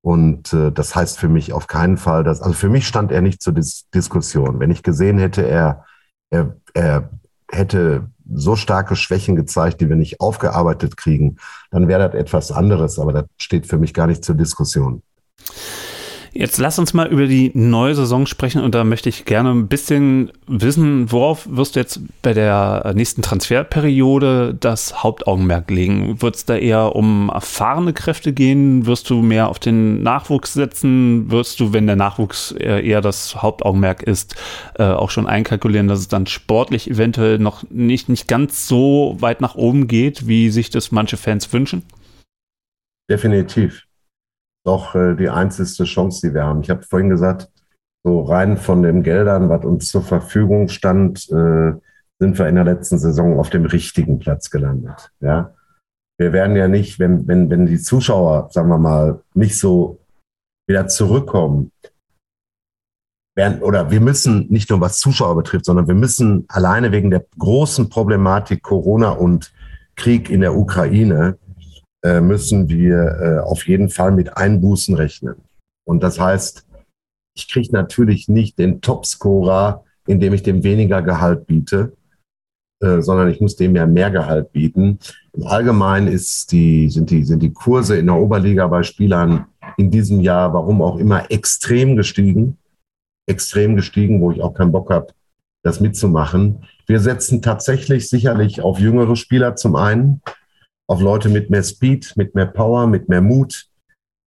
Und 0.03 0.53
äh, 0.53 0.73
das 0.73 0.95
heißt 0.95 1.19
für 1.19 1.29
mich 1.29 1.53
auf 1.53 1.67
keinen 1.67 1.97
Fall, 1.97 2.25
dass, 2.25 2.41
also 2.41 2.55
für 2.55 2.69
mich 2.69 2.87
stand 2.87 3.13
er 3.13 3.21
nicht 3.21 3.43
zur 3.43 3.53
Dis 3.53 3.89
Diskussion. 3.91 4.59
Wenn 4.59 4.71
ich 4.71 4.83
gesehen 4.83 5.19
hätte, 5.19 5.47
er, 5.47 5.85
er, 6.31 6.57
er 6.73 7.11
hätte 7.51 8.09
so 8.33 8.57
starke 8.57 8.97
Schwächen 8.97 9.37
gezeigt, 9.37 9.81
die 9.81 9.89
wir 9.89 9.97
nicht 9.97 10.21
aufgearbeitet 10.21 10.97
kriegen, 10.97 11.37
dann 11.71 11.89
wäre 11.89 12.09
das 12.09 12.19
etwas 12.19 12.53
anderes. 12.53 12.99
Aber 12.99 13.13
das 13.13 13.25
steht 13.39 13.67
für 13.67 13.77
mich 13.77 13.93
gar 13.93 14.07
nicht 14.07 14.25
zur 14.25 14.37
Diskussion. 14.37 15.03
Jetzt 16.33 16.59
lass 16.59 16.79
uns 16.79 16.95
mal 16.95 17.09
über 17.09 17.27
die 17.27 17.51
neue 17.55 17.97
Saison 17.97 18.25
sprechen 18.25 18.63
und 18.63 18.73
da 18.73 18.85
möchte 18.85 19.09
ich 19.09 19.25
gerne 19.25 19.51
ein 19.51 19.67
bisschen 19.67 20.31
wissen, 20.47 21.11
worauf 21.11 21.49
wirst 21.51 21.75
du 21.75 21.81
jetzt 21.81 22.01
bei 22.23 22.33
der 22.33 22.93
nächsten 22.95 23.21
Transferperiode 23.21 24.57
das 24.59 25.03
Hauptaugenmerk 25.03 25.69
legen? 25.71 26.23
Wird 26.23 26.37
es 26.37 26.45
da 26.45 26.55
eher 26.55 26.95
um 26.95 27.31
erfahrene 27.31 27.93
Kräfte 27.93 28.33
gehen? 28.33 28.87
Wirst 28.87 29.11
du 29.11 29.23
mehr 29.23 29.49
auf 29.49 29.59
den 29.59 30.05
Nachwuchs 30.05 30.53
setzen? 30.53 31.33
Wirst 31.33 31.59
du, 31.59 31.73
wenn 31.73 31.89
der 31.89 31.97
Nachwuchs 31.97 32.53
eher 32.53 33.01
das 33.01 33.43
Hauptaugenmerk 33.43 34.05
ist, 34.05 34.37
äh, 34.79 34.85
auch 34.85 35.11
schon 35.11 35.27
einkalkulieren, 35.27 35.89
dass 35.89 35.99
es 35.99 36.09
dann 36.09 36.29
sportlich 36.29 36.89
eventuell 36.89 37.39
noch 37.41 37.65
nicht, 37.71 38.09
nicht 38.09 38.29
ganz 38.29 38.69
so 38.69 39.17
weit 39.19 39.41
nach 39.41 39.57
oben 39.57 39.89
geht, 39.89 40.29
wie 40.29 40.51
sich 40.51 40.71
das 40.71 40.93
manche 40.93 41.17
Fans 41.17 41.53
wünschen? 41.53 41.83
Definitiv 43.11 43.90
doch 44.65 44.95
äh, 44.95 45.15
die 45.15 45.29
einzigste 45.29 45.85
Chance, 45.85 46.29
die 46.29 46.35
wir 46.35 46.45
haben. 46.45 46.63
Ich 46.63 46.71
habe 46.71 46.83
vorhin 46.83 47.11
gesagt, 47.11 47.51
so 48.05 48.23
rein 48.23 48.57
von 48.57 48.83
den 48.83 49.03
Geldern, 49.03 49.49
was 49.49 49.65
uns 49.65 49.89
zur 49.89 50.03
Verfügung 50.03 50.69
stand, 50.69 51.29
äh, 51.31 51.73
sind 52.19 52.39
wir 52.39 52.49
in 52.49 52.55
der 52.55 52.65
letzten 52.65 52.99
Saison 52.99 53.39
auf 53.39 53.51
dem 53.51 53.65
richtigen 53.65 54.19
Platz 54.19 54.51
gelandet. 54.51 55.11
Ja, 55.21 55.55
wir 56.19 56.33
werden 56.33 56.57
ja 56.57 56.69
nicht, 56.69 56.99
wenn, 56.99 57.27
wenn, 57.27 57.49
wenn 57.51 57.67
die 57.67 57.79
Zuschauer, 57.79 58.49
sagen 58.51 58.69
wir 58.69 58.79
mal, 58.79 59.23
nicht 59.35 59.59
so 59.59 60.01
wieder 60.69 60.87
zurückkommen, 60.87 61.73
werden, 63.35 63.63
oder 63.63 63.91
wir 63.91 64.01
müssen 64.01 64.49
nicht 64.49 64.69
nur 64.71 64.81
was 64.81 64.99
Zuschauer 64.99 65.37
betrifft, 65.37 65.65
sondern 65.65 65.89
wir 65.89 65.95
müssen 65.95 66.45
alleine 66.49 66.93
wegen 66.93 67.11
der 67.11 67.25
großen 67.39 67.89
Problematik 67.89 68.63
Corona 68.63 69.11
und 69.11 69.53
Krieg 69.97 70.29
in 70.31 70.41
der 70.41 70.57
Ukraine 70.57 71.39
äh, 72.03 72.21
müssen 72.21 72.69
wir 72.69 72.97
äh, 73.21 73.39
auf 73.41 73.67
jeden 73.67 73.89
Fall 73.91 74.13
mit 74.13 74.37
Einbußen 74.37 74.95
rechnen. 74.95 75.35
Und 75.87 76.03
das 76.03 76.19
heißt, 76.19 76.67
ich 77.37 77.49
kriege 77.49 77.73
natürlich 77.73 78.29
nicht 78.29 78.59
den 78.59 78.81
Topscorer, 78.81 79.85
indem 80.07 80.33
ich 80.33 80.43
dem 80.43 80.63
weniger 80.63 81.03
Gehalt 81.03 81.47
biete, 81.47 81.93
äh, 82.83 83.01
sondern 83.03 83.31
ich 83.31 83.41
muss 83.41 83.57
dem 83.57 83.77
ja 83.77 83.87
mehr 83.87 84.11
Gehalt 84.11 84.53
bieten. 84.53 84.99
Im 85.33 85.47
Allgemeinen 85.47 86.09
ist 86.09 86.53
die, 86.53 86.89
sind, 86.89 87.11
die, 87.11 87.25
sind 87.25 87.43
die 87.43 87.53
Kurse 87.53 87.97
in 87.97 88.07
der 88.07 88.17
Oberliga 88.17 88.67
bei 88.67 88.83
Spielern 88.83 89.47
in 89.77 89.91
diesem 89.91 90.21
Jahr, 90.21 90.53
warum 90.55 90.83
auch 90.83 90.99
immer, 90.99 91.31
extrem 91.31 91.97
gestiegen. 91.97 92.57
Extrem 93.27 93.77
gestiegen, 93.77 94.21
wo 94.21 94.33
ich 94.33 94.41
auch 94.41 94.55
keinen 94.55 94.73
Bock 94.73 94.91
habe, 94.91 95.09
das 95.63 95.81
mitzumachen. 95.81 96.65
Wir 96.87 97.01
setzen 97.01 97.43
tatsächlich 97.43 98.09
sicherlich 98.09 98.63
auf 98.63 98.81
jüngere 98.81 99.15
Spieler 99.15 99.55
zum 99.55 99.77
einen 99.77 100.23
auf 100.91 101.01
Leute 101.01 101.29
mit 101.29 101.51
mehr 101.51 101.63
Speed, 101.63 102.15
mit 102.17 102.35
mehr 102.35 102.47
Power, 102.47 102.89
mit 102.89 103.09
mehr 103.09 103.21
Mut. 103.21 103.69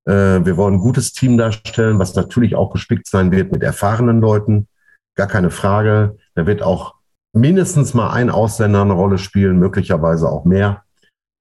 Äh, 0.07 0.45
wir 0.45 0.55
wollen 0.55 0.75
ein 0.75 0.79
gutes 0.79 1.11
Team 1.11 1.37
darstellen, 1.37 1.99
was 1.99 2.15
natürlich 2.15 2.55
auch 2.55 2.71
gespickt 2.71 3.05
sein 3.05 3.33
wird 3.33 3.51
mit 3.51 3.63
erfahrenen 3.63 4.21
Leuten. 4.21 4.69
Gar 5.17 5.27
keine 5.27 5.51
Frage. 5.51 6.17
Da 6.35 6.45
wird 6.45 6.61
auch 6.61 6.95
mindestens 7.33 7.93
mal 7.93 8.11
ein 8.11 8.29
Ausländer 8.29 8.81
eine 8.81 8.93
Rolle 8.93 9.17
spielen, 9.17 9.59
möglicherweise 9.59 10.29
auch 10.29 10.45
mehr. 10.45 10.83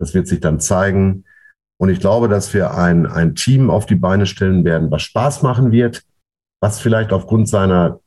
Das 0.01 0.13
wird 0.13 0.27
sich 0.27 0.41
dann 0.41 0.59
zeigen. 0.59 1.25
Und 1.81 1.89
ich 1.89 2.01
glaube, 2.01 2.27
dass 2.29 2.53
wir 2.53 2.75
ein, 2.75 3.07
ein 3.07 3.37
Team 3.37 3.71
auf 3.71 3.87
die 3.87 3.95
Beine 3.95 4.27
stellen 4.27 4.65
werden, 4.65 4.91
was 4.91 5.03
Spaß 5.03 5.43
machen 5.43 5.71
wird, 5.71 6.03
was 6.61 6.81
vielleicht 6.81 7.13
aufgrund 7.13 7.49
seiner 7.49 8.01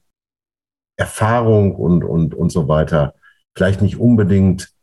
Erfahrung 0.97 1.75
und, 1.75 2.03
und, 2.03 2.35
und 2.35 2.51
so 2.51 2.67
weiter 2.67 3.15
vielleicht 3.57 3.81
nicht 3.81 4.01
unbedingt 4.01 4.74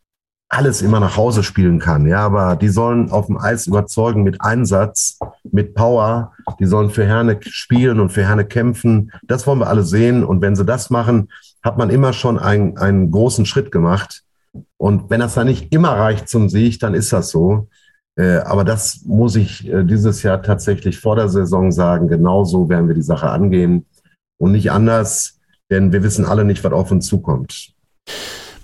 alles 0.53 0.83
immer 0.83 1.01
nach 1.01 1.17
Hause 1.17 1.43
spielen 1.43 1.79
kann. 1.79 2.07
Ja, 2.07 2.19
aber 2.27 2.57
die 2.57 2.69
sollen 2.69 3.11
auf 3.11 3.27
dem 3.27 3.39
Eis 3.39 3.67
überzeugen 3.67 4.23
mit 4.23 4.43
Einsatz, 4.43 5.19
mit 5.51 5.75
Power. 5.75 6.33
Die 6.61 6.67
sollen 6.67 6.91
für 6.91 7.07
Herne 7.07 7.39
spielen 7.41 7.99
und 8.01 8.11
für 8.11 8.27
Herne 8.27 8.45
kämpfen. 8.45 9.11
Das 9.23 9.47
wollen 9.47 9.61
wir 9.61 9.69
alle 9.69 9.83
sehen. 9.83 10.23
Und 10.23 10.43
wenn 10.43 10.55
sie 10.55 10.67
das 10.67 10.91
machen, 10.91 11.31
hat 11.63 11.79
man 11.79 11.89
immer 11.89 12.13
schon 12.13 12.39
einen, 12.39 12.77
einen 12.77 13.11
großen 13.11 13.47
Schritt 13.47 13.73
gemacht. 13.73 14.25
Und 14.77 15.09
wenn 15.09 15.21
das 15.21 15.35
dann 15.35 15.47
nicht 15.47 15.73
immer 15.73 15.93
reicht 15.93 16.29
zum 16.29 16.51
Sieg, 16.51 16.79
dann 16.81 16.93
ist 16.93 17.15
das 17.15 17.31
so. 17.31 17.69
Äh, 18.17 18.41
aber 18.41 18.65
das 18.65 19.05
muss 19.07 19.37
ich 19.37 19.67
äh, 19.67 19.85
dieses 19.85 20.23
Jahr 20.23 20.43
tatsächlich 20.43 21.01
vor 21.01 21.17
der 21.17 21.31
Saison 21.31 21.73
sagen. 21.73 22.09
Genauso 22.09 22.69
werden 22.69 22.89
wir 22.89 22.95
die 22.95 23.01
Sache 23.01 23.31
angehen 23.31 23.87
und 24.39 24.53
nicht 24.53 24.71
anders, 24.71 25.39
denn 25.71 25.93
wir 25.93 26.03
wissen 26.03 26.27
alle 26.27 26.45
nicht, 26.45 26.63
was 26.63 26.73
auf 26.75 26.91
uns 26.91 27.07
zukommt. 27.07 27.73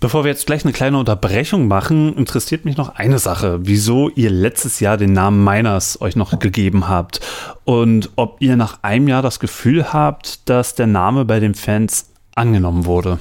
Bevor 0.01 0.22
wir 0.22 0.30
jetzt 0.30 0.46
gleich 0.46 0.64
eine 0.64 0.72
kleine 0.72 0.96
Unterbrechung 0.96 1.66
machen, 1.66 2.14
interessiert 2.16 2.64
mich 2.64 2.76
noch 2.76 2.90
eine 2.94 3.18
Sache, 3.18 3.59
wieso 3.62 4.11
ihr 4.11 4.30
letztes 4.30 4.78
Jahr 4.78 4.96
den 4.96 5.12
Namen 5.12 5.42
Miners 5.42 6.01
euch 6.01 6.14
noch 6.14 6.38
gegeben 6.38 6.88
habt 6.88 7.20
und 7.64 8.11
ob 8.14 8.40
ihr 8.40 8.55
nach 8.55 8.84
einem 8.84 9.09
Jahr 9.09 9.22
das 9.22 9.40
Gefühl 9.40 9.92
habt, 9.92 10.49
dass 10.49 10.76
der 10.76 10.86
Name 10.86 11.24
bei 11.24 11.40
den 11.40 11.55
Fans 11.57 12.12
angenommen 12.36 12.84
wurde. 12.84 13.18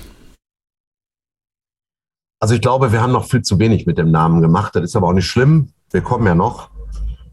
Also 2.40 2.54
ich 2.54 2.62
glaube, 2.62 2.92
wir 2.92 3.02
haben 3.02 3.14
noch 3.14 3.26
viel 3.26 3.42
zu 3.42 3.58
wenig 3.58 3.88
mit 3.88 3.98
dem 3.98 4.12
Namen 4.12 4.44
gemacht. 4.44 4.76
Das 4.76 4.84
ist 4.84 4.96
aber 4.96 5.08
auch 5.08 5.14
nicht 5.14 5.26
schlimm. 5.26 5.72
Wir 5.90 6.02
kommen 6.02 6.28
ja 6.28 6.36
noch. 6.36 6.70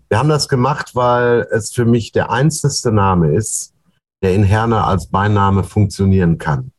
Wir 0.09 0.19
haben 0.19 0.31
das 0.31 0.49
gemacht, 0.49 0.93
weil 0.95 1.47
es 1.51 1.71
für 1.71 1.85
mich 1.85 2.13
der 2.13 2.31
einzigste 2.31 2.93
Name 2.93 3.35
ist, 3.35 3.75
der 4.23 4.35
in 4.35 4.43
Herne 4.43 4.85
als 4.85 5.09
Beiname 5.09 5.65
funktionieren 5.65 6.39
kann. 6.39 6.71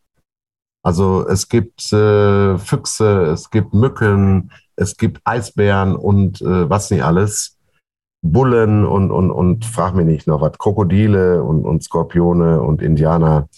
Also 0.85 1.27
es 1.27 1.49
gibt 1.49 1.91
äh, 1.93 2.59
Füchse, 2.59 3.23
es 3.33 3.49
gibt 3.49 3.73
Mücken, 3.73 4.51
es 4.75 4.97
gibt 4.97 5.19
Eisbären 5.23 5.95
und 5.95 6.43
äh, 6.43 6.69
was 6.69 6.91
nicht 6.91 7.03
alles. 7.03 7.57
Bullen 8.21 8.85
und, 8.85 9.09
und, 9.09 9.31
und 9.31 9.65
frag 9.65 9.95
mich 9.95 10.05
nicht 10.05 10.27
noch 10.27 10.41
was, 10.41 10.59
Krokodile 10.59 11.43
und, 11.43 11.65
und 11.65 11.83
Skorpione 11.83 12.61
und 12.61 12.83
Indianer. 12.83 13.49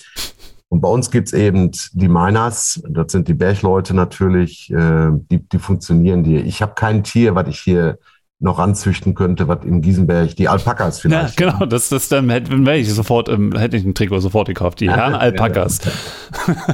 Und 0.70 0.80
bei 0.80 0.88
uns 0.88 1.12
gibt's 1.12 1.34
eben 1.34 1.72
die 1.92 2.08
Miners, 2.08 2.82
das 2.88 3.12
sind 3.12 3.28
die 3.28 3.34
Bergleute 3.34 3.94
natürlich, 3.94 4.72
äh, 4.72 5.10
die, 5.12 5.50
die 5.50 5.60
funktionieren 5.60 6.24
die. 6.24 6.38
Ich 6.38 6.62
habe 6.62 6.76
kein 6.76 7.04
Tier, 7.04 7.36
was 7.36 7.50
ich 7.50 7.60
hier 7.60 8.00
noch 8.40 8.60
anzüchten 8.60 9.16
könnte, 9.16 9.48
was 9.48 9.64
in 9.64 9.82
Giesenberg, 9.82 10.36
die 10.36 10.48
Alpakas 10.48 11.00
vielleicht. 11.00 11.40
Ja, 11.40 11.52
genau, 11.52 11.66
das, 11.66 11.90
das 11.90 12.08
dann 12.08 12.30
hätte, 12.30 12.54
ich 12.76 12.94
sofort, 12.94 13.30
hätte 13.30 13.78
ich 13.78 13.84
ein 13.84 13.96
Trikot 13.96 14.20
sofort 14.20 14.48
gekauft, 14.48 14.80
die 14.80 14.92
Herren 14.92 15.16
Alpakas. 15.16 15.80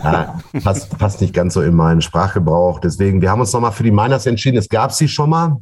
Ja, 0.03 0.39
passt, 0.61 0.97
passt 0.97 1.21
nicht 1.21 1.33
ganz 1.33 1.53
so 1.53 1.61
in 1.61 1.73
meinen 1.73 2.01
Sprachgebrauch. 2.01 2.79
Deswegen, 2.79 3.21
wir 3.21 3.31
haben 3.31 3.39
uns 3.39 3.53
nochmal 3.53 3.71
für 3.71 3.83
die 3.83 3.91
Miners 3.91 4.25
entschieden. 4.25 4.57
Es 4.57 4.67
gab 4.67 4.91
sie 4.91 5.07
schon 5.07 5.29
mal. 5.29 5.61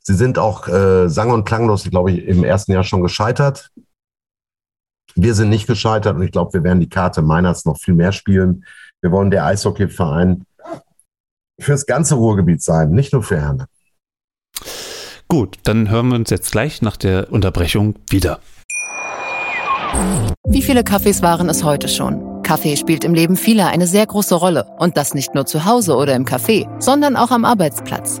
Sie 0.00 0.14
sind 0.14 0.38
auch 0.38 0.68
äh, 0.68 1.08
sang- 1.08 1.30
und 1.30 1.44
klanglos, 1.44 1.84
glaube 1.84 2.12
ich, 2.12 2.26
im 2.26 2.44
ersten 2.44 2.72
Jahr 2.72 2.84
schon 2.84 3.02
gescheitert. 3.02 3.70
Wir 5.14 5.34
sind 5.34 5.48
nicht 5.48 5.66
gescheitert 5.66 6.16
und 6.16 6.22
ich 6.22 6.32
glaube, 6.32 6.52
wir 6.52 6.62
werden 6.62 6.80
die 6.80 6.88
Karte 6.88 7.22
Miners 7.22 7.64
noch 7.64 7.78
viel 7.78 7.94
mehr 7.94 8.12
spielen. 8.12 8.64
Wir 9.00 9.10
wollen 9.10 9.30
der 9.30 9.46
Eishockeyverein 9.46 10.44
fürs 11.58 11.86
ganze 11.86 12.14
Ruhrgebiet 12.14 12.62
sein, 12.62 12.90
nicht 12.90 13.12
nur 13.12 13.22
für 13.22 13.40
Herne. 13.40 13.66
Gut, 15.28 15.58
dann 15.64 15.90
hören 15.90 16.08
wir 16.08 16.16
uns 16.16 16.30
jetzt 16.30 16.52
gleich 16.52 16.82
nach 16.82 16.96
der 16.96 17.32
Unterbrechung 17.32 17.94
wieder. 18.08 18.40
Wie 20.46 20.62
viele 20.62 20.84
Kaffees 20.84 21.22
waren 21.22 21.48
es 21.48 21.62
heute 21.62 21.88
schon? 21.88 22.42
Kaffee 22.42 22.76
spielt 22.76 23.04
im 23.04 23.14
Leben 23.14 23.36
vieler 23.36 23.68
eine 23.68 23.86
sehr 23.86 24.06
große 24.06 24.34
Rolle. 24.34 24.66
Und 24.78 24.96
das 24.96 25.14
nicht 25.14 25.34
nur 25.34 25.46
zu 25.46 25.64
Hause 25.64 25.94
oder 25.94 26.16
im 26.16 26.24
Café, 26.24 26.68
sondern 26.80 27.16
auch 27.16 27.30
am 27.30 27.44
Arbeitsplatz. 27.44 28.20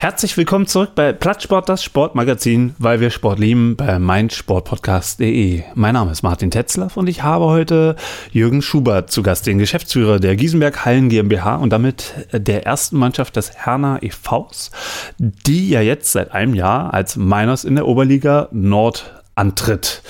Herzlich 0.00 0.36
willkommen 0.36 0.68
zurück 0.68 0.90
bei 0.94 1.12
Plattsport, 1.12 1.68
das 1.68 1.82
Sportmagazin, 1.82 2.76
weil 2.78 3.00
wir 3.00 3.10
Sport 3.10 3.40
lieben, 3.40 3.74
bei 3.74 3.98
meinsportpodcast.de. 3.98 5.64
Mein 5.74 5.94
Name 5.94 6.12
ist 6.12 6.22
Martin 6.22 6.52
Tetzlaff 6.52 6.96
und 6.96 7.08
ich 7.08 7.24
habe 7.24 7.46
heute 7.46 7.96
Jürgen 8.30 8.62
Schubert 8.62 9.10
zu 9.10 9.24
Gast, 9.24 9.48
den 9.48 9.58
Geschäftsführer 9.58 10.20
der 10.20 10.36
Giesenberg 10.36 10.84
Hallen 10.84 11.08
GmbH 11.08 11.56
und 11.56 11.70
damit 11.70 12.14
der 12.30 12.64
ersten 12.64 12.96
Mannschaft 12.96 13.34
des 13.34 13.56
Herner 13.56 13.98
e.V.s, 14.00 14.70
die 15.18 15.70
ja 15.70 15.80
jetzt 15.80 16.12
seit 16.12 16.30
einem 16.30 16.54
Jahr 16.54 16.94
als 16.94 17.16
Miners 17.16 17.64
in 17.64 17.74
der 17.74 17.88
Oberliga 17.88 18.46
Nord 18.52 19.20
antritt. 19.34 20.02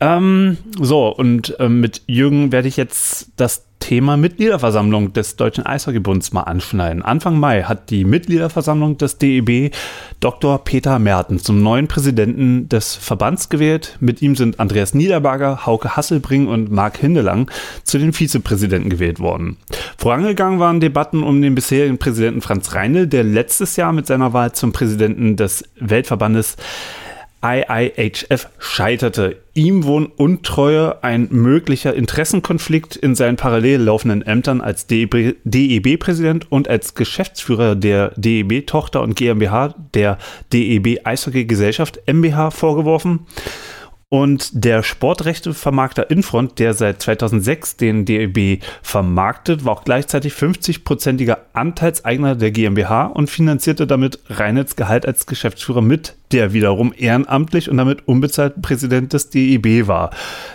Ähm, 0.00 0.56
so, 0.80 1.08
und 1.08 1.54
ähm, 1.58 1.80
mit 1.80 2.00
Jürgen 2.06 2.52
werde 2.52 2.68
ich 2.68 2.78
jetzt 2.78 3.32
das 3.36 3.65
Thema 3.80 4.16
Mitgliederversammlung 4.16 5.12
des 5.12 5.36
Deutschen 5.36 5.64
Eishockeybunds 5.64 6.32
mal 6.32 6.42
anschneiden. 6.42 7.02
Anfang 7.02 7.38
Mai 7.38 7.62
hat 7.62 7.90
die 7.90 8.04
Mitgliederversammlung 8.04 8.98
des 8.98 9.18
DEB 9.18 9.72
Dr. 10.20 10.64
Peter 10.64 10.98
Merten 10.98 11.38
zum 11.38 11.62
neuen 11.62 11.86
Präsidenten 11.86 12.68
des 12.68 12.96
Verbands 12.96 13.48
gewählt. 13.48 13.96
Mit 14.00 14.22
ihm 14.22 14.34
sind 14.34 14.58
Andreas 14.58 14.94
Niederberger, 14.94 15.66
Hauke 15.66 15.96
Hasselbring 15.96 16.48
und 16.48 16.70
Marc 16.70 16.98
Hindelang 16.98 17.50
zu 17.84 17.98
den 17.98 18.12
Vizepräsidenten 18.12 18.90
gewählt 18.90 19.20
worden. 19.20 19.56
Vorangegangen 19.98 20.58
waren 20.58 20.80
Debatten 20.80 21.22
um 21.22 21.40
den 21.40 21.54
bisherigen 21.54 21.98
Präsidenten 21.98 22.42
Franz 22.42 22.74
Reindl, 22.74 23.06
der 23.06 23.24
letztes 23.24 23.76
Jahr 23.76 23.92
mit 23.92 24.06
seiner 24.06 24.32
Wahl 24.32 24.52
zum 24.52 24.72
Präsidenten 24.72 25.36
des 25.36 25.64
Weltverbandes 25.78 26.56
IIHF 27.46 28.48
scheiterte. 28.58 29.36
Ihm 29.54 29.84
wohnen 29.84 30.06
Untreue, 30.06 31.04
ein 31.04 31.28
möglicher 31.30 31.94
Interessenkonflikt 31.94 32.96
in 32.96 33.14
seinen 33.14 33.36
parallel 33.36 33.82
laufenden 33.82 34.22
Ämtern 34.22 34.60
als 34.60 34.86
DEB-Präsident 34.88 36.50
und 36.50 36.68
als 36.68 36.94
Geschäftsführer 36.94 37.76
der 37.76 38.12
DEB-Tochter 38.16 39.00
und 39.00 39.14
GmbH 39.14 39.74
der 39.94 40.18
DEB 40.52 41.00
Eishockey 41.04 41.44
Gesellschaft 41.44 42.00
MBH 42.06 42.50
vorgeworfen. 42.50 43.26
Und 44.08 44.64
der 44.64 44.84
Sportrechtevermarkter 44.84 46.10
Infront, 46.10 46.60
der 46.60 46.74
seit 46.74 47.02
2006 47.02 47.76
den 47.76 48.04
DEB 48.04 48.62
vermarktet, 48.80 49.64
war 49.64 49.72
auch 49.72 49.84
gleichzeitig 49.84 50.32
50-prozentiger 50.34 51.38
Anteilseigner 51.54 52.36
der 52.36 52.52
GmbH 52.52 53.06
und 53.06 53.28
finanzierte 53.28 53.84
damit 53.88 54.20
Reinets 54.28 54.76
Gehalt 54.76 55.06
als 55.06 55.26
Geschäftsführer 55.26 55.82
mit, 55.82 56.14
der 56.30 56.52
wiederum 56.52 56.94
ehrenamtlich 56.96 57.68
und 57.68 57.78
damit 57.78 58.06
unbezahlt 58.06 58.62
Präsident 58.62 59.12
des 59.12 59.30
DEB 59.30 59.88
war. 59.88 60.10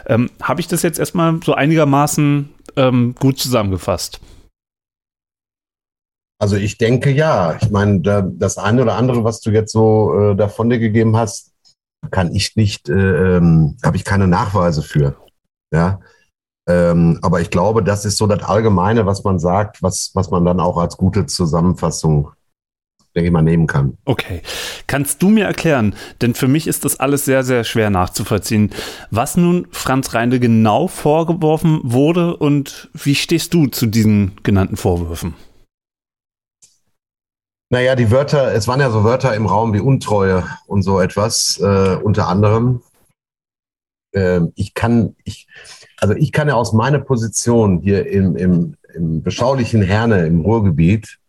Ähm, 0.05 0.29
Habe 0.41 0.61
ich 0.61 0.69
das 0.69 0.81
jetzt 0.81 0.97
erstmal 0.97 1.37
so 1.43 1.53
einigermaßen 1.53 2.49
ähm, 2.77 3.15
gut 3.19 3.37
zusammengefasst? 3.37 4.21
Also 6.39 6.55
ich 6.55 6.77
denke 6.77 7.11
ja. 7.11 7.57
Ich 7.61 7.69
meine, 7.69 7.99
das 8.33 8.57
eine 8.57 8.81
oder 8.81 8.95
andere, 8.95 9.25
was 9.25 9.41
du 9.41 9.51
jetzt 9.51 9.73
so 9.73 10.31
äh, 10.31 10.35
davon 10.37 10.69
dir 10.69 10.79
gegeben 10.79 11.17
hast, 11.17 11.50
kann 12.09 12.33
ich 12.33 12.55
nicht, 12.55 12.89
äh, 12.89 13.37
ähm, 13.37 13.77
habe 13.83 13.97
ich 13.97 14.03
keine 14.03 14.27
Nachweise 14.27 14.81
für. 14.81 15.15
Ja. 15.73 15.99
Ähm, 16.67 17.19
aber 17.21 17.41
ich 17.41 17.49
glaube, 17.49 17.83
das 17.83 18.05
ist 18.05 18.17
so 18.17 18.27
das 18.27 18.43
Allgemeine, 18.43 19.05
was 19.05 19.23
man 19.23 19.39
sagt, 19.39 19.81
was, 19.81 20.11
was 20.13 20.29
man 20.31 20.45
dann 20.45 20.59
auch 20.59 20.77
als 20.77 20.97
gute 20.97 21.25
Zusammenfassung, 21.25 22.31
denke 23.15 23.27
ich 23.27 23.31
mal, 23.31 23.41
nehmen 23.41 23.67
kann. 23.67 23.97
Okay. 24.05 24.41
Kannst 24.87 25.21
du 25.21 25.29
mir 25.29 25.45
erklären, 25.45 25.95
denn 26.21 26.33
für 26.33 26.47
mich 26.47 26.67
ist 26.67 26.85
das 26.85 26.99
alles 26.99 27.25
sehr, 27.25 27.43
sehr 27.43 27.63
schwer 27.63 27.89
nachzuvollziehen, 27.89 28.71
was 29.09 29.37
nun 29.37 29.67
Franz 29.71 30.13
Reinde 30.13 30.39
genau 30.39 30.87
vorgeworfen 30.87 31.81
wurde 31.83 32.37
und 32.37 32.89
wie 32.93 33.15
stehst 33.15 33.53
du 33.53 33.67
zu 33.67 33.87
diesen 33.87 34.33
genannten 34.43 34.77
Vorwürfen? 34.77 35.33
Naja, 37.71 37.95
die 37.95 38.11
Wörter, 38.11 38.53
es 38.53 38.67
waren 38.67 38.81
ja 38.81 38.91
so 38.91 39.05
Wörter 39.05 39.33
im 39.33 39.45
Raum 39.45 39.73
wie 39.73 39.79
Untreue 39.79 40.43
und 40.67 40.83
so 40.83 40.99
etwas, 40.99 41.57
äh, 41.57 41.95
unter 42.03 42.27
anderem. 42.27 42.81
äh, 44.13 44.41
ich 44.55 44.73
kann, 44.73 45.15
ich, 45.23 45.47
also 45.95 46.13
ich 46.13 46.33
kann 46.33 46.49
ja 46.49 46.55
aus 46.55 46.73
meiner 46.73 46.99
Position 46.99 47.79
hier 47.79 48.07
im, 48.07 48.35
im, 48.35 48.75
im 48.93 49.23
beschaulichen 49.23 49.81
Herne 49.81 50.25
im 50.27 50.41
Ruhrgebiet 50.41 51.19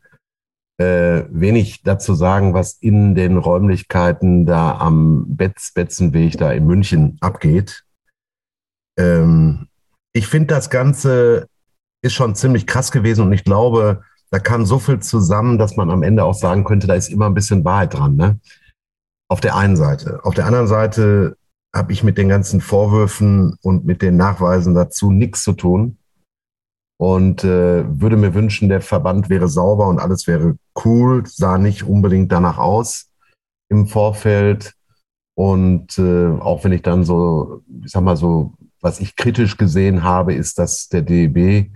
äh, 0.78 1.22
wenig 1.30 1.84
dazu 1.84 2.12
sagen, 2.14 2.54
was 2.54 2.72
in 2.72 3.14
den 3.14 3.36
Räumlichkeiten 3.38 4.44
da 4.44 4.78
am 4.78 5.36
Betz 5.36 5.72
Betzenweg 5.72 6.38
da 6.38 6.50
in 6.50 6.66
München 6.66 7.18
abgeht. 7.20 7.84
Ähm, 8.98 9.68
ich 10.12 10.26
finde, 10.26 10.48
das 10.48 10.70
Ganze 10.70 11.46
ist 12.02 12.14
schon 12.14 12.34
ziemlich 12.34 12.66
krass 12.66 12.90
gewesen 12.90 13.26
und 13.26 13.32
ich 13.32 13.44
glaube, 13.44 14.02
da 14.32 14.38
kam 14.38 14.64
so 14.64 14.78
viel 14.78 14.98
zusammen, 14.98 15.58
dass 15.58 15.76
man 15.76 15.90
am 15.90 16.02
Ende 16.02 16.24
auch 16.24 16.34
sagen 16.34 16.64
könnte, 16.64 16.86
da 16.86 16.94
ist 16.94 17.10
immer 17.10 17.26
ein 17.26 17.34
bisschen 17.34 17.64
Wahrheit 17.66 17.92
dran. 17.92 18.16
Ne? 18.16 18.40
Auf 19.28 19.40
der 19.40 19.56
einen 19.56 19.76
Seite. 19.76 20.20
Auf 20.24 20.34
der 20.34 20.46
anderen 20.46 20.66
Seite 20.66 21.36
habe 21.74 21.92
ich 21.92 22.02
mit 22.02 22.16
den 22.16 22.30
ganzen 22.30 22.62
Vorwürfen 22.62 23.58
und 23.62 23.84
mit 23.84 24.00
den 24.00 24.16
Nachweisen 24.16 24.74
dazu 24.74 25.10
nichts 25.10 25.44
zu 25.44 25.52
tun 25.52 25.98
und 26.98 27.44
äh, 27.44 27.84
würde 28.00 28.16
mir 28.16 28.32
wünschen, 28.32 28.70
der 28.70 28.80
Verband 28.80 29.28
wäre 29.28 29.48
sauber 29.48 29.88
und 29.88 29.98
alles 29.98 30.26
wäre 30.26 30.56
cool, 30.82 31.24
sah 31.26 31.58
nicht 31.58 31.82
unbedingt 31.82 32.32
danach 32.32 32.56
aus 32.56 33.10
im 33.68 33.86
Vorfeld. 33.86 34.72
Und 35.34 35.98
äh, 35.98 36.28
auch 36.28 36.64
wenn 36.64 36.72
ich 36.72 36.82
dann 36.82 37.04
so, 37.04 37.62
ich 37.84 37.90
sag 37.90 38.02
mal 38.02 38.16
so, 38.16 38.54
was 38.80 39.00
ich 39.00 39.14
kritisch 39.14 39.58
gesehen 39.58 40.02
habe, 40.02 40.32
ist, 40.32 40.58
dass 40.58 40.88
der 40.88 41.02
DEB 41.02 41.70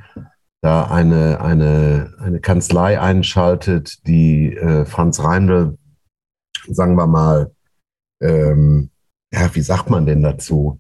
da 0.63 0.85
eine, 0.85 1.41
eine, 1.41 2.15
eine 2.19 2.41
Kanzlei 2.41 3.01
einschaltet, 3.01 4.07
die 4.07 4.57
äh, 4.57 4.85
Franz 4.85 5.21
Reindl, 5.21 5.79
sagen 6.69 6.97
wir 6.97 7.07
mal, 7.07 7.53
ähm, 8.21 8.91
ja, 9.33 9.55
wie 9.55 9.61
sagt 9.61 9.91
man 9.91 10.07
denn 10.07 10.23
dazu? 10.23 10.79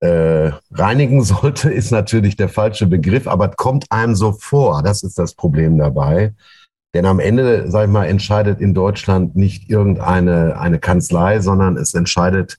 äh, 0.00 0.50
reinigen 0.72 1.22
sollte, 1.24 1.70
ist 1.70 1.90
natürlich 1.90 2.36
der 2.36 2.48
falsche 2.48 2.86
Begriff, 2.86 3.26
aber 3.26 3.48
kommt 3.48 3.90
einem 3.90 4.14
so 4.14 4.32
vor. 4.32 4.82
Das 4.82 5.02
ist 5.02 5.18
das 5.18 5.34
Problem 5.34 5.78
dabei. 5.78 6.34
Denn 6.94 7.04
am 7.04 7.20
Ende, 7.20 7.70
sag 7.70 7.84
ich 7.84 7.92
mal, 7.92 8.06
entscheidet 8.06 8.60
in 8.60 8.72
Deutschland 8.72 9.36
nicht 9.36 9.68
irgendeine 9.68 10.58
eine 10.58 10.78
Kanzlei, 10.78 11.40
sondern 11.40 11.76
es 11.76 11.92
entscheidet 11.94 12.58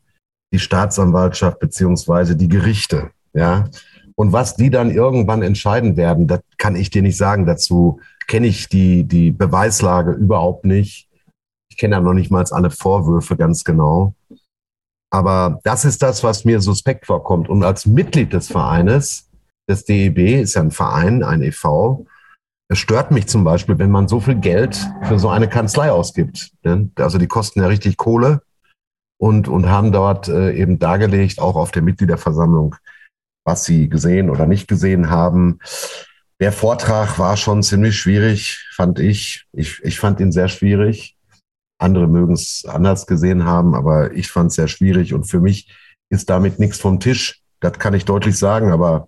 die 0.54 0.60
Staatsanwaltschaft 0.60 1.60
beziehungsweise 1.60 2.36
die 2.36 2.48
Gerichte. 2.48 3.10
Ja. 3.34 3.70
Und 4.20 4.34
was 4.34 4.58
die 4.58 4.70
dann 4.70 4.92
irgendwann 4.92 5.44
entscheiden 5.44 5.96
werden, 5.96 6.28
das 6.28 6.42
kann 6.58 6.76
ich 6.76 6.90
dir 6.90 7.02
nicht 7.02 7.16
sagen. 7.16 7.46
Dazu 7.46 8.02
kenne 8.28 8.48
ich 8.48 8.68
die, 8.68 9.06
die 9.06 9.32
Beweislage 9.32 10.12
überhaupt 10.12 10.66
nicht. 10.66 11.08
Ich 11.72 11.78
kenne 11.78 11.96
ja 11.96 12.02
noch 12.02 12.14
nicht 12.14 12.30
mal 12.30 12.44
alle 12.52 12.70
Vorwürfe 12.70 13.38
ganz 13.38 13.64
genau. 13.64 14.14
Aber 15.10 15.62
das 15.64 15.86
ist 15.86 16.04
das, 16.04 16.22
was 16.22 16.44
mir 16.44 16.60
suspekt 16.60 17.06
vorkommt. 17.06 17.48
Und 17.48 17.64
als 17.64 17.86
Mitglied 17.86 18.34
des 18.34 18.50
Vereines, 18.50 19.30
des 19.70 19.86
DEB, 19.86 20.42
ist 20.42 20.56
ja 20.56 20.64
ein 20.64 20.72
Verein, 20.72 21.24
ein 21.24 21.42
e.V., 21.42 22.06
es 22.68 22.78
stört 22.78 23.12
mich 23.12 23.28
zum 23.28 23.46
Beispiel, 23.46 23.80
wenn 23.80 23.90
man 23.90 24.10
so 24.10 24.20
viel 24.20 24.36
Geld 24.36 24.86
für 25.04 25.18
so 25.18 25.30
eine 25.30 25.48
Kanzlei 25.48 25.94
ausgibt. 25.94 26.52
Ne? 26.64 26.90
Also 26.96 27.20
die 27.20 27.28
kosten 27.28 27.62
ja 27.62 27.68
richtig 27.68 27.96
Kohle 27.96 28.42
und, 29.18 29.48
und 29.48 29.70
haben 29.70 29.94
dort 29.94 30.28
äh, 30.28 30.52
eben 30.52 30.78
dargelegt, 30.78 31.40
auch 31.40 31.56
auf 31.56 31.72
der 31.72 31.84
Mitgliederversammlung, 31.84 32.76
was 33.50 33.66
sie 33.66 33.90
gesehen 33.90 34.30
oder 34.30 34.46
nicht 34.46 34.68
gesehen 34.68 35.10
haben. 35.10 35.60
Der 36.40 36.52
Vortrag 36.52 37.18
war 37.18 37.36
schon 37.36 37.64
ziemlich 37.64 37.98
schwierig, 37.98 38.64
fand 38.76 39.00
ich. 39.00 39.46
Ich, 39.54 39.84
ich 39.84 40.00
fand 40.00 40.20
ihn 40.20 40.32
sehr 40.32 40.50
schwierig. 40.50 41.18
Andere 41.80 42.08
mögen 42.08 42.34
es 42.34 42.64
anders 42.68 43.08
gesehen 43.08 43.46
haben, 43.46 43.74
aber 43.74 44.14
ich 44.14 44.30
fand 44.30 44.52
es 44.52 44.56
sehr 44.56 44.68
schwierig 44.68 45.16
und 45.16 45.24
für 45.24 45.40
mich 45.40 45.76
ist 46.12 46.30
damit 46.30 46.60
nichts 46.60 46.80
vom 46.80 47.00
Tisch. 47.00 47.42
Das 47.60 47.74
kann 47.74 47.96
ich 47.96 48.06
deutlich 48.06 48.38
sagen, 48.38 48.72
aber 48.72 49.08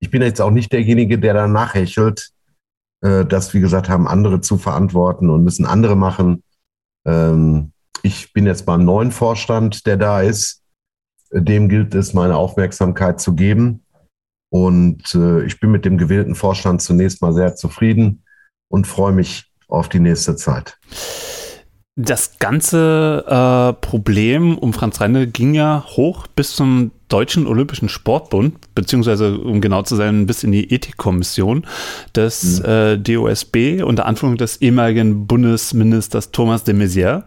ich 0.00 0.10
bin 0.10 0.22
jetzt 0.22 0.40
auch 0.40 0.50
nicht 0.50 0.72
derjenige, 0.72 1.18
der 1.18 1.34
da 1.34 1.48
nachhechelt. 1.48 2.30
Äh, 3.02 3.24
das, 3.24 3.54
wie 3.54 3.60
gesagt, 3.60 3.88
haben 3.88 4.06
andere 4.06 4.40
zu 4.40 4.56
verantworten 4.56 5.30
und 5.30 5.42
müssen 5.42 5.66
andere 5.66 5.96
machen. 5.96 6.44
Ähm, 7.04 7.72
ich 8.02 8.32
bin 8.32 8.46
jetzt 8.46 8.66
beim 8.66 8.84
neuen 8.84 9.10
Vorstand, 9.10 9.86
der 9.86 9.96
da 9.96 10.20
ist. 10.20 10.62
Dem 11.34 11.68
gilt 11.68 11.94
es, 11.94 12.14
meine 12.14 12.36
Aufmerksamkeit 12.36 13.20
zu 13.20 13.34
geben. 13.34 13.82
Und 14.50 15.14
äh, 15.14 15.44
ich 15.44 15.58
bin 15.58 15.72
mit 15.72 15.84
dem 15.84 15.98
gewählten 15.98 16.36
Vorstand 16.36 16.80
zunächst 16.80 17.20
mal 17.22 17.32
sehr 17.32 17.56
zufrieden 17.56 18.22
und 18.68 18.86
freue 18.86 19.12
mich 19.12 19.50
auf 19.68 19.88
die 19.88 19.98
nächste 19.98 20.36
Zeit. 20.36 20.78
Das 21.96 22.40
ganze 22.40 23.24
äh, 23.28 23.72
Problem 23.80 24.58
um 24.58 24.72
Franz 24.72 25.00
Reine 25.00 25.28
ging 25.28 25.54
ja 25.54 25.84
hoch 25.86 26.26
bis 26.26 26.56
zum 26.56 26.90
Deutschen 27.08 27.46
Olympischen 27.46 27.88
Sportbund, 27.88 28.56
beziehungsweise 28.74 29.38
um 29.38 29.60
genau 29.60 29.82
zu 29.82 29.94
sein, 29.94 30.26
bis 30.26 30.42
in 30.42 30.50
die 30.50 30.72
Ethikkommission 30.72 31.64
des 32.16 32.60
mhm. 32.60 32.64
äh, 32.64 32.98
DOSB 32.98 33.84
unter 33.84 34.06
Anführung 34.06 34.36
des 34.36 34.56
ehemaligen 34.56 35.28
Bundesministers 35.28 36.32
Thomas 36.32 36.64
de 36.64 36.74
Maizière. 36.74 37.22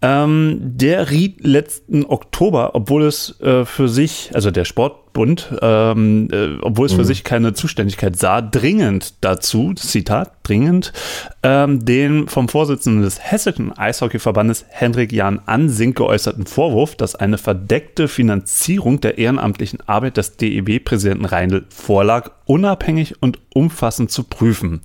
Ähm, 0.00 0.58
der 0.60 1.10
riet 1.10 1.44
letzten 1.44 2.04
Oktober, 2.04 2.76
obwohl 2.76 3.02
es 3.04 3.40
äh, 3.40 3.64
für 3.64 3.88
sich, 3.88 4.30
also 4.32 4.52
der 4.52 4.64
Sportbund, 4.64 5.52
ähm, 5.60 6.28
äh, 6.30 6.56
obwohl 6.62 6.86
es 6.86 6.92
mhm. 6.92 6.98
für 6.98 7.04
sich 7.04 7.24
keine 7.24 7.52
Zuständigkeit 7.52 8.16
sah, 8.16 8.40
dringend 8.40 9.14
dazu, 9.24 9.74
Zitat, 9.74 10.34
dringend, 10.44 10.92
ähm, 11.42 11.84
den 11.84 12.28
vom 12.28 12.48
Vorsitzenden 12.48 13.02
des 13.02 13.18
Hessischen 13.18 13.76
Eishockeyverbandes 13.76 14.66
Hendrik 14.68 15.10
Jan 15.10 15.40
Ansink 15.46 15.96
geäußerten 15.96 16.46
Vorwurf, 16.46 16.94
dass 16.94 17.16
eine 17.16 17.36
verdeckte 17.36 18.06
Finanzierung 18.06 19.00
der 19.00 19.18
ehrenamtlichen 19.18 19.80
Arbeit 19.88 20.16
des 20.16 20.36
DEB-Präsidenten 20.36 21.24
Reindl 21.24 21.66
vorlag, 21.70 22.30
unabhängig 22.44 23.20
und 23.20 23.40
umfassend 23.52 24.12
zu 24.12 24.22
prüfen. 24.22 24.80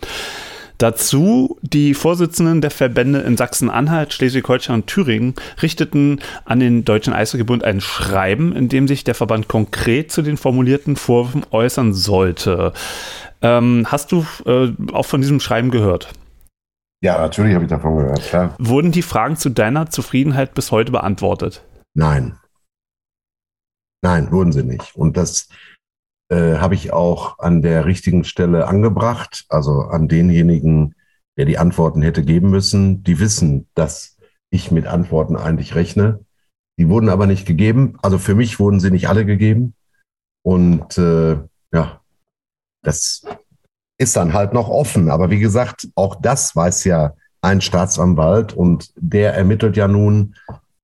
Dazu 0.83 1.57
die 1.61 1.93
Vorsitzenden 1.93 2.59
der 2.59 2.69
Verbände 2.69 3.19
in 3.19 3.37
Sachsen-Anhalt, 3.37 4.11
Schleswig-Holstein 4.11 4.75
und 4.75 4.87
Thüringen 4.87 5.33
richteten 5.61 6.19
an 6.43 6.59
den 6.59 6.83
Deutschen 6.83 7.13
Eishockeybund 7.13 7.63
ein 7.63 7.79
Schreiben, 7.79 8.53
in 8.53 8.67
dem 8.67 8.89
sich 8.89 9.05
der 9.05 9.15
Verband 9.15 9.47
konkret 9.47 10.11
zu 10.11 10.21
den 10.21 10.35
formulierten 10.35 10.97
Vorwürfen 10.97 11.45
äußern 11.51 11.93
sollte. 11.93 12.73
Ähm, 13.41 13.87
hast 13.87 14.11
du 14.11 14.25
äh, 14.45 14.73
auch 14.91 15.05
von 15.05 15.21
diesem 15.21 15.39
Schreiben 15.39 15.71
gehört? 15.71 16.11
Ja, 17.01 17.17
natürlich 17.17 17.55
habe 17.55 17.63
ich 17.63 17.69
davon 17.69 17.95
gehört, 17.95 18.21
klar. 18.21 18.53
Wurden 18.59 18.91
die 18.91 19.03
Fragen 19.03 19.37
zu 19.37 19.51
deiner 19.51 19.89
Zufriedenheit 19.89 20.53
bis 20.53 20.73
heute 20.73 20.91
beantwortet? 20.91 21.63
Nein. 21.93 22.37
Nein, 24.01 24.29
wurden 24.33 24.51
sie 24.51 24.63
nicht. 24.63 24.97
Und 24.97 25.15
das 25.15 25.47
äh, 26.33 26.57
habe 26.57 26.73
ich 26.73 26.91
auch 26.91 27.37
an 27.37 27.61
der 27.61 27.85
richtigen 27.85 28.23
Stelle 28.23 28.67
angebracht, 28.67 29.45
also 29.49 29.81
an 29.81 30.07
denjenigen, 30.07 30.95
der 31.37 31.45
die 31.45 31.59
Antworten 31.59 32.01
hätte 32.01 32.23
geben 32.23 32.49
müssen. 32.49 33.03
Die 33.03 33.19
wissen, 33.19 33.67
dass 33.75 34.17
ich 34.49 34.71
mit 34.71 34.87
Antworten 34.87 35.35
eigentlich 35.35 35.75
rechne. 35.75 36.25
Die 36.79 36.89
wurden 36.89 37.09
aber 37.09 37.27
nicht 37.27 37.45
gegeben. 37.45 37.97
Also 38.01 38.17
für 38.17 38.33
mich 38.33 38.59
wurden 38.59 38.79
sie 38.79 38.89
nicht 38.89 39.07
alle 39.09 39.25
gegeben. 39.25 39.75
Und 40.43 40.97
äh, 40.97 41.37
ja, 41.71 42.01
das 42.81 43.23
ist 43.99 44.15
dann 44.15 44.33
halt 44.33 44.53
noch 44.53 44.69
offen. 44.69 45.11
Aber 45.11 45.29
wie 45.29 45.39
gesagt, 45.39 45.87
auch 45.93 46.15
das 46.15 46.55
weiß 46.55 46.83
ja 46.85 47.13
ein 47.41 47.61
Staatsanwalt 47.61 48.53
und 48.53 48.91
der 48.95 49.35
ermittelt 49.35 49.77
ja 49.77 49.87
nun, 49.87 50.35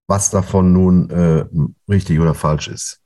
was 0.08 0.30
davon 0.30 0.74
nun 0.74 1.10
äh, 1.10 1.46
richtig 1.90 2.20
oder 2.20 2.36
falsch 2.36 2.68
ist. 2.68 2.99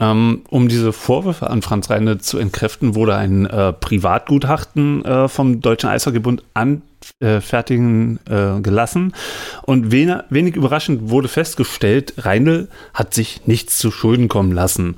Ähm, 0.00 0.42
um 0.50 0.68
diese 0.68 0.92
Vorwürfe 0.92 1.50
an 1.50 1.62
Franz 1.62 1.90
Reine 1.90 2.18
zu 2.18 2.38
entkräften, 2.38 2.94
wurde 2.94 3.16
ein 3.16 3.46
äh, 3.46 3.72
Privatgutachten 3.72 5.04
äh, 5.04 5.28
vom 5.28 5.60
Deutschen 5.60 5.90
Eishockeybund 5.90 6.42
an, 6.54 6.82
äh, 7.20 7.36
äh, 7.38 8.60
gelassen. 8.60 9.14
Und 9.62 9.92
wenig, 9.92 10.16
wenig 10.30 10.56
überraschend 10.56 11.10
wurde 11.10 11.28
festgestellt, 11.28 12.14
Reindl 12.18 12.68
hat 12.92 13.14
sich 13.14 13.46
nichts 13.46 13.78
zu 13.78 13.90
Schulden 13.90 14.28
kommen 14.28 14.52
lassen. 14.52 14.96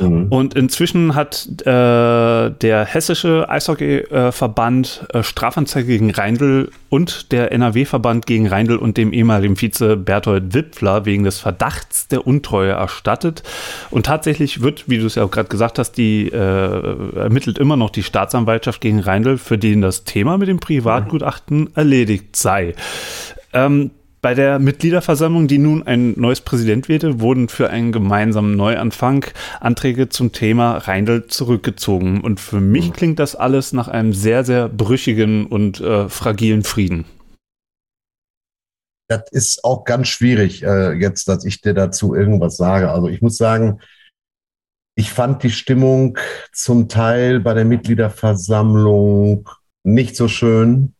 Mhm. 0.00 0.26
Und 0.30 0.54
inzwischen 0.54 1.14
hat 1.14 1.48
äh, 1.60 2.50
der 2.50 2.84
hessische 2.84 3.48
Eishockeyverband 3.48 5.06
äh, 5.12 5.22
Strafanzeige 5.22 5.86
gegen 5.86 6.10
Reindl 6.10 6.70
und 6.94 7.32
der 7.32 7.50
NRW-Verband 7.50 8.24
gegen 8.24 8.46
Reindl 8.46 8.76
und 8.76 8.96
dem 8.96 9.12
ehemaligen 9.12 9.56
Vize 9.56 9.96
Berthold 9.96 10.54
Wipfler 10.54 11.04
wegen 11.04 11.24
des 11.24 11.40
Verdachts 11.40 12.06
der 12.06 12.24
Untreue 12.24 12.70
erstattet. 12.70 13.42
Und 13.90 14.06
tatsächlich 14.06 14.62
wird, 14.62 14.88
wie 14.88 14.98
du 14.98 15.06
es 15.06 15.16
ja 15.16 15.24
auch 15.24 15.30
gerade 15.32 15.48
gesagt 15.48 15.80
hast, 15.80 15.94
die 15.94 16.28
äh, 16.28 17.18
ermittelt 17.18 17.58
immer 17.58 17.76
noch 17.76 17.90
die 17.90 18.04
Staatsanwaltschaft 18.04 18.80
gegen 18.80 19.00
Reindl, 19.00 19.38
für 19.38 19.58
den 19.58 19.80
das 19.80 20.04
Thema 20.04 20.38
mit 20.38 20.46
dem 20.46 20.60
Privatgutachten 20.60 21.74
erledigt 21.74 22.36
sei. 22.36 22.76
Ähm, 23.52 23.90
bei 24.24 24.32
der 24.32 24.58
Mitgliederversammlung, 24.58 25.48
die 25.48 25.58
nun 25.58 25.82
ein 25.82 26.18
neues 26.18 26.40
Präsident 26.40 26.88
wählte, 26.88 27.20
wurden 27.20 27.50
für 27.50 27.68
einen 27.68 27.92
gemeinsamen 27.92 28.56
Neuanfang 28.56 29.26
Anträge 29.60 30.08
zum 30.08 30.32
Thema 30.32 30.78
Reindl 30.78 31.26
zurückgezogen. 31.26 32.22
Und 32.22 32.40
für 32.40 32.58
mich 32.58 32.88
mhm. 32.88 32.92
klingt 32.94 33.18
das 33.18 33.36
alles 33.36 33.74
nach 33.74 33.86
einem 33.86 34.14
sehr, 34.14 34.42
sehr 34.42 34.70
brüchigen 34.70 35.44
und 35.44 35.78
äh, 35.82 36.08
fragilen 36.08 36.62
Frieden. 36.62 37.04
Das 39.08 39.30
ist 39.30 39.62
auch 39.62 39.84
ganz 39.84 40.08
schwierig, 40.08 40.62
äh, 40.62 40.92
jetzt, 40.94 41.28
dass 41.28 41.44
ich 41.44 41.60
dir 41.60 41.74
dazu 41.74 42.14
irgendwas 42.14 42.56
sage. 42.56 42.90
Also 42.90 43.08
ich 43.08 43.20
muss 43.20 43.36
sagen, 43.36 43.78
Ich 44.96 45.10
fand 45.10 45.42
die 45.42 45.50
Stimmung 45.50 46.16
zum 46.52 46.88
Teil 46.88 47.40
bei 47.40 47.52
der 47.52 47.64
Mitgliederversammlung 47.64 49.50
nicht 49.82 50.16
so 50.16 50.28
schön, 50.28 50.94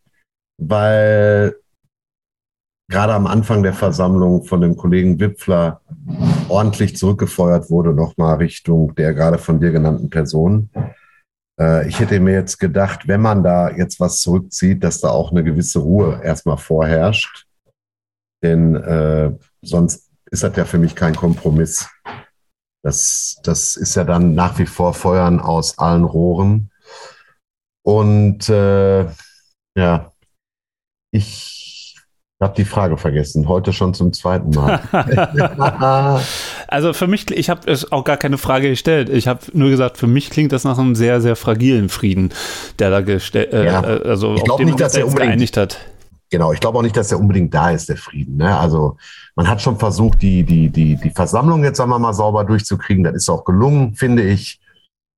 weil 0.57 1.55
gerade 2.87 3.13
am 3.13 3.27
Anfang 3.27 3.63
der 3.63 3.73
Versammlung 3.73 4.43
von 4.43 4.61
dem 4.61 4.75
Kollegen 4.77 5.19
Wipfler 5.19 5.81
ordentlich 6.49 6.95
zurückgefeuert 6.95 7.69
wurde, 7.69 7.93
nochmal 7.93 8.37
Richtung 8.37 8.93
der 8.95 9.13
gerade 9.13 9.37
von 9.37 9.59
dir 9.59 9.71
genannten 9.71 10.09
Person. 10.09 10.69
Äh, 11.59 11.87
ich 11.87 11.99
hätte 11.99 12.19
mir 12.19 12.33
jetzt 12.33 12.59
gedacht, 12.59 13.07
wenn 13.07 13.21
man 13.21 13.43
da 13.43 13.71
jetzt 13.71 13.99
was 13.99 14.21
zurückzieht, 14.21 14.83
dass 14.83 15.01
da 15.01 15.09
auch 15.09 15.31
eine 15.31 15.43
gewisse 15.43 15.79
Ruhe 15.79 16.21
erstmal 16.23 16.57
vorherrscht. 16.57 17.47
Denn 18.43 18.75
äh, 18.75 19.31
sonst 19.63 20.11
ist 20.29 20.43
das 20.43 20.55
ja 20.55 20.65
für 20.65 20.77
mich 20.77 20.95
kein 20.95 21.15
Kompromiss. 21.15 21.89
Das, 22.83 23.39
das 23.43 23.77
ist 23.77 23.95
ja 23.95 24.03
dann 24.03 24.35
nach 24.35 24.59
wie 24.59 24.67
vor 24.67 24.93
Feuern 24.93 25.39
aus 25.39 25.79
allen 25.79 26.03
Rohren. 26.03 26.69
Und 27.83 28.47
äh, 28.49 29.07
ja, 29.75 30.11
ich 31.11 31.54
habe 32.41 32.53
die 32.55 32.65
Frage 32.65 32.97
vergessen. 32.97 33.47
Heute 33.47 33.71
schon 33.71 33.93
zum 33.93 34.11
zweiten 34.11 34.49
Mal. 34.49 34.81
also 36.67 36.93
für 36.93 37.07
mich, 37.07 37.31
ich 37.31 37.49
habe 37.49 37.77
auch 37.91 38.03
gar 38.03 38.17
keine 38.17 38.37
Frage 38.37 38.69
gestellt. 38.69 39.09
Ich 39.09 39.27
habe 39.27 39.39
nur 39.53 39.69
gesagt, 39.69 39.97
für 39.97 40.07
mich 40.07 40.29
klingt 40.29 40.51
das 40.51 40.65
nach 40.65 40.77
einem 40.77 40.95
sehr, 40.95 41.21
sehr 41.21 41.35
fragilen 41.35 41.87
Frieden, 41.87 42.33
der 42.79 42.89
da 42.89 43.01
gestellt, 43.01 43.53
äh, 43.53 43.65
ja. 43.65 43.81
Äh, 43.81 44.07
also 44.07 44.35
ich 44.35 44.43
dem 44.43 44.65
nicht, 44.65 44.79
dass 44.79 44.95
er 44.95 45.07
unbedingt 45.07 45.31
geeinigt 45.31 45.57
hat. 45.57 45.79
Genau, 46.29 46.51
ich 46.51 46.59
glaube 46.59 46.77
auch 46.79 46.81
nicht, 46.81 46.97
dass 46.97 47.09
der 47.09 47.19
unbedingt 47.19 47.53
da 47.53 47.69
ist, 47.69 47.87
der 47.87 47.97
Frieden. 47.97 48.37
Ne? 48.37 48.57
Also 48.57 48.97
man 49.35 49.47
hat 49.47 49.61
schon 49.61 49.77
versucht, 49.77 50.21
die, 50.21 50.43
die, 50.43 50.69
die, 50.69 50.97
die 50.97 51.11
Versammlung 51.11 51.63
jetzt 51.63 51.77
sagen 51.77 51.91
wir 51.91 51.99
mal 51.99 52.13
sauber 52.13 52.43
durchzukriegen. 52.43 53.03
Das 53.03 53.13
ist 53.13 53.29
auch 53.29 53.45
gelungen, 53.45 53.95
finde 53.95 54.23
ich. 54.23 54.59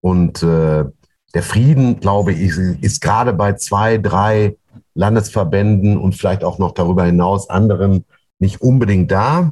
Und 0.02 0.44
äh, 0.44 0.86
der 1.34 1.44
Frieden, 1.44 2.00
glaube 2.00 2.34
ich, 2.34 2.52
ist 2.82 3.02
gerade 3.02 3.34
bei 3.34 3.54
zwei, 3.54 3.98
drei 3.98 4.56
Landesverbänden 4.94 5.98
und 5.98 6.14
vielleicht 6.14 6.44
auch 6.44 6.60
noch 6.60 6.72
darüber 6.72 7.06
hinaus 7.06 7.50
anderen 7.50 8.06
nicht 8.40 8.62
unbedingt 8.62 9.12
da. 9.12 9.52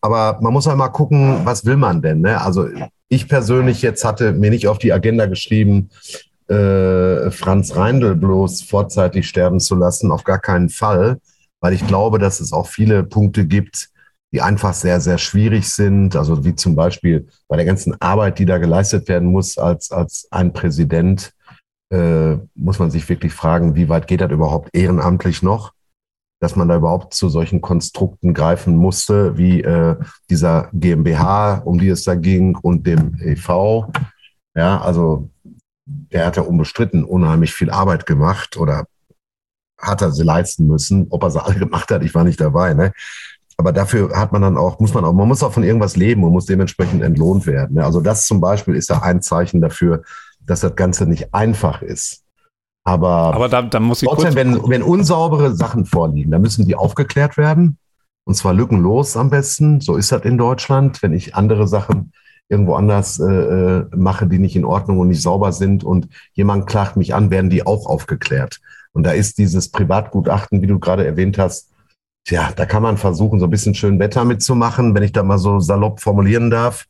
Aber 0.00 0.38
man 0.40 0.52
muss 0.52 0.66
halt 0.66 0.78
mal 0.78 0.88
gucken, 0.88 1.40
was 1.44 1.64
will 1.64 1.76
man 1.76 2.02
denn? 2.02 2.20
Ne? 2.20 2.40
Also 2.40 2.68
ich 3.08 3.28
persönlich 3.28 3.82
jetzt 3.82 4.04
hatte 4.04 4.32
mir 4.32 4.50
nicht 4.50 4.68
auf 4.68 4.78
die 4.78 4.92
Agenda 4.92 5.26
geschrieben, 5.26 5.90
äh, 6.48 7.30
Franz 7.30 7.76
Reindl 7.76 8.14
bloß 8.14 8.62
vorzeitig 8.62 9.28
sterben 9.28 9.60
zu 9.60 9.74
lassen, 9.74 10.12
auf 10.12 10.24
gar 10.24 10.38
keinen 10.38 10.68
Fall, 10.68 11.18
weil 11.60 11.72
ich 11.72 11.86
glaube, 11.86 12.18
dass 12.18 12.40
es 12.40 12.52
auch 12.52 12.66
viele 12.66 13.04
Punkte 13.04 13.46
gibt, 13.46 13.90
die 14.32 14.42
einfach 14.42 14.74
sehr, 14.74 15.00
sehr 15.00 15.18
schwierig 15.18 15.68
sind. 15.68 16.14
Also 16.16 16.44
wie 16.44 16.54
zum 16.54 16.76
Beispiel 16.76 17.26
bei 17.48 17.56
der 17.56 17.66
ganzen 17.66 18.00
Arbeit, 18.00 18.38
die 18.38 18.46
da 18.46 18.58
geleistet 18.58 19.08
werden 19.08 19.28
muss 19.28 19.58
als, 19.58 19.90
als 19.90 20.28
ein 20.30 20.52
Präsident, 20.52 21.32
äh, 21.90 22.36
muss 22.54 22.78
man 22.78 22.90
sich 22.90 23.08
wirklich 23.08 23.32
fragen, 23.32 23.74
wie 23.74 23.88
weit 23.88 24.06
geht 24.06 24.20
das 24.20 24.30
überhaupt 24.30 24.70
ehrenamtlich 24.72 25.42
noch? 25.42 25.72
Dass 26.40 26.56
man 26.56 26.68
da 26.68 26.76
überhaupt 26.76 27.12
zu 27.12 27.28
solchen 27.28 27.60
Konstrukten 27.60 28.32
greifen 28.32 28.76
musste, 28.76 29.36
wie 29.36 29.60
äh, 29.62 29.96
dieser 30.30 30.70
GmbH, 30.72 31.62
um 31.64 31.78
die 31.78 31.88
es 31.88 32.04
da 32.04 32.14
ging, 32.14 32.56
und 32.56 32.86
dem 32.86 33.16
EV. 33.20 33.88
Ja, 34.54 34.80
also 34.80 35.28
der 35.84 36.26
hat 36.26 36.36
ja 36.36 36.42
unbestritten 36.42 37.04
unheimlich 37.04 37.52
viel 37.52 37.70
Arbeit 37.70 38.06
gemacht 38.06 38.56
oder 38.56 38.86
hat 39.78 40.02
er 40.02 40.12
sie 40.12 40.22
leisten 40.22 40.66
müssen. 40.66 41.06
Ob 41.10 41.22
er 41.24 41.30
sie 41.30 41.42
alle 41.42 41.58
gemacht 41.58 41.90
hat, 41.90 42.04
ich 42.04 42.14
war 42.14 42.24
nicht 42.24 42.40
dabei. 42.40 42.74
Ne? 42.74 42.92
Aber 43.56 43.72
dafür 43.72 44.16
hat 44.16 44.32
man 44.32 44.42
dann 44.42 44.56
auch, 44.56 44.80
muss 44.80 44.94
man 44.94 45.04
auch, 45.04 45.12
man 45.12 45.28
muss 45.28 45.42
auch 45.42 45.52
von 45.52 45.64
irgendwas 45.64 45.96
leben 45.96 46.24
und 46.24 46.32
muss 46.32 46.46
dementsprechend 46.46 47.02
entlohnt 47.02 47.46
werden. 47.46 47.74
Ne? 47.74 47.84
Also 47.84 48.00
das 48.00 48.26
zum 48.26 48.40
Beispiel 48.40 48.74
ist 48.74 48.88
ja 48.88 49.02
ein 49.02 49.20
Zeichen 49.20 49.60
dafür, 49.60 50.02
dass 50.50 50.60
das 50.60 50.74
Ganze 50.74 51.06
nicht 51.06 51.32
einfach 51.32 51.80
ist. 51.82 52.24
Aber, 52.84 53.34
Aber 53.34 53.48
da, 53.48 53.62
da 53.62 53.78
muss 53.78 54.02
ich 54.02 54.08
trotzdem, 54.08 54.34
wenn, 54.34 54.68
wenn 54.68 54.82
unsaubere 54.82 55.54
Sachen 55.54 55.84
vorliegen, 55.84 56.30
dann 56.30 56.42
müssen 56.42 56.66
die 56.66 56.74
aufgeklärt 56.74 57.36
werden. 57.36 57.78
Und 58.26 58.34
zwar 58.34 58.54
lückenlos 58.54 59.16
am 59.16 59.30
besten. 59.30 59.80
So 59.80 59.96
ist 59.96 60.12
das 60.12 60.24
in 60.24 60.38
Deutschland. 60.38 61.02
Wenn 61.02 61.12
ich 61.12 61.34
andere 61.34 61.68
Sachen 61.68 62.12
irgendwo 62.48 62.74
anders 62.74 63.20
äh, 63.20 63.24
äh, 63.24 63.86
mache, 63.96 64.26
die 64.26 64.38
nicht 64.38 64.56
in 64.56 64.64
Ordnung 64.64 64.98
und 64.98 65.08
nicht 65.08 65.22
sauber 65.22 65.52
sind 65.52 65.84
und 65.84 66.08
jemand 66.32 66.66
klagt 66.66 66.96
mich 66.96 67.14
an, 67.14 67.30
werden 67.30 67.50
die 67.50 67.64
auch 67.64 67.86
aufgeklärt. 67.86 68.60
Und 68.92 69.04
da 69.04 69.12
ist 69.12 69.38
dieses 69.38 69.70
Privatgutachten, 69.70 70.60
wie 70.60 70.66
du 70.66 70.80
gerade 70.80 71.06
erwähnt 71.06 71.38
hast, 71.38 71.70
tja, 72.26 72.50
da 72.56 72.66
kann 72.66 72.82
man 72.82 72.96
versuchen, 72.96 73.38
so 73.38 73.46
ein 73.46 73.50
bisschen 73.50 73.74
schön 73.74 74.00
Wetter 74.00 74.24
mitzumachen, 74.24 74.94
wenn 74.94 75.04
ich 75.04 75.12
da 75.12 75.22
mal 75.22 75.38
so 75.38 75.60
salopp 75.60 76.00
formulieren 76.00 76.50
darf, 76.50 76.86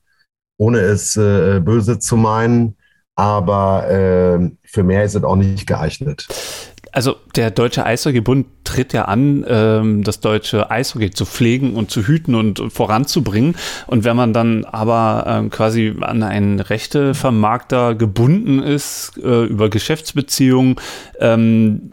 ohne 0.59 0.79
es 0.79 1.17
äh, 1.17 1.61
böse 1.61 1.99
zu 1.99 2.17
meinen. 2.17 2.77
Aber 3.21 3.91
äh, 3.91 4.51
für 4.65 4.83
mehr 4.83 5.05
ist 5.05 5.15
es 5.15 5.23
auch 5.25 5.37
nicht 5.37 5.67
geeignet. 5.67 6.27
Also 6.91 7.17
der 7.37 7.51
Deutsche 7.51 7.85
Eishockeybund 7.85 8.47
tritt 8.65 8.95
ja 8.95 9.05
an, 9.05 9.45
ähm, 9.47 10.03
das 10.03 10.21
deutsche 10.21 10.71
Eishockey 10.71 11.11
zu 11.11 11.27
pflegen 11.27 11.75
und 11.75 11.91
zu 11.91 12.07
hüten 12.07 12.35
und 12.35 12.73
voranzubringen. 12.73 13.57
Und 13.87 14.05
wenn 14.05 14.17
man 14.17 14.33
dann 14.33 14.65
aber 14.65 15.25
ähm, 15.27 15.51
quasi 15.51 15.95
an 16.01 16.23
einen 16.23 16.61
Rechtevermarkter 16.61 17.95
gebunden 17.95 18.63
ist 18.63 19.13
äh, 19.23 19.45
über 19.45 19.69
Geschäftsbeziehungen, 19.69 20.77
ähm, 21.19 21.93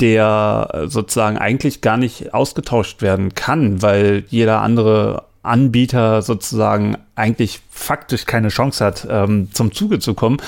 der 0.00 0.86
sozusagen 0.86 1.36
eigentlich 1.36 1.82
gar 1.82 1.98
nicht 1.98 2.32
ausgetauscht 2.32 3.02
werden 3.02 3.34
kann, 3.34 3.82
weil 3.82 4.24
jeder 4.28 4.62
andere 4.62 5.26
Anbieter 5.42 6.22
sozusagen 6.22 6.96
eigentlich 7.14 7.60
faktisch 7.70 8.26
keine 8.26 8.48
Chance 8.48 8.84
hat, 8.84 9.06
ähm, 9.10 9.48
zum 9.52 9.72
Zuge 9.72 9.98
zu 9.98 10.14
kommen, 10.14 10.38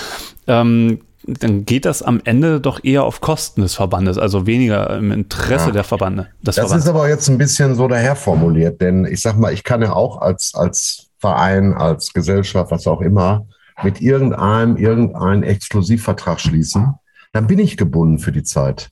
ähm, 0.46 1.00
dann 1.26 1.64
geht 1.64 1.84
das 1.86 2.02
am 2.02 2.20
Ende 2.24 2.60
doch 2.60 2.84
eher 2.84 3.04
auf 3.04 3.20
Kosten 3.20 3.62
des 3.62 3.74
Verbandes, 3.74 4.18
also 4.18 4.46
weniger 4.46 4.96
im 4.96 5.10
Interesse 5.10 5.66
ja. 5.66 5.72
der 5.72 5.84
Verbande. 5.84 6.28
das 6.42 6.56
Verbandes. 6.56 6.84
ist 6.84 6.90
aber 6.90 7.08
jetzt 7.08 7.28
ein 7.28 7.38
bisschen 7.38 7.74
so 7.74 7.88
daher 7.88 8.14
formuliert, 8.14 8.80
denn 8.80 9.06
ich 9.06 9.22
sag 9.22 9.38
mal, 9.38 9.52
ich 9.52 9.64
kann 9.64 9.80
ja 9.80 9.94
auch 9.94 10.20
als, 10.20 10.52
als 10.54 11.08
Verein, 11.18 11.72
als 11.72 12.12
Gesellschaft, 12.12 12.70
was 12.70 12.86
auch 12.86 13.00
immer, 13.00 13.46
mit 13.82 14.00
irgendeinem 14.00 14.76
irgendeinen 14.76 15.42
Exklusivvertrag 15.42 16.40
schließen, 16.40 16.94
dann 17.32 17.46
bin 17.46 17.58
ich 17.58 17.76
gebunden 17.76 18.18
für 18.18 18.30
die 18.30 18.42
Zeit, 18.42 18.90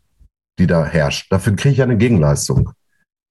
die 0.59 0.67
da 0.67 0.85
herrscht. 0.85 1.31
Dafür 1.31 1.55
kriege 1.55 1.75
ich 1.75 1.83
eine 1.83 1.97
Gegenleistung. 1.97 2.71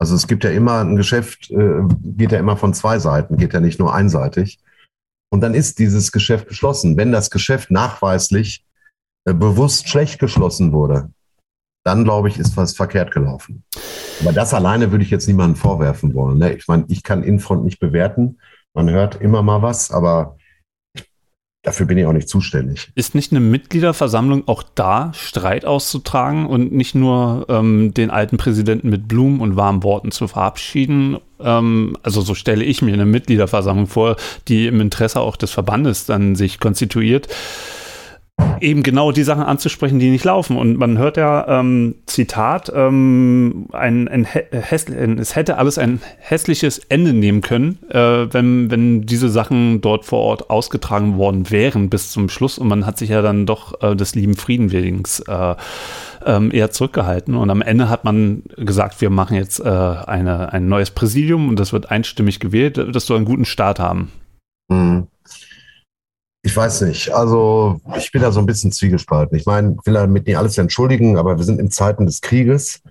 Also 0.02 0.16
es 0.16 0.26
gibt 0.26 0.44
ja 0.44 0.50
immer 0.50 0.80
ein 0.80 0.96
Geschäft, 0.96 1.52
äh, 1.52 1.84
geht 2.02 2.32
ja 2.32 2.40
immer 2.40 2.58
von 2.58 2.74
zwei 2.74 2.98
Seiten, 2.98 3.38
geht 3.38 3.54
ja 3.54 3.60
nicht 3.60 3.80
nur 3.80 3.94
einseitig. 3.94 4.60
Und 5.30 5.42
dann 5.42 5.54
ist 5.54 5.78
dieses 5.78 6.12
Geschäft 6.12 6.48
geschlossen. 6.48 6.98
Wenn 6.98 7.12
das 7.12 7.30
Geschäft 7.30 7.70
nachweislich 7.70 8.66
äh, 9.26 9.34
bewusst 9.36 9.90
schlecht 9.90 10.18
geschlossen 10.20 10.74
wurde, 10.74 11.12
dann 11.86 12.04
glaube 12.04 12.30
ich, 12.30 12.40
ist 12.40 12.58
was 12.58 12.76
verkehrt 12.76 13.12
gelaufen. 13.12 13.64
Aber 14.22 14.34
das 14.34 14.56
alleine 14.56 14.90
würde 14.90 15.04
ich 15.04 15.12
jetzt 15.12 15.28
niemandem 15.28 15.56
vorwerfen 15.56 16.16
wollen. 16.16 16.40
Ne? 16.40 16.54
Ich 16.54 16.68
meine, 16.68 16.86
ich 16.88 17.04
kann 17.04 17.22
Infront 17.22 17.64
nicht 17.64 17.80
bewerten. 17.80 18.40
Man 18.74 18.90
hört 18.90 19.22
immer 19.22 19.44
mal 19.44 19.62
was, 19.62 19.92
aber 19.92 20.36
dafür 21.64 21.86
bin 21.86 21.98
ich 21.98 22.06
auch 22.06 22.14
nicht 22.14 22.30
zuständig. 22.30 22.92
Ist 22.96 23.14
nicht 23.14 23.32
eine 23.32 23.40
Mitgliederversammlung 23.40 24.48
auch 24.48 24.64
da, 24.76 25.12
Streit 25.14 25.66
auszutragen 25.66 26.48
und 26.48 26.72
nicht 26.72 26.96
nur 26.96 27.46
ähm, 27.50 27.94
den 27.94 28.10
alten 28.10 28.38
Präsidenten 28.38 28.90
mit 28.90 29.08
Blumen 29.08 29.42
und 29.42 29.56
warmen 29.56 29.84
Worten 29.84 30.12
zu 30.12 30.28
verabschieden? 30.28 31.18
Ähm, 31.40 31.98
also 32.02 32.22
so 32.22 32.34
stelle 32.34 32.64
ich 32.64 32.82
mir 32.82 32.94
eine 32.94 33.06
Mitgliederversammlung 33.06 33.88
vor, 33.88 34.16
die 34.48 34.68
im 34.68 34.82
Interesse 34.82 35.20
auch 35.20 35.36
des 35.36 35.52
Verbandes 35.52 36.06
dann 36.06 36.36
sich 36.36 36.60
konstituiert 36.60 37.28
eben 38.62 38.84
genau 38.84 39.12
die 39.12 39.24
Sachen 39.24 39.44
anzusprechen, 39.44 40.00
die 40.00 40.10
nicht 40.10 40.24
laufen. 40.24 40.58
Und 40.58 40.78
man 40.78 40.98
hört 40.98 41.18
ja, 41.18 41.60
ähm, 41.60 41.96
Zitat, 42.06 42.72
ähm, 42.74 43.68
ein, 43.72 44.08
ein, 44.08 44.28
ein, 44.28 45.18
es 45.18 45.36
hätte 45.36 45.58
alles 45.58 45.78
ein 45.78 46.02
hässliches 46.20 46.80
Ende 46.90 47.14
nehmen 47.14 47.42
können, 47.42 47.80
äh, 47.90 48.34
wenn, 48.34 48.72
wenn 48.72 49.02
diese 49.06 49.30
Sachen 49.30 49.82
dort 49.82 50.06
vor 50.06 50.20
Ort 50.20 50.50
ausgetragen 50.50 51.18
worden 51.18 51.50
wären 51.50 51.90
bis 51.90 52.12
zum 52.12 52.30
Schluss. 52.30 52.58
Und 52.58 52.68
man 52.68 52.86
hat 52.86 52.98
sich 52.98 53.10
ja 53.10 53.22
dann 53.22 53.46
doch 53.46 53.82
äh, 53.82 53.96
des 53.96 54.16
lieben 54.16 54.36
Friedenwillings 54.36 55.22
äh, 55.22 55.56
ähm, 56.26 56.52
eher 56.52 56.72
zurückgehalten. 56.72 57.36
Und 57.36 57.50
am 57.50 57.62
Ende 57.62 57.90
hat 57.90 58.04
man 58.04 58.44
gesagt, 58.58 59.02
wir 59.02 59.10
machen 59.10 59.36
jetzt 59.36 59.60
äh, 59.60 59.70
eine, 59.70 60.54
ein 60.54 60.68
neues 60.68 60.92
Präsidium 60.92 61.50
und 61.50 61.60
das 61.60 61.74
wird 61.74 61.92
einstimmig 61.92 62.40
gewählt. 62.40 62.78
Das 62.92 63.06
soll 63.06 63.18
einen 63.18 63.26
guten 63.26 63.46
Start 63.46 63.80
haben. 63.80 64.12
Mhm. 64.70 65.08
Ich 66.44 66.56
weiß 66.56 66.82
nicht. 66.82 67.14
Also 67.14 67.80
ich 67.98 68.12
bin 68.12 68.22
da 68.22 68.32
so 68.32 68.40
ein 68.40 68.48
bisschen 68.48 68.72
zwiegespalten. 68.72 69.38
Ich 69.38 69.46
meine, 69.46 69.78
will 69.86 69.94
damit 69.94 70.26
nicht 70.26 70.38
alles 70.38 70.58
entschuldigen, 70.58 71.18
aber 71.18 71.38
wir 71.38 71.44
sind 71.44 71.60
in 71.60 71.70
Zeiten 71.70 72.06
des 72.08 72.22
Krieges 72.22 72.82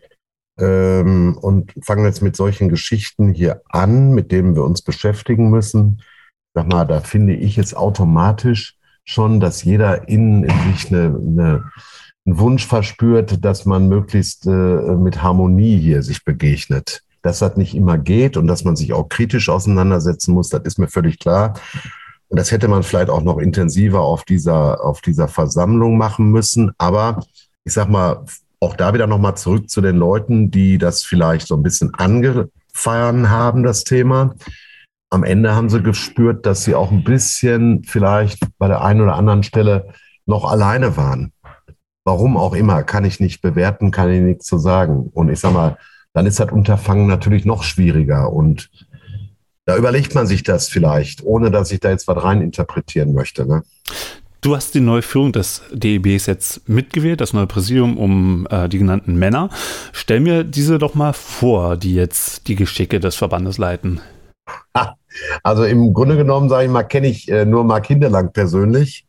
ähm, 0.59 1.36
und 1.40 1.72
fangen 1.82 2.05
jetzt 2.05 2.22
mit 2.22 2.36
solchen 2.36 2.68
Geschichten 2.68 3.32
hier 3.32 3.62
an, 3.68 4.12
mit 4.12 4.30
denen 4.30 4.55
wir 4.55 4.62
uns 4.62 4.82
beschäftigen 4.82 5.51
müssen. 5.51 6.03
Sag 6.55 6.68
mal, 6.68 6.84
da 6.84 7.01
finde 7.01 7.34
ich 7.34 7.57
jetzt 7.57 7.76
automatisch 7.76 8.76
schon, 9.05 9.40
dass 9.40 9.64
jeder 9.64 10.09
innen 10.09 10.44
in 10.44 10.72
sich 10.72 10.92
eine, 10.92 11.07
eine, 11.07 11.70
einen 12.24 12.38
Wunsch 12.38 12.66
verspürt, 12.66 13.44
dass 13.44 13.66
man 13.66 13.88
möglichst 13.88 14.46
äh, 14.46 14.51
mit 14.51 15.22
Harmonie 15.22 15.76
hier 15.76 16.05
sich 16.05 16.24
begegnet. 16.24 17.03
Dass 17.22 17.40
das 17.40 17.57
nicht 17.57 17.74
immer 17.74 17.98
geht 17.98 18.36
und 18.36 18.46
dass 18.46 18.64
man 18.64 18.76
sich 18.76 18.92
auch 18.92 19.09
kritisch 19.09 19.48
auseinandersetzen 19.48 20.32
muss, 20.32 20.48
das 20.51 20.62
ist 20.62 20.78
mir 20.78 20.88
völlig 20.88 21.18
klar. 21.18 21.55
Und 22.31 22.39
das 22.39 22.53
hätte 22.53 22.68
man 22.68 22.85
vielleicht 22.85 23.11
auch 23.11 23.22
noch 23.22 23.39
intensiver 23.39 24.01
auf 24.01 24.24
dieser, 24.24 24.85
auf 24.85 25.01
dieser 25.01 25.26
Versammlung 25.26 25.99
machen 25.99 26.31
müssen. 26.31 26.70
Aber 26.78 27.24
ich 27.64 27.72
sag 27.72 27.89
mal, 27.89 28.24
auch 28.61 28.76
da 28.76 28.95
wieder 28.95 29.09
nochmal 29.09 29.37
zurück 29.37 29.68
zu 29.68 29.81
den 29.81 29.97
Leuten, 29.97 30.51
die 30.51 30.78
das 30.78 31.03
vielleicht 31.03 31.49
so 31.49 31.57
ein 31.57 31.62
bisschen 31.64 31.93
angefeiern 31.95 33.31
haben, 33.31 33.64
das 33.64 33.83
Thema. 33.83 34.35
Am 35.11 35.24
Ende 35.24 35.57
haben 35.57 35.70
sie 35.70 35.83
gespürt, 35.83 36.47
dass 36.47 36.62
sie 36.62 36.76
auch 36.76 36.93
ein 36.93 37.03
bisschen 37.03 37.83
vielleicht 37.83 38.47
bei 38.59 38.68
der 38.68 38.85
einen 38.85 39.01
oder 39.01 39.16
anderen 39.16 39.43
Stelle 39.43 39.89
noch 40.24 40.49
alleine 40.49 40.97
waren. 40.97 41.33
Warum 42.05 42.37
auch 42.37 42.55
immer, 42.55 42.85
kann 42.85 43.05
ich 43.05 43.18
nicht 43.18 43.43
bewerten, 43.43 43.91
kann 43.91 44.09
ich 44.09 44.20
nichts 44.20 44.47
zu 44.47 44.59
sagen. 44.59 45.11
Und 45.12 45.31
ich 45.31 45.41
sag 45.41 45.53
mal, 45.53 45.78
dann 46.12 46.26
ist 46.26 46.39
das 46.39 46.53
Unterfangen 46.53 47.09
natürlich 47.09 47.45
noch 47.45 47.64
schwieriger. 47.64 48.33
Und 48.33 48.70
da 49.66 49.76
überlegt 49.76 50.14
man 50.14 50.26
sich 50.26 50.42
das 50.42 50.68
vielleicht, 50.68 51.22
ohne 51.22 51.50
dass 51.50 51.70
ich 51.70 51.80
da 51.80 51.90
jetzt 51.90 52.08
was 52.08 52.22
rein 52.22 52.42
interpretieren 52.42 53.12
möchte. 53.12 53.46
Ne? 53.46 53.62
Du 54.40 54.56
hast 54.56 54.74
die 54.74 54.80
neue 54.80 55.02
Führung 55.02 55.32
des 55.32 55.62
DEBs 55.70 56.26
jetzt 56.26 56.66
mitgewählt, 56.68 57.20
das 57.20 57.34
neue 57.34 57.46
Präsidium 57.46 57.98
um 57.98 58.46
äh, 58.50 58.68
die 58.68 58.78
genannten 58.78 59.16
Männer. 59.16 59.50
Stell 59.92 60.20
mir 60.20 60.44
diese 60.44 60.78
doch 60.78 60.94
mal 60.94 61.12
vor, 61.12 61.76
die 61.76 61.94
jetzt 61.94 62.48
die 62.48 62.54
Geschicke 62.54 63.00
des 63.00 63.16
Verbandes 63.16 63.58
leiten. 63.58 64.00
Also 65.42 65.64
im 65.64 65.92
Grunde 65.92 66.16
genommen, 66.16 66.48
sage 66.48 66.64
ich 66.64 66.70
mal, 66.70 66.84
kenne 66.84 67.08
ich 67.08 67.30
äh, 67.30 67.44
nur 67.44 67.64
Mark 67.64 67.86
Hinderlang 67.86 68.32
persönlich. 68.32 69.06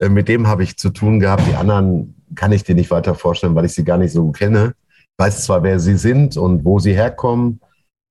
Äh, 0.00 0.08
mit 0.08 0.28
dem 0.28 0.46
habe 0.48 0.62
ich 0.62 0.76
zu 0.76 0.90
tun 0.90 1.20
gehabt. 1.20 1.46
Die 1.46 1.54
anderen 1.54 2.14
kann 2.34 2.52
ich 2.52 2.64
dir 2.64 2.74
nicht 2.74 2.90
weiter 2.90 3.14
vorstellen, 3.14 3.54
weil 3.54 3.66
ich 3.66 3.74
sie 3.74 3.84
gar 3.84 3.98
nicht 3.98 4.12
so 4.12 4.30
kenne. 4.32 4.74
Ich 4.88 5.24
weiß 5.24 5.44
zwar, 5.44 5.62
wer 5.62 5.78
sie 5.78 5.96
sind 5.96 6.36
und 6.36 6.64
wo 6.64 6.78
sie 6.78 6.94
herkommen, 6.94 7.60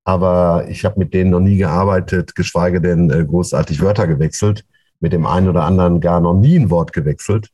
aber 0.05 0.65
ich 0.69 0.85
habe 0.85 0.99
mit 0.99 1.13
denen 1.13 1.31
noch 1.31 1.39
nie 1.39 1.57
gearbeitet, 1.57 2.35
geschweige 2.35 2.81
denn 2.81 3.09
äh, 3.09 3.25
großartig 3.25 3.81
Wörter 3.81 4.07
gewechselt. 4.07 4.65
Mit 4.99 5.13
dem 5.13 5.25
einen 5.25 5.49
oder 5.49 5.63
anderen 5.63 5.99
gar 5.99 6.21
noch 6.21 6.33
nie 6.33 6.57
ein 6.57 6.69
Wort 6.69 6.93
gewechselt. 6.93 7.49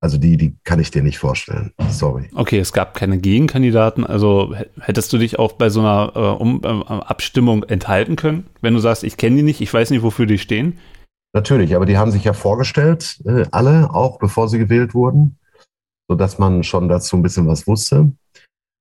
Also 0.00 0.16
die, 0.16 0.36
die 0.36 0.56
kann 0.62 0.78
ich 0.78 0.92
dir 0.92 1.02
nicht 1.02 1.18
vorstellen. 1.18 1.72
Sorry. 1.90 2.30
Okay, 2.34 2.60
es 2.60 2.72
gab 2.72 2.94
keine 2.94 3.18
Gegenkandidaten. 3.18 4.06
Also 4.06 4.54
hättest 4.78 5.12
du 5.12 5.18
dich 5.18 5.40
auch 5.40 5.52
bei 5.52 5.70
so 5.70 5.80
einer 5.80 6.12
äh, 6.14 6.40
um, 6.40 6.60
äh, 6.62 6.68
Abstimmung 6.68 7.64
enthalten 7.64 8.14
können, 8.14 8.46
wenn 8.60 8.74
du 8.74 8.80
sagst, 8.80 9.02
ich 9.02 9.16
kenne 9.16 9.36
die 9.36 9.42
nicht, 9.42 9.60
ich 9.60 9.74
weiß 9.74 9.90
nicht, 9.90 10.02
wofür 10.02 10.26
die 10.26 10.38
stehen? 10.38 10.78
Natürlich, 11.34 11.74
aber 11.74 11.84
die 11.84 11.98
haben 11.98 12.12
sich 12.12 12.24
ja 12.24 12.32
vorgestellt, 12.32 13.20
äh, 13.26 13.44
alle, 13.50 13.92
auch 13.92 14.18
bevor 14.18 14.48
sie 14.48 14.58
gewählt 14.58 14.94
wurden, 14.94 15.36
sodass 16.08 16.38
man 16.38 16.62
schon 16.62 16.88
dazu 16.88 17.16
ein 17.16 17.22
bisschen 17.22 17.48
was 17.48 17.66
wusste. 17.66 18.12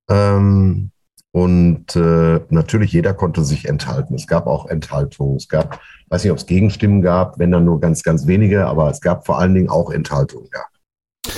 Ähm, 0.09 0.91
und 1.37 1.95
äh, 1.95 2.39
natürlich, 2.49 2.93
jeder 2.93 3.13
konnte 3.13 3.43
sich 3.43 3.67
enthalten. 3.69 4.15
Es 4.15 4.25
gab 4.25 4.47
auch 4.47 4.65
Enthaltungen. 4.65 5.35
Es 5.35 5.47
gab, 5.47 5.79
weiß 6.09 6.23
nicht, 6.23 6.31
ob 6.31 6.39
es 6.39 6.47
Gegenstimmen 6.47 7.03
gab, 7.03 7.37
wenn 7.37 7.51
dann 7.51 7.63
nur 7.63 7.79
ganz, 7.79 8.01
ganz 8.01 8.25
wenige, 8.25 8.65
aber 8.65 8.89
es 8.89 9.01
gab 9.01 9.27
vor 9.27 9.37
allen 9.37 9.53
Dingen 9.53 9.69
auch 9.69 9.91
Enthaltungen, 9.91 10.49
ja. 10.51 11.31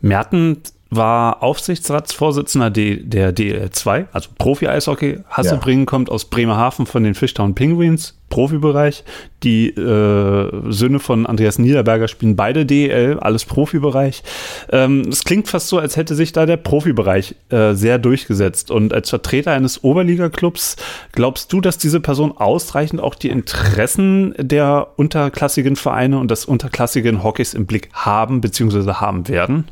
Merten 0.00 0.58
war 0.90 1.42
Aufsichtsratsvorsitzender 1.42 2.70
der 2.70 3.34
DL2, 3.34 4.06
also 4.12 4.30
Profi-Eishockey. 4.36 5.20
Hasselbringen 5.30 5.84
ja. 5.84 5.86
kommt 5.86 6.10
aus 6.10 6.24
Bremerhaven 6.24 6.84
von 6.84 7.04
den 7.04 7.14
Fishtown 7.14 7.54
Penguins, 7.54 8.18
Profibereich. 8.28 9.04
Die 9.44 9.68
äh, 9.68 10.72
Söhne 10.72 10.98
von 10.98 11.26
Andreas 11.26 11.58
Niederberger 11.58 12.08
spielen 12.08 12.34
beide 12.36 12.66
DL, 12.66 13.18
alles 13.20 13.44
Profibereich. 13.44 14.22
Ähm, 14.70 15.02
es 15.08 15.24
klingt 15.24 15.48
fast 15.48 15.68
so, 15.68 15.78
als 15.78 15.96
hätte 15.96 16.14
sich 16.14 16.32
da 16.32 16.44
der 16.44 16.56
Profibereich 16.56 17.36
äh, 17.50 17.74
sehr 17.74 17.98
durchgesetzt. 17.98 18.70
Und 18.70 18.92
als 18.92 19.10
Vertreter 19.10 19.52
eines 19.52 19.84
Oberliga-Clubs, 19.84 20.76
glaubst 21.12 21.52
du, 21.52 21.60
dass 21.60 21.78
diese 21.78 22.00
Person 22.00 22.32
ausreichend 22.36 23.00
auch 23.00 23.14
die 23.14 23.30
Interessen 23.30 24.34
der 24.38 24.88
unterklassigen 24.96 25.76
Vereine 25.76 26.18
und 26.18 26.30
des 26.30 26.44
unterklassigen 26.44 27.22
Hockeys 27.22 27.54
im 27.54 27.66
Blick 27.66 27.90
haben 27.92 28.40
bzw. 28.40 28.94
haben 28.94 29.28
werden? 29.28 29.66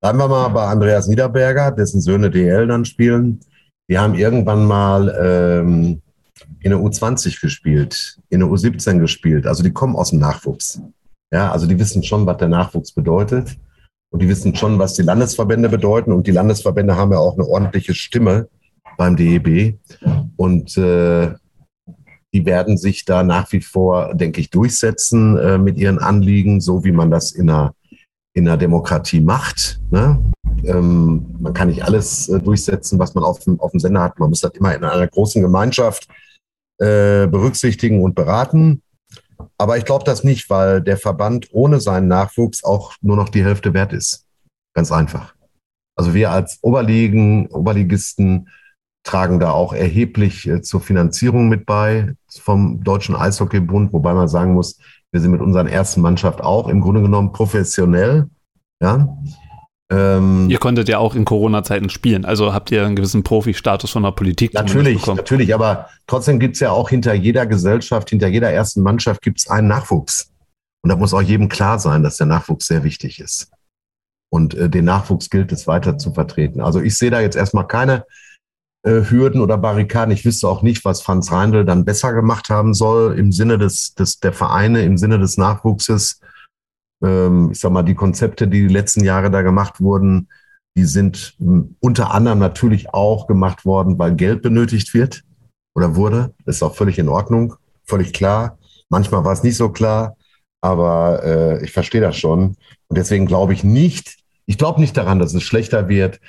Bleiben 0.00 0.18
wir 0.18 0.28
mal 0.28 0.48
bei 0.48 0.66
Andreas 0.66 1.08
Niederberger, 1.08 1.72
dessen 1.72 2.00
Söhne 2.00 2.30
DL 2.30 2.66
dann 2.66 2.86
spielen. 2.86 3.40
Die 3.90 3.98
haben 3.98 4.14
irgendwann 4.14 4.64
mal 4.64 5.14
ähm, 5.20 6.00
in 6.60 6.70
der 6.70 6.78
U20 6.78 7.38
gespielt, 7.40 8.18
in 8.30 8.40
der 8.40 8.48
U17 8.48 8.98
gespielt. 8.98 9.46
Also 9.46 9.62
die 9.62 9.72
kommen 9.72 9.96
aus 9.96 10.10
dem 10.10 10.20
Nachwuchs. 10.20 10.80
Ja, 11.30 11.52
also 11.52 11.66
die 11.66 11.78
wissen 11.78 12.02
schon, 12.02 12.24
was 12.24 12.38
der 12.38 12.48
Nachwuchs 12.48 12.92
bedeutet. 12.92 13.58
Und 14.10 14.22
die 14.22 14.28
wissen 14.28 14.54
schon, 14.56 14.78
was 14.78 14.94
die 14.94 15.02
Landesverbände 15.02 15.68
bedeuten. 15.68 16.12
Und 16.12 16.26
die 16.26 16.32
Landesverbände 16.32 16.96
haben 16.96 17.12
ja 17.12 17.18
auch 17.18 17.34
eine 17.34 17.46
ordentliche 17.46 17.94
Stimme 17.94 18.48
beim 18.96 19.16
DEB. 19.16 19.78
Und 20.36 20.78
äh, 20.78 21.34
die 22.32 22.46
werden 22.46 22.78
sich 22.78 23.04
da 23.04 23.22
nach 23.22 23.52
wie 23.52 23.60
vor, 23.60 24.14
denke 24.14 24.40
ich, 24.40 24.50
durchsetzen 24.50 25.36
äh, 25.36 25.58
mit 25.58 25.76
ihren 25.76 25.98
Anliegen, 25.98 26.60
so 26.60 26.84
wie 26.84 26.92
man 26.92 27.10
das 27.10 27.32
in 27.32 27.50
einer 27.50 27.74
in 28.34 28.44
der 28.44 28.56
Demokratie 28.56 29.20
macht. 29.20 29.80
Ne? 29.90 30.22
Ähm, 30.64 31.36
man 31.40 31.52
kann 31.52 31.68
nicht 31.68 31.84
alles 31.84 32.28
äh, 32.28 32.38
durchsetzen, 32.38 32.98
was 32.98 33.14
man 33.14 33.24
auf 33.24 33.40
dem, 33.40 33.58
auf 33.60 33.72
dem 33.72 33.80
Sender 33.80 34.02
hat. 34.02 34.18
Man 34.18 34.30
muss 34.30 34.40
das 34.40 34.52
immer 34.52 34.74
in 34.74 34.84
einer 34.84 35.06
großen 35.06 35.42
Gemeinschaft 35.42 36.08
äh, 36.78 37.26
berücksichtigen 37.26 38.02
und 38.02 38.14
beraten. 38.14 38.82
Aber 39.58 39.78
ich 39.78 39.84
glaube 39.84 40.04
das 40.04 40.22
nicht, 40.22 40.50
weil 40.50 40.80
der 40.80 40.96
Verband 40.96 41.48
ohne 41.52 41.80
seinen 41.80 42.08
Nachwuchs 42.08 42.62
auch 42.62 42.94
nur 43.00 43.16
noch 43.16 43.28
die 43.28 43.44
Hälfte 43.44 43.74
wert 43.74 43.92
ist. 43.92 44.26
Ganz 44.74 44.92
einfach. 44.92 45.34
Also 45.96 46.14
wir 46.14 46.30
als 46.30 46.58
Oberligen, 46.62 47.48
Oberligisten 47.48 48.48
tragen 49.02 49.40
da 49.40 49.50
auch 49.50 49.72
erheblich 49.72 50.46
äh, 50.46 50.62
zur 50.62 50.80
Finanzierung 50.80 51.48
mit 51.48 51.66
bei 51.66 52.14
vom 52.28 52.82
Deutschen 52.84 53.16
Eishockeybund, 53.16 53.92
wobei 53.92 54.14
man 54.14 54.28
sagen 54.28 54.54
muss, 54.54 54.78
wir 55.12 55.20
sind 55.20 55.30
mit 55.30 55.40
unserer 55.40 55.68
ersten 55.68 56.00
Mannschaft 56.00 56.40
auch 56.40 56.68
im 56.68 56.80
Grunde 56.80 57.02
genommen 57.02 57.32
professionell. 57.32 58.28
Ja. 58.82 59.16
Ähm, 59.92 60.48
ihr 60.48 60.58
konntet 60.58 60.88
ja 60.88 60.98
auch 60.98 61.16
in 61.16 61.24
Corona-Zeiten 61.24 61.90
spielen, 61.90 62.24
also 62.24 62.54
habt 62.54 62.70
ihr 62.70 62.86
einen 62.86 62.94
gewissen 62.94 63.24
Profi-Status 63.24 63.90
von 63.90 64.04
der 64.04 64.12
Politik 64.12 64.54
Natürlich, 64.54 65.04
natürlich, 65.04 65.52
aber 65.52 65.88
trotzdem 66.06 66.38
gibt 66.38 66.54
es 66.54 66.60
ja 66.60 66.70
auch 66.70 66.88
hinter 66.88 67.12
jeder 67.12 67.44
Gesellschaft, 67.46 68.10
hinter 68.10 68.28
jeder 68.28 68.52
ersten 68.52 68.82
Mannschaft 68.82 69.20
gibt 69.20 69.40
es 69.40 69.50
einen 69.50 69.66
Nachwuchs. 69.66 70.30
Und 70.82 70.90
da 70.90 70.96
muss 70.96 71.12
auch 71.12 71.20
jedem 71.20 71.48
klar 71.48 71.80
sein, 71.80 72.04
dass 72.04 72.18
der 72.18 72.28
Nachwuchs 72.28 72.68
sehr 72.68 72.84
wichtig 72.84 73.18
ist. 73.20 73.50
Und 74.32 74.54
äh, 74.54 74.70
den 74.70 74.84
Nachwuchs 74.84 75.28
gilt 75.28 75.50
es 75.50 75.66
weiter 75.66 75.98
zu 75.98 76.14
vertreten. 76.14 76.60
Also 76.60 76.80
ich 76.80 76.96
sehe 76.96 77.10
da 77.10 77.20
jetzt 77.20 77.36
erstmal 77.36 77.66
keine 77.66 78.04
Hürden 78.88 79.40
oder 79.40 79.58
Barrikaden. 79.58 80.12
Ich 80.12 80.24
wüsste 80.24 80.48
auch 80.48 80.62
nicht, 80.62 80.84
was 80.84 81.02
Franz 81.02 81.30
Reindl 81.30 81.64
dann 81.64 81.84
besser 81.84 82.12
gemacht 82.12 82.48
haben 82.48 82.72
soll 82.72 83.18
im 83.18 83.30
Sinne 83.32 83.58
des, 83.58 83.94
des 83.94 84.20
der 84.20 84.32
Vereine, 84.32 84.82
im 84.82 84.96
Sinne 84.96 85.18
des 85.18 85.36
Nachwuchses. 85.36 86.20
Ähm, 87.02 87.50
ich 87.52 87.60
sag 87.60 87.72
mal, 87.72 87.82
die 87.82 87.94
Konzepte, 87.94 88.48
die 88.48 88.68
die 88.68 88.72
letzten 88.72 89.04
Jahre 89.04 89.30
da 89.30 89.42
gemacht 89.42 89.80
wurden, 89.80 90.28
die 90.76 90.84
sind 90.84 91.34
hm, 91.38 91.76
unter 91.80 92.14
anderem 92.14 92.38
natürlich 92.38 92.94
auch 92.94 93.26
gemacht 93.26 93.64
worden, 93.64 93.98
weil 93.98 94.14
Geld 94.14 94.42
benötigt 94.42 94.94
wird 94.94 95.22
oder 95.74 95.96
wurde. 95.96 96.34
Das 96.46 96.56
ist 96.56 96.62
auch 96.62 96.74
völlig 96.74 96.98
in 96.98 97.08
Ordnung, 97.08 97.54
völlig 97.84 98.12
klar. 98.12 98.58
Manchmal 98.88 99.24
war 99.24 99.32
es 99.32 99.42
nicht 99.42 99.56
so 99.56 99.68
klar, 99.70 100.16
aber 100.62 101.22
äh, 101.22 101.64
ich 101.64 101.72
verstehe 101.72 102.00
das 102.00 102.16
schon. 102.16 102.56
Und 102.88 102.98
deswegen 102.98 103.26
glaube 103.26 103.52
ich 103.52 103.62
nicht, 103.62 104.16
ich 104.46 104.58
glaube 104.58 104.80
nicht 104.80 104.96
daran, 104.96 105.18
dass 105.18 105.34
es 105.34 105.42
schlechter 105.42 105.88
wird 105.88 106.20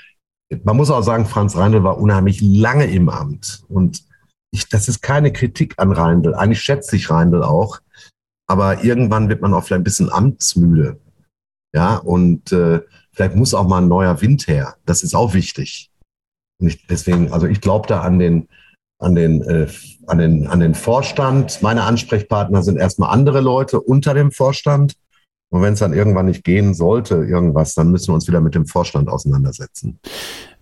man 0.63 0.77
muss 0.77 0.91
auch 0.91 1.01
sagen, 1.01 1.25
Franz 1.25 1.55
Reindl 1.55 1.83
war 1.83 1.97
unheimlich 1.97 2.41
lange 2.41 2.85
im 2.85 3.09
Amt. 3.09 3.63
Und 3.69 4.03
ich, 4.51 4.67
das 4.69 4.87
ist 4.87 5.01
keine 5.01 5.31
Kritik 5.31 5.75
an 5.77 5.91
Reindl. 5.91 6.35
Eigentlich 6.35 6.61
schätze 6.61 6.95
ich 6.95 7.09
Reindl 7.09 7.43
auch. 7.43 7.79
Aber 8.47 8.83
irgendwann 8.83 9.29
wird 9.29 9.41
man 9.41 9.53
auch 9.53 9.63
vielleicht 9.63 9.81
ein 9.81 9.85
bisschen 9.85 10.11
amtsmüde. 10.11 10.99
Ja, 11.73 11.95
und 11.95 12.51
äh, 12.51 12.81
vielleicht 13.13 13.35
muss 13.35 13.53
auch 13.53 13.67
mal 13.67 13.81
ein 13.81 13.87
neuer 13.87 14.21
Wind 14.21 14.47
her. 14.47 14.75
Das 14.85 15.03
ist 15.03 15.15
auch 15.15 15.33
wichtig. 15.33 15.89
Und 16.59 16.67
ich, 16.67 16.85
deswegen, 16.87 17.31
also 17.31 17.47
ich 17.47 17.61
glaube 17.61 17.87
da 17.87 18.01
an 18.01 18.19
den, 18.19 18.49
an 18.99 19.15
den, 19.15 19.41
äh, 19.43 19.67
an 20.07 20.17
den, 20.17 20.47
an 20.47 20.59
den 20.59 20.75
Vorstand. 20.75 21.61
Meine 21.61 21.83
Ansprechpartner 21.83 22.61
sind 22.61 22.77
erstmal 22.77 23.11
andere 23.11 23.39
Leute 23.39 23.79
unter 23.79 24.13
dem 24.13 24.31
Vorstand. 24.31 24.95
Und 25.51 25.61
wenn 25.61 25.73
es 25.73 25.79
dann 25.79 25.93
irgendwann 25.93 26.25
nicht 26.25 26.43
gehen 26.43 26.73
sollte, 26.73 27.15
irgendwas, 27.15 27.75
dann 27.75 27.91
müssen 27.91 28.07
wir 28.07 28.15
uns 28.15 28.27
wieder 28.27 28.41
mit 28.41 28.55
dem 28.55 28.65
Vorstand 28.65 29.09
auseinandersetzen. 29.09 29.99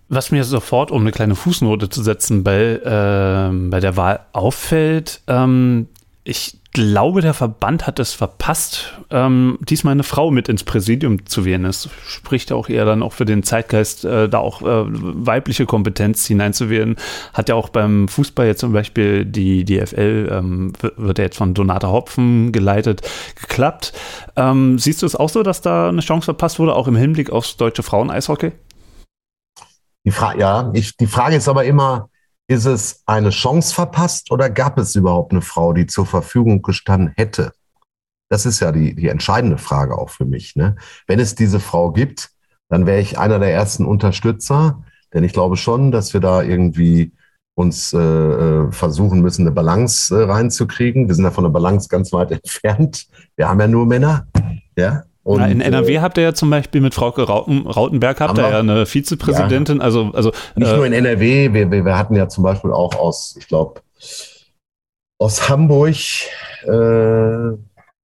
Was 0.10 0.32
mir 0.32 0.44
sofort, 0.44 0.90
um 0.90 1.02
eine 1.02 1.12
kleine 1.12 1.36
Fußnote 1.36 1.90
zu 1.90 2.02
setzen, 2.02 2.44
bei, 2.44 2.60
äh, 2.60 3.70
bei 3.70 3.80
der 3.80 3.96
Wahl 3.96 4.22
auffällt, 4.34 5.22
ähm, 5.28 5.88
ich 6.24 6.60
glaube, 6.80 7.20
der 7.20 7.34
Verband 7.34 7.88
hat 7.88 8.00
es 8.00 8.14
verpasst, 8.14 8.98
ähm, 9.10 9.58
diesmal 9.60 9.92
eine 9.92 10.04
Frau 10.04 10.32
mit 10.32 10.48
ins 10.48 10.64
Präsidium 10.64 11.26
zu 11.26 11.44
wählen. 11.44 11.66
Es 11.66 11.90
spricht 12.08 12.54
auch 12.54 12.70
eher 12.70 12.86
dann 12.86 13.04
auch 13.04 13.12
für 13.12 13.26
den 13.26 13.44
Zeitgeist, 13.44 14.06
äh, 14.06 14.30
da 14.30 14.38
auch 14.38 14.62
äh, 14.62 14.86
weibliche 14.88 15.66
Kompetenz 15.66 16.26
hineinzuwählen. 16.26 16.96
Hat 17.34 17.50
ja 17.50 17.56
auch 17.56 17.68
beim 17.68 18.08
Fußball 18.08 18.48
jetzt 18.48 18.62
zum 18.62 18.72
Beispiel 18.72 19.26
die 19.26 19.66
DFL, 19.66 20.30
ähm, 20.32 20.72
wird 20.80 21.18
ja 21.18 21.26
jetzt 21.26 21.38
von 21.38 21.54
Donata 21.54 21.90
Hopfen 21.90 22.54
geleitet, 22.54 23.02
geklappt. 23.36 23.92
Ähm, 24.38 24.80
siehst 24.80 25.02
du 25.02 25.06
es 25.06 25.18
auch 25.18 25.30
so, 25.30 25.44
dass 25.44 25.60
da 25.60 25.90
eine 25.90 26.00
Chance 26.00 26.26
verpasst 26.26 26.60
wurde, 26.60 26.76
auch 26.76 26.88
im 26.88 26.96
Hinblick 26.96 27.30
aufs 27.30 27.58
deutsche 27.58 27.84
Frauen-Eishockey? 27.84 28.54
Die 30.06 30.14
ja, 30.38 30.72
ich, 30.74 30.96
die 30.96 31.08
Frage 31.08 31.36
ist 31.36 31.50
aber 31.50 31.66
immer, 31.66 32.10
ist 32.50 32.66
es 32.66 33.04
eine 33.06 33.30
Chance 33.30 33.74
verpasst 33.76 34.32
oder 34.32 34.50
gab 34.50 34.80
es 34.80 34.96
überhaupt 34.96 35.32
eine 35.32 35.44
Frau, 35.44 35.72
die 35.72 35.86
zur 35.86 36.08
Verfügung 36.08 36.64
gestanden 36.64 37.14
hätte? 37.16 37.54
Das 38.28 38.48
ist 38.48 38.60
ja 38.60 38.72
die, 38.72 38.96
die 38.96 39.08
entscheidende 39.08 39.60
Frage 39.60 39.96
auch 39.96 40.10
für 40.10 40.26
mich. 40.26 40.56
Ne? 40.56 40.76
Wenn 41.06 41.20
es 41.20 41.36
diese 41.36 41.60
Frau 41.60 41.92
gibt, 41.92 42.32
dann 42.68 42.88
wäre 42.88 43.00
ich 43.00 43.20
einer 43.20 43.38
der 43.38 43.54
ersten 43.54 43.86
Unterstützer, 43.86 44.84
denn 45.14 45.24
ich 45.24 45.32
glaube 45.32 45.58
schon, 45.58 45.92
dass 45.92 46.14
wir 46.14 46.22
da 46.22 46.42
irgendwie 46.42 47.14
uns 47.56 47.94
äh, 47.94 47.98
äh 48.00 48.72
versuchen 48.72 49.22
müssen, 49.22 49.44
eine 49.44 49.52
Balance 49.52 50.16
äh, 50.16 50.24
reinzukriegen. 50.24 51.08
Wir 51.08 51.16
sind 51.16 51.26
ja 51.26 51.32
von 51.32 51.44
der 51.44 51.52
Balance 51.52 51.88
ganz 51.88 52.12
weit 52.14 52.32
entfernt. 52.44 53.08
Wir 53.36 53.48
haben 53.48 53.60
ja 53.60 53.68
nur 53.68 53.86
Männer. 53.86 54.28
Ja, 54.76 55.04
und, 55.30 55.44
in 55.44 55.62
NRW 55.62 55.94
äh, 55.94 56.00
habt 56.00 56.18
ihr 56.18 56.24
ja 56.24 56.34
zum 56.34 56.50
Beispiel 56.50 56.82
mit 56.82 56.96
Frau 56.96 57.10
Rauten, 57.10 57.68
Rautenberg 57.68 58.20
habt 58.20 58.40
ihr 58.40 58.50
ja 58.50 58.60
eine 58.60 58.88
Vizepräsidentin. 58.88 59.78
Ja. 59.78 59.84
Also, 59.84 60.10
also 60.12 60.32
nicht 60.56 60.72
äh, 60.72 60.76
nur 60.76 60.88
in 60.88 60.94
NRW, 60.94 61.54
wir, 61.54 61.70
wir, 61.70 61.86
wir, 61.86 61.98
hatten 62.00 62.16
ja 62.16 62.28
zum 62.28 62.44
Beispiel 62.44 62.72
auch 62.72 62.96
aus, 62.96 63.36
ich 63.38 63.48
glaube, 63.48 63.82
aus 65.20 65.48
Hamburg 65.48 65.98
äh, 66.64 67.58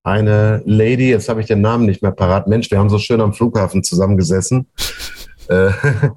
eine 0.04 0.62
Lady, 0.66 1.10
jetzt 1.10 1.28
habe 1.28 1.42
ich 1.42 1.48
den 1.48 1.62
Namen 1.62 1.88
nicht 1.88 2.04
mehr 2.04 2.12
parat. 2.12 2.46
Mensch, 2.46 2.70
wir 2.70 2.78
haben 2.78 2.92
so 2.92 3.00
schön 3.00 3.20
am 3.22 3.34
Flughafen 3.34 3.84
zusammengesessen. 3.84 4.68
äh, 5.50 5.72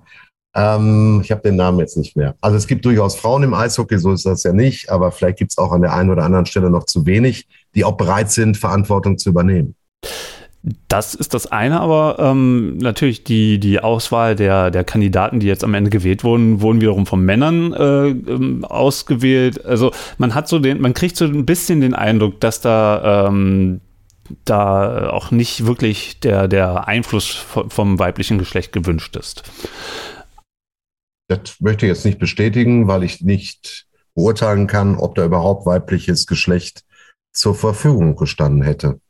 ähm, 0.54 1.22
ich 1.24 1.30
habe 1.30 1.40
den 1.40 1.56
Namen 1.56 1.78
jetzt 1.78 1.96
nicht 1.96 2.16
mehr. 2.16 2.34
Also 2.42 2.58
es 2.58 2.66
gibt 2.66 2.84
durchaus 2.84 3.16
Frauen 3.16 3.44
im 3.44 3.54
Eishockey, 3.54 3.98
so 3.98 4.12
ist 4.12 4.26
das 4.26 4.42
ja 4.42 4.52
nicht, 4.52 4.90
aber 4.90 5.10
vielleicht 5.10 5.38
gibt 5.38 5.52
es 5.52 5.56
auch 5.56 5.72
an 5.72 5.80
der 5.80 5.94
einen 5.94 6.10
oder 6.10 6.24
anderen 6.24 6.44
Stelle 6.44 6.68
noch 6.68 6.84
zu 6.84 7.06
wenig, 7.06 7.48
die 7.74 7.86
auch 7.86 7.96
bereit 7.96 8.30
sind, 8.30 8.58
Verantwortung 8.58 9.16
zu 9.16 9.30
übernehmen. 9.30 9.74
Das 10.88 11.14
ist 11.14 11.34
das 11.34 11.46
eine, 11.46 11.80
aber 11.80 12.16
ähm, 12.18 12.78
natürlich 12.78 13.22
die, 13.22 13.60
die 13.60 13.80
Auswahl 13.80 14.34
der, 14.34 14.70
der 14.70 14.82
Kandidaten, 14.82 15.38
die 15.38 15.46
jetzt 15.46 15.62
am 15.62 15.74
Ende 15.74 15.88
gewählt 15.88 16.24
wurden, 16.24 16.60
wurden 16.60 16.80
wiederum 16.80 17.06
von 17.06 17.24
Männern 17.24 17.72
äh, 17.72 18.08
ähm, 18.08 18.64
ausgewählt. 18.64 19.64
Also 19.64 19.92
man 20.18 20.34
hat 20.34 20.48
so 20.48 20.58
den, 20.58 20.80
man 20.80 20.94
kriegt 20.94 21.16
so 21.16 21.26
ein 21.26 21.46
bisschen 21.46 21.80
den 21.80 21.94
Eindruck, 21.94 22.40
dass 22.40 22.60
da 22.60 23.28
ähm, 23.28 23.80
da 24.44 25.10
auch 25.10 25.30
nicht 25.30 25.64
wirklich 25.66 26.20
der, 26.20 26.48
der 26.48 26.88
Einfluss 26.88 27.28
vom 27.68 27.98
weiblichen 27.98 28.38
Geschlecht 28.38 28.72
gewünscht 28.72 29.16
ist. 29.16 29.44
Das 31.28 31.60
möchte 31.60 31.86
ich 31.86 31.90
jetzt 31.90 32.04
nicht 32.04 32.18
bestätigen, 32.18 32.88
weil 32.88 33.04
ich 33.04 33.20
nicht 33.20 33.86
beurteilen 34.14 34.66
kann, 34.66 34.96
ob 34.96 35.14
da 35.14 35.24
überhaupt 35.24 35.66
weibliches 35.66 36.26
Geschlecht 36.26 36.84
zur 37.32 37.54
Verfügung 37.54 38.16
gestanden 38.16 38.62
hätte. 38.62 39.00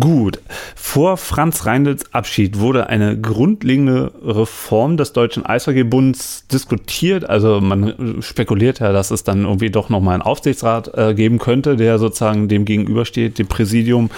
Gut. 0.00 0.38
Vor 0.76 1.16
Franz 1.16 1.66
Reindls 1.66 2.14
Abschied 2.14 2.60
wurde 2.60 2.88
eine 2.88 3.20
grundlegende 3.20 4.12
Reform 4.24 4.96
des 4.96 5.12
Deutschen 5.12 5.44
Eishockeybunds 5.44 6.46
diskutiert. 6.46 7.28
Also 7.28 7.60
man 7.60 8.22
spekuliert 8.22 8.78
ja, 8.78 8.92
dass 8.92 9.10
es 9.10 9.24
dann 9.24 9.44
irgendwie 9.44 9.70
doch 9.70 9.88
nochmal 9.88 10.14
einen 10.14 10.22
Aufsichtsrat 10.22 10.96
äh, 10.96 11.14
geben 11.14 11.38
könnte, 11.38 11.76
der 11.76 11.98
sozusagen 11.98 12.46
dem 12.46 12.64
gegenübersteht, 12.64 13.40
dem 13.40 13.48
Präsidium. 13.48 14.10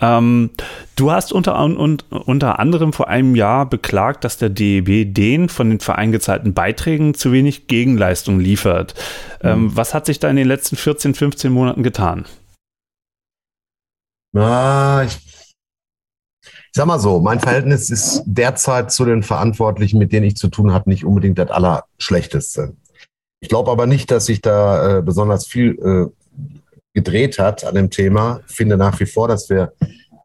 Ähm, 0.00 0.50
du 0.96 1.12
hast 1.12 1.32
unter, 1.32 1.62
un, 1.62 1.98
unter 2.10 2.58
anderem 2.58 2.92
vor 2.92 3.06
einem 3.06 3.36
Jahr 3.36 3.64
beklagt, 3.68 4.24
dass 4.24 4.38
der 4.38 4.48
DEB 4.48 5.14
den 5.14 5.48
von 5.48 5.70
den 5.70 5.78
Vereinen 5.78 6.10
gezahlten 6.10 6.52
Beiträgen 6.52 7.14
zu 7.14 7.30
wenig 7.30 7.68
Gegenleistung 7.68 8.40
liefert. 8.40 8.94
Ähm, 9.44 9.64
mhm. 9.64 9.76
Was 9.76 9.94
hat 9.94 10.06
sich 10.06 10.18
da 10.18 10.28
in 10.30 10.36
den 10.36 10.48
letzten 10.48 10.74
14, 10.74 11.14
15 11.14 11.52
Monaten 11.52 11.84
getan? 11.84 12.24
Na, 14.32 15.04
ich 15.04 15.18
sag 16.72 16.86
mal 16.86 16.98
so, 16.98 17.20
mein 17.20 17.40
Verhältnis 17.40 17.90
ist 17.90 18.22
derzeit 18.26 18.92
zu 18.92 19.04
den 19.04 19.22
Verantwortlichen, 19.22 19.98
mit 19.98 20.12
denen 20.12 20.26
ich 20.26 20.36
zu 20.36 20.48
tun 20.48 20.72
habe, 20.72 20.90
nicht 20.90 21.04
unbedingt 21.04 21.38
das 21.38 21.50
Allerschlechteste. 21.50 22.76
Ich 23.40 23.48
glaube 23.48 23.70
aber 23.70 23.86
nicht, 23.86 24.10
dass 24.10 24.26
sich 24.26 24.40
da 24.40 24.98
äh, 24.98 25.02
besonders 25.02 25.46
viel 25.46 25.78
äh, 25.78 26.54
gedreht 26.94 27.38
hat 27.38 27.64
an 27.64 27.74
dem 27.74 27.90
Thema. 27.90 28.40
Ich 28.48 28.56
finde 28.56 28.76
nach 28.76 28.98
wie 29.00 29.06
vor, 29.06 29.28
dass 29.28 29.48
wir 29.48 29.72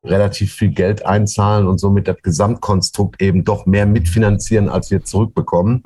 relativ 0.03 0.53
viel 0.53 0.69
Geld 0.69 1.05
einzahlen 1.05 1.67
und 1.67 1.77
somit 1.77 2.07
das 2.07 2.17
Gesamtkonstrukt 2.21 3.21
eben 3.21 3.43
doch 3.45 3.65
mehr 3.65 3.85
mitfinanzieren, 3.85 4.67
als 4.69 4.91
wir 4.91 5.03
zurückbekommen. 5.03 5.81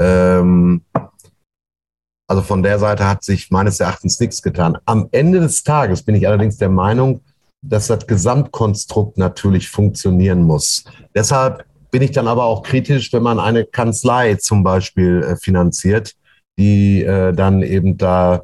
Ähm, 0.00 0.82
also 2.28 2.42
von 2.42 2.62
der 2.62 2.78
Seite 2.78 3.06
hat 3.06 3.22
sich 3.22 3.50
meines 3.50 3.78
Erachtens 3.78 4.18
nichts 4.18 4.42
getan. 4.42 4.78
Am 4.84 5.08
Ende 5.12 5.40
des 5.40 5.62
Tages 5.62 6.02
bin 6.02 6.14
ich 6.14 6.26
allerdings 6.26 6.56
der 6.56 6.70
Meinung, 6.70 7.20
dass 7.62 7.88
das 7.88 8.06
Gesamtkonstrukt 8.06 9.18
natürlich 9.18 9.68
funktionieren 9.68 10.42
muss. 10.42 10.84
Deshalb 11.14 11.64
bin 11.90 12.02
ich 12.02 12.12
dann 12.12 12.28
aber 12.28 12.44
auch 12.44 12.62
kritisch, 12.62 13.12
wenn 13.12 13.22
man 13.22 13.40
eine 13.40 13.64
Kanzlei 13.64 14.34
zum 14.34 14.62
Beispiel 14.62 15.22
äh, 15.22 15.36
finanziert, 15.36 16.14
die 16.58 17.02
äh, 17.02 17.32
dann 17.32 17.62
eben 17.62 17.96
da, 17.96 18.42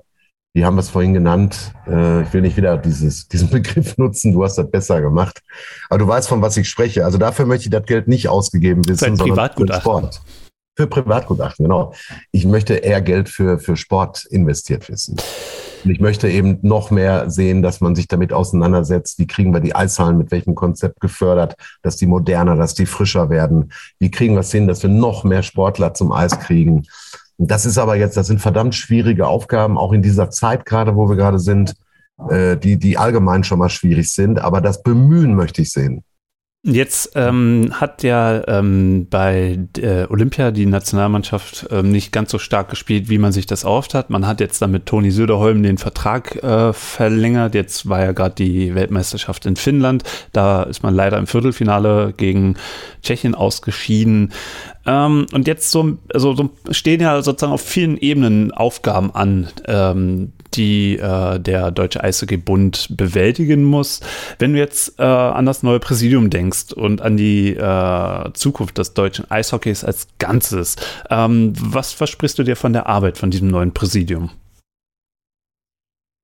wie 0.55 0.65
haben 0.65 0.77
wir 0.77 0.81
es 0.81 0.91
vorhin 0.91 1.15
genannt, 1.15 1.73
äh, 1.87 2.23
ich 2.23 2.33
will 2.33 2.43
nicht 2.43 2.57
wieder 2.57 2.79
dieses, 2.79 3.29
diesen 3.29 3.51
Begriff 3.51 3.97
nutzen, 3.99 4.33
du 4.33 4.45
hast 4.45 4.57
das 4.57 4.71
besser 4.71 5.01
gemacht, 5.01 5.43
aber 5.89 5.99
du 5.99 6.09
weißt, 6.09 6.29
von 6.29 6.43
was 6.43 6.57
ich 6.57 6.69
spreche. 6.69 7.05
Also 7.05 7.19
dafür 7.19 7.47
möchte 7.47 7.67
ich 7.67 7.71
das 7.71 7.85
Geld 7.85 8.09
nicht 8.09 8.29
ausgegeben 8.29 8.83
wissen, 8.87 9.17
sondern 9.17 9.51
für 9.57 9.75
Sport. 9.75 10.21
Für 10.75 10.87
Privatgutachten, 10.87 11.65
genau. 11.65 11.93
Ich 12.31 12.47
möchte 12.47 12.75
eher 12.75 13.03
Geld 13.03 13.29
für, 13.29 13.59
für 13.59 13.77
Sport 13.77 14.25
investiert 14.25 14.89
wissen. 14.89 15.17
Und 15.85 15.91
ich 15.91 16.01
möchte 16.01 16.31
eben 16.31 16.59
noch 16.63 16.91
mehr 16.91 17.29
sehen, 17.29 17.61
dass 17.61 17.81
man 17.81 17.95
sich 17.95 18.09
damit 18.09 18.33
auseinandersetzt, 18.33 19.19
wie 19.19 19.27
kriegen 19.27 19.53
wir 19.53 19.61
die 19.61 19.75
Eishallen 19.75 20.17
mit 20.17 20.31
welchem 20.31 20.55
Konzept 20.55 21.01
gefördert, 21.01 21.57
dass 21.83 21.97
die 21.97 22.07
moderner, 22.07 22.57
dass 22.57 22.75
die 22.75 22.87
frischer 22.87 23.29
werden. 23.29 23.73
Wie 23.99 24.11
kriegen 24.11 24.35
wir 24.35 24.41
es 24.41 24.53
hin, 24.53 24.67
dass 24.67 24.83
wir 24.83 24.91
noch 24.91 25.25
mehr 25.25 25.43
Sportler 25.43 25.93
zum 25.93 26.13
Eis 26.13 26.39
kriegen. 26.39 26.85
Und 27.37 27.51
das 27.51 27.67
ist 27.67 27.79
aber 27.79 27.97
jetzt, 27.97 28.17
das 28.17 28.29
sind 28.29 28.41
verdammt 28.41 28.75
schwierige 28.75 29.27
Aufgaben, 29.27 29.77
auch 29.77 29.93
in 29.93 30.03
dieser 30.03 30.31
Zeit 30.31 30.65
gerade, 30.65 30.97
wo 30.97 31.09
wir 31.09 31.17
gerade 31.17 31.39
sind, 31.39 31.75
äh, 32.31 32.57
die, 32.57 32.79
die 32.79 32.97
allgemein 32.97 33.45
schon 33.45 33.59
mal 33.59 33.71
schwierig 33.71 34.11
sind. 34.11 34.39
Aber 34.39 34.61
das 34.61 34.83
Bemühen 34.83 35.35
möchte 35.35 35.63
ich 35.63 35.71
sehen. 35.71 36.05
Jetzt 36.65 37.13
ähm, 37.17 37.73
hat 37.73 38.05
ja 38.05 38.47
ähm, 38.47 39.09
bei 39.11 39.59
äh, 39.79 40.07
Olympia 40.09 40.53
die 40.53 40.67
Nationalmannschaft 40.67 41.67
ähm, 41.73 41.91
nicht 41.91 42.13
ganz 42.13 42.31
so 42.31 42.39
stark 42.39 42.71
gespielt, 42.71 43.09
wie 43.09 43.19
man 43.19 43.33
sich 43.33 43.47
das 43.47 43.65
erhofft 43.65 43.95
hat. 43.95 44.11
Man 44.11 44.29
hat 44.29 44.39
jetzt 44.39 44.63
dann 44.63 44.71
mit 44.71 44.87
Toni 44.87 45.11
Söderholm 45.11 45.65
den 45.65 45.77
Vertrag 45.77 46.37
äh, 46.37 46.73
verlängert. 46.73 47.57
Jetzt 47.57 47.89
war 47.89 48.05
ja 48.05 48.13
gerade 48.13 48.37
die 48.37 48.77
Weltmeisterschaft 48.77 49.45
in 49.45 49.57
Finnland. 49.57 50.05
Da 50.33 50.63
ist 50.63 50.85
man 50.85 50.95
leider 50.95 51.19
im 51.19 51.27
Viertelfinale 51.27 52.15
gegen 52.17 52.55
Tschechien 53.03 53.35
ausgeschieden. 53.35 54.33
Ähm, 54.87 55.27
und 55.33 55.49
jetzt 55.49 55.73
so, 55.73 55.99
also 56.15 56.37
so 56.37 56.51
stehen 56.71 57.01
ja 57.01 57.23
sozusagen 57.23 57.55
auf 57.55 57.63
vielen 57.63 57.97
Ebenen 57.97 58.53
Aufgaben 58.53 59.13
an, 59.13 59.49
ähm, 59.67 60.31
die 60.57 60.99
äh, 60.99 61.39
der 61.39 61.71
Deutsche 61.71 62.03
Eishockey-Bund 62.03 62.97
bewältigen 62.97 63.65
muss. 63.65 64.01
Wenn 64.39 64.53
du 64.53 64.59
jetzt 64.59 64.99
äh, 64.99 65.03
an 65.03 65.47
das 65.47 65.63
neue 65.63 65.81
Präsidium 65.81 66.31
denkst 66.31 66.73
und 66.73 67.03
an 67.03 67.17
die 67.17 67.55
äh, 67.55 68.33
Zukunft 68.35 68.79
des 68.79 68.95
deutschen 68.95 69.31
Eishockeys 69.31 69.85
als 69.85 70.09
Ganzes, 70.19 70.77
ähm, 71.11 71.53
was 71.57 71.93
versprichst 71.93 72.39
du 72.39 72.43
dir 72.43 72.57
von 72.57 72.73
der 72.73 72.87
Arbeit 72.87 73.19
von 73.19 73.31
diesem 73.31 73.49
neuen 73.49 73.73
Präsidium? 73.73 74.31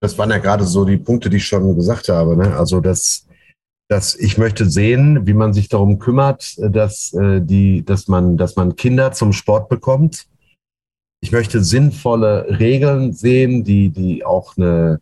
Das 0.01 0.17
waren 0.17 0.31
ja 0.31 0.39
gerade 0.39 0.65
so 0.65 0.85
die 0.85 0.97
Punkte, 0.97 1.29
die 1.29 1.39
ich 1.39 1.47
schon 1.47 1.75
gesagt 1.75 2.09
habe. 2.09 2.37
Ne? 2.37 2.57
Also 2.57 2.81
das 2.81 3.25
dass 3.89 4.15
ich 4.15 4.37
möchte 4.37 4.69
sehen, 4.69 5.27
wie 5.27 5.33
man 5.33 5.55
sich 5.55 5.71
darum 5.71 5.99
kümmert, 5.99 6.57
dass 6.59 7.13
äh, 7.15 7.41
die, 7.41 7.85
dass 7.85 8.07
man, 8.07 8.37
dass 8.37 8.55
man 8.55 8.77
Kinder 8.77 9.13
zum 9.13 9.33
Sport 9.33 9.71
bekommt. 9.71 10.28
Ich 11.21 11.33
möchte 11.33 11.63
sinnvolle 11.65 12.59
Regeln 12.59 13.13
sehen, 13.13 13.65
die, 13.65 13.91
die 13.91 14.25
auch 14.25 14.57
eine, 14.57 15.01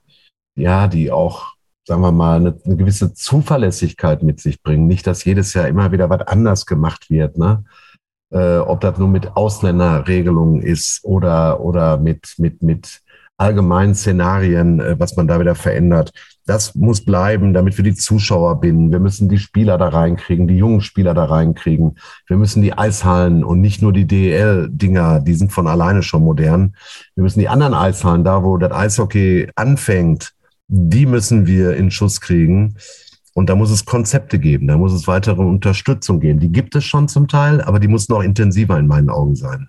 ja, 0.57 0.89
die 0.89 1.11
auch, 1.11 1.55
sagen 1.87 2.01
wir 2.01 2.13
mal, 2.13 2.37
eine, 2.37 2.59
eine 2.65 2.77
gewisse 2.77 3.13
Zuverlässigkeit 3.13 4.23
mit 4.23 4.41
sich 4.41 4.63
bringen. 4.63 4.87
Nicht, 4.87 5.07
dass 5.07 5.25
jedes 5.25 5.53
Jahr 5.55 5.69
immer 5.69 5.93
wieder 5.93 6.09
was 6.09 6.27
anders 6.27 6.67
gemacht 6.67 7.11
wird, 7.11 7.37
ne? 7.37 7.65
Äh, 8.33 8.59
ob 8.59 8.81
das 8.81 8.99
nur 8.99 9.09
mit 9.09 9.37
Ausländerregelungen 9.37 10.61
ist 10.61 11.05
oder, 11.05 11.61
oder 11.61 11.97
mit, 11.97 12.35
mit, 12.39 12.61
mit 12.61 13.03
allgemeinen 13.37 13.95
Szenarien, 13.95 14.81
äh, 14.81 14.99
was 14.99 15.17
man 15.17 15.29
da 15.29 15.39
wieder 15.39 15.55
verändert. 15.55 16.13
Das 16.47 16.77
muss 16.77 17.05
bleiben, 17.05 17.53
damit 17.53 17.77
wir 17.77 17.83
die 17.83 17.97
Zuschauer 17.97 18.61
binden. 18.61 18.93
Wir 18.93 19.01
müssen 19.01 19.29
die 19.29 19.39
Spieler 19.39 19.79
da 19.79 19.89
reinkriegen, 19.89 20.47
die 20.47 20.57
jungen 20.57 20.81
Spieler 20.81 21.13
da 21.13 21.25
reinkriegen. 21.25 21.99
Wir 22.29 22.37
müssen 22.37 22.63
die 22.63 22.73
Eishallen 22.73 23.43
und 23.43 23.61
nicht 23.61 23.83
nur 23.83 23.93
die 23.93 24.07
DEL-Dinger, 24.07 25.21
die 25.21 25.35
sind 25.35 25.53
von 25.53 25.67
alleine 25.67 26.05
schon 26.05 26.23
modern. 26.23 26.77
Wir 27.17 27.25
müssen 27.25 27.41
die 27.41 27.49
anderen 27.49 27.75
Eishallen, 27.75 28.23
da 28.23 28.45
wo 28.45 28.59
das 28.59 28.71
Eishockey 28.71 29.51
anfängt, 29.57 30.35
die 30.69 31.07
müssen 31.07 31.47
wir 31.47 31.77
in 31.77 31.91
Schuss 31.91 32.21
kriegen. 32.21 32.77
Und 33.35 33.51
da 33.51 33.57
muss 33.57 33.71
es 33.71 33.85
Konzepte 33.85 34.39
geben, 34.39 34.67
da 34.67 34.79
muss 34.79 34.95
es 34.95 35.07
weitere 35.07 35.43
Unterstützung 35.43 36.21
geben. 36.21 36.39
Die 36.39 36.53
gibt 36.53 36.75
es 36.75 36.85
schon 36.85 37.09
zum 37.09 37.29
Teil, 37.29 37.61
aber 37.61 37.81
die 37.81 37.89
muss 37.89 38.09
noch 38.09 38.23
intensiver 38.23 38.79
in 38.79 38.87
meinen 38.87 39.11
Augen 39.11 39.35
sein. 39.35 39.69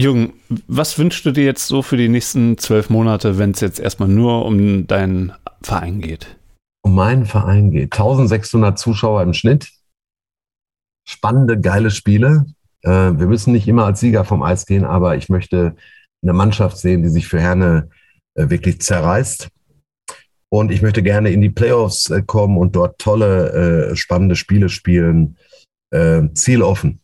Jürgen, 0.00 0.32
was 0.66 0.98
wünschst 0.98 1.26
du 1.26 1.30
dir 1.30 1.44
jetzt 1.44 1.66
so 1.66 1.82
für 1.82 1.98
die 1.98 2.08
nächsten 2.08 2.56
zwölf 2.56 2.88
Monate, 2.88 3.36
wenn 3.36 3.50
es 3.50 3.60
jetzt 3.60 3.78
erstmal 3.78 4.08
nur 4.08 4.46
um 4.46 4.86
deinen 4.86 5.32
Verein 5.60 6.00
geht? 6.00 6.38
Um 6.82 6.94
meinen 6.94 7.26
Verein 7.26 7.70
geht. 7.70 7.92
1600 7.92 8.78
Zuschauer 8.78 9.22
im 9.22 9.34
Schnitt. 9.34 9.68
Spannende, 11.06 11.60
geile 11.60 11.90
Spiele. 11.90 12.46
Äh, 12.82 12.88
wir 12.88 13.26
müssen 13.26 13.52
nicht 13.52 13.68
immer 13.68 13.84
als 13.84 14.00
Sieger 14.00 14.24
vom 14.24 14.42
Eis 14.42 14.64
gehen, 14.64 14.84
aber 14.84 15.16
ich 15.16 15.28
möchte 15.28 15.76
eine 16.22 16.32
Mannschaft 16.32 16.78
sehen, 16.78 17.02
die 17.02 17.10
sich 17.10 17.28
für 17.28 17.40
Herne 17.40 17.90
äh, 18.36 18.48
wirklich 18.48 18.80
zerreißt. 18.80 19.48
Und 20.48 20.72
ich 20.72 20.80
möchte 20.80 21.02
gerne 21.02 21.30
in 21.30 21.42
die 21.42 21.50
Playoffs 21.50 22.08
äh, 22.08 22.22
kommen 22.22 22.56
und 22.56 22.74
dort 22.74 22.98
tolle, 22.98 23.94
spannende 23.96 24.36
Spiele 24.36 24.68
spielen. 24.68 25.36
Ziel 26.34 26.62
offen. 26.62 27.00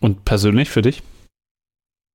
Und 0.00 0.26
persönlich 0.26 0.68
für 0.68 0.82
dich? 0.82 1.02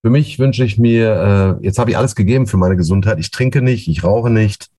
Für 0.03 0.09
mich 0.09 0.37
wünsche 0.37 0.65
ich 0.65 0.77
mir, 0.77 1.59
äh, 1.61 1.65
jetzt 1.65 1.79
habe 1.79 1.89
ich 1.89 1.97
alles 1.97 2.13
gegeben 2.13 2.45
für 2.45 2.57
meine 2.57 2.75
Gesundheit. 2.75 3.19
Ich 3.19 3.31
trinke 3.31 3.61
nicht, 3.61 3.87
ich 3.87 4.03
rauche 4.03 4.29
nicht. 4.29 4.69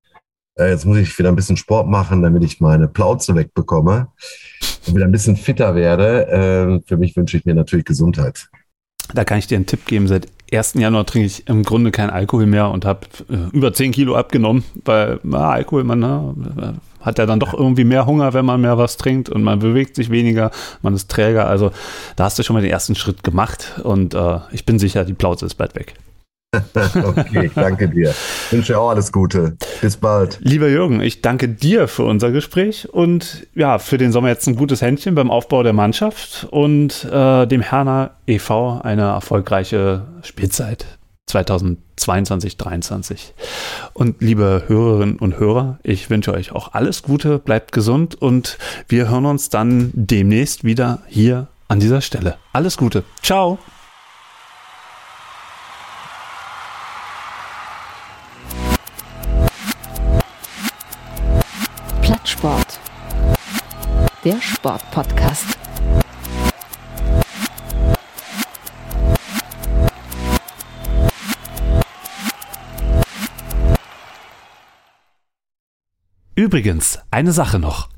Äh, 0.59 0.69
jetzt 0.69 0.85
muss 0.85 0.99
ich 0.99 1.19
wieder 1.19 1.31
ein 1.31 1.37
bisschen 1.37 1.57
Sport 1.57 1.89
machen, 1.89 2.21
damit 2.21 2.45
ich 2.45 2.61
meine 2.61 2.89
Plauze 2.89 3.35
wegbekomme 3.35 4.09
und 4.87 4.95
wieder 4.95 5.07
ein 5.07 5.13
bisschen 5.13 5.37
fitter 5.37 5.75
werde. 5.75 6.29
Äh, 6.29 6.87
für 6.87 6.99
mich 6.99 7.17
wünsche 7.17 7.39
ich 7.39 7.47
mir 7.47 7.55
natürlich 7.55 7.87
Gesundheit. 7.87 8.51
Da 9.15 9.25
kann 9.25 9.39
ich 9.39 9.47
dir 9.47 9.57
einen 9.57 9.65
Tipp 9.65 9.87
geben. 9.87 10.09
Seit 10.09 10.29
1. 10.57 10.75
Januar 10.75 11.07
trinke 11.07 11.27
ich 11.27 11.49
im 11.49 11.63
Grunde 11.63 11.91
keinen 11.91 12.11
Alkohol 12.11 12.47
mehr 12.47 12.71
und 12.71 12.85
habe 12.85 13.01
äh, 13.31 13.57
über 13.57 13.73
10 13.73 13.93
Kilo 13.93 14.17
abgenommen, 14.17 14.65
weil 14.85 15.21
na, 15.23 15.51
Alkohol, 15.51 15.85
man 15.85 15.99
na, 16.01 16.35
hat 17.01 17.19
ja 17.19 17.27
dann 17.27 17.41
doch 17.41 17.55
irgendwie 17.55 17.85
mehr 17.85 18.07
Hunger, 18.07 18.33
wenn 18.33 18.45
man 18.45 18.61
mehr 18.61 18.79
was 18.79 18.97
trinkt 18.97 19.29
und 19.29 19.43
man 19.43 19.59
bewegt 19.59 19.97
sich 19.97 20.11
weniger, 20.11 20.51
man 20.83 20.95
ist 20.95 21.11
träger. 21.11 21.47
Also 21.47 21.71
da 22.17 22.25
hast 22.25 22.39
du 22.39 22.43
schon 22.43 22.55
mal 22.55 22.63
den 22.63 22.71
ersten 22.71 22.95
Schritt 22.95 23.23
gemacht 23.23 23.81
und 23.83 24.15
äh, 24.15 24.39
ich 24.53 24.65
bin 24.65 24.79
sicher, 24.79 25.05
die 25.05 25.15
Plauze 25.15 25.47
ist 25.47 25.55
bald 25.55 25.75
weg. 25.75 25.95
okay, 27.05 27.51
danke 27.55 27.89
dir. 27.89 28.11
Ich 28.11 28.53
wünsche 28.53 28.79
auch 28.79 28.91
alles 28.91 29.13
Gute. 29.13 29.57
Bis 29.81 29.97
bald. 29.97 30.39
Lieber 30.43 30.69
Jürgen, 30.69 31.01
ich 31.01 31.23
danke 31.23 31.49
dir 31.49 31.89
für 31.89 32.05
unser 32.05 32.31
Gespräch 32.31 32.89
und 32.93 33.47
ja, 33.55 33.79
für 33.79 33.99
den 33.99 34.13
Sommer 34.13 34.29
jetzt 34.29 34.47
ein 34.47 34.57
gutes 34.57 34.83
Händchen 34.83 35.15
beim 35.15 35.31
Aufbau 35.31 35.63
der 35.63 35.73
Mannschaft 35.73 36.47
und 36.51 37.05
äh, 37.05 37.47
dem 37.47 37.61
Herner 37.61 38.13
e.V. 38.27 38.81
eine 38.83 39.03
erfolgreiche 39.03 40.03
Spielzeit 40.23 40.87
2022, 41.27 42.59
2023. 42.59 43.35
Und 43.93 44.21
liebe 44.21 44.65
Hörerinnen 44.67 45.19
und 45.19 45.39
Hörer, 45.39 45.79
ich 45.83 46.11
wünsche 46.11 46.33
euch 46.33 46.53
auch 46.53 46.75
alles 46.75 47.03
Gute, 47.03 47.39
bleibt 47.39 47.73
gesund 47.73 48.15
und 48.15 48.59
wir 48.89 49.09
hören 49.09 49.27
uns 49.27 49.49
dann 49.49 49.91
demnächst 49.95 50.65
wieder 50.65 51.03
hier 51.09 51.49
an 51.69 51.81
dieser 51.81 52.01
Stelle. 52.01 52.37
Alles 52.53 52.77
Gute. 52.77 53.05
Ciao. 53.23 53.59
Plattsport. 62.45 62.79
Der 64.23 64.39
Sportpodcast. 64.39 65.59
Übrigens, 76.35 76.99
eine 77.11 77.33
Sache 77.33 77.59
noch. 77.59 77.89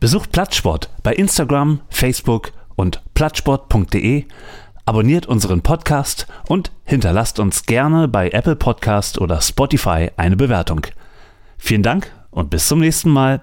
Besucht 0.00 0.32
Plattsport 0.32 0.88
bei 1.02 1.12
Instagram, 1.12 1.82
Facebook 1.90 2.52
und 2.74 3.02
plattsport.de, 3.12 4.24
abonniert 4.86 5.26
unseren 5.26 5.60
Podcast 5.60 6.26
und 6.48 6.72
hinterlasst 6.84 7.38
uns 7.38 7.66
gerne 7.66 8.08
bei 8.08 8.30
Apple 8.30 8.56
Podcast 8.56 9.18
oder 9.18 9.42
Spotify 9.42 10.10
eine 10.16 10.36
Bewertung. 10.36 10.86
Vielen 11.58 11.82
Dank 11.82 12.10
und 12.30 12.48
bis 12.48 12.66
zum 12.68 12.78
nächsten 12.80 13.10
Mal. 13.10 13.42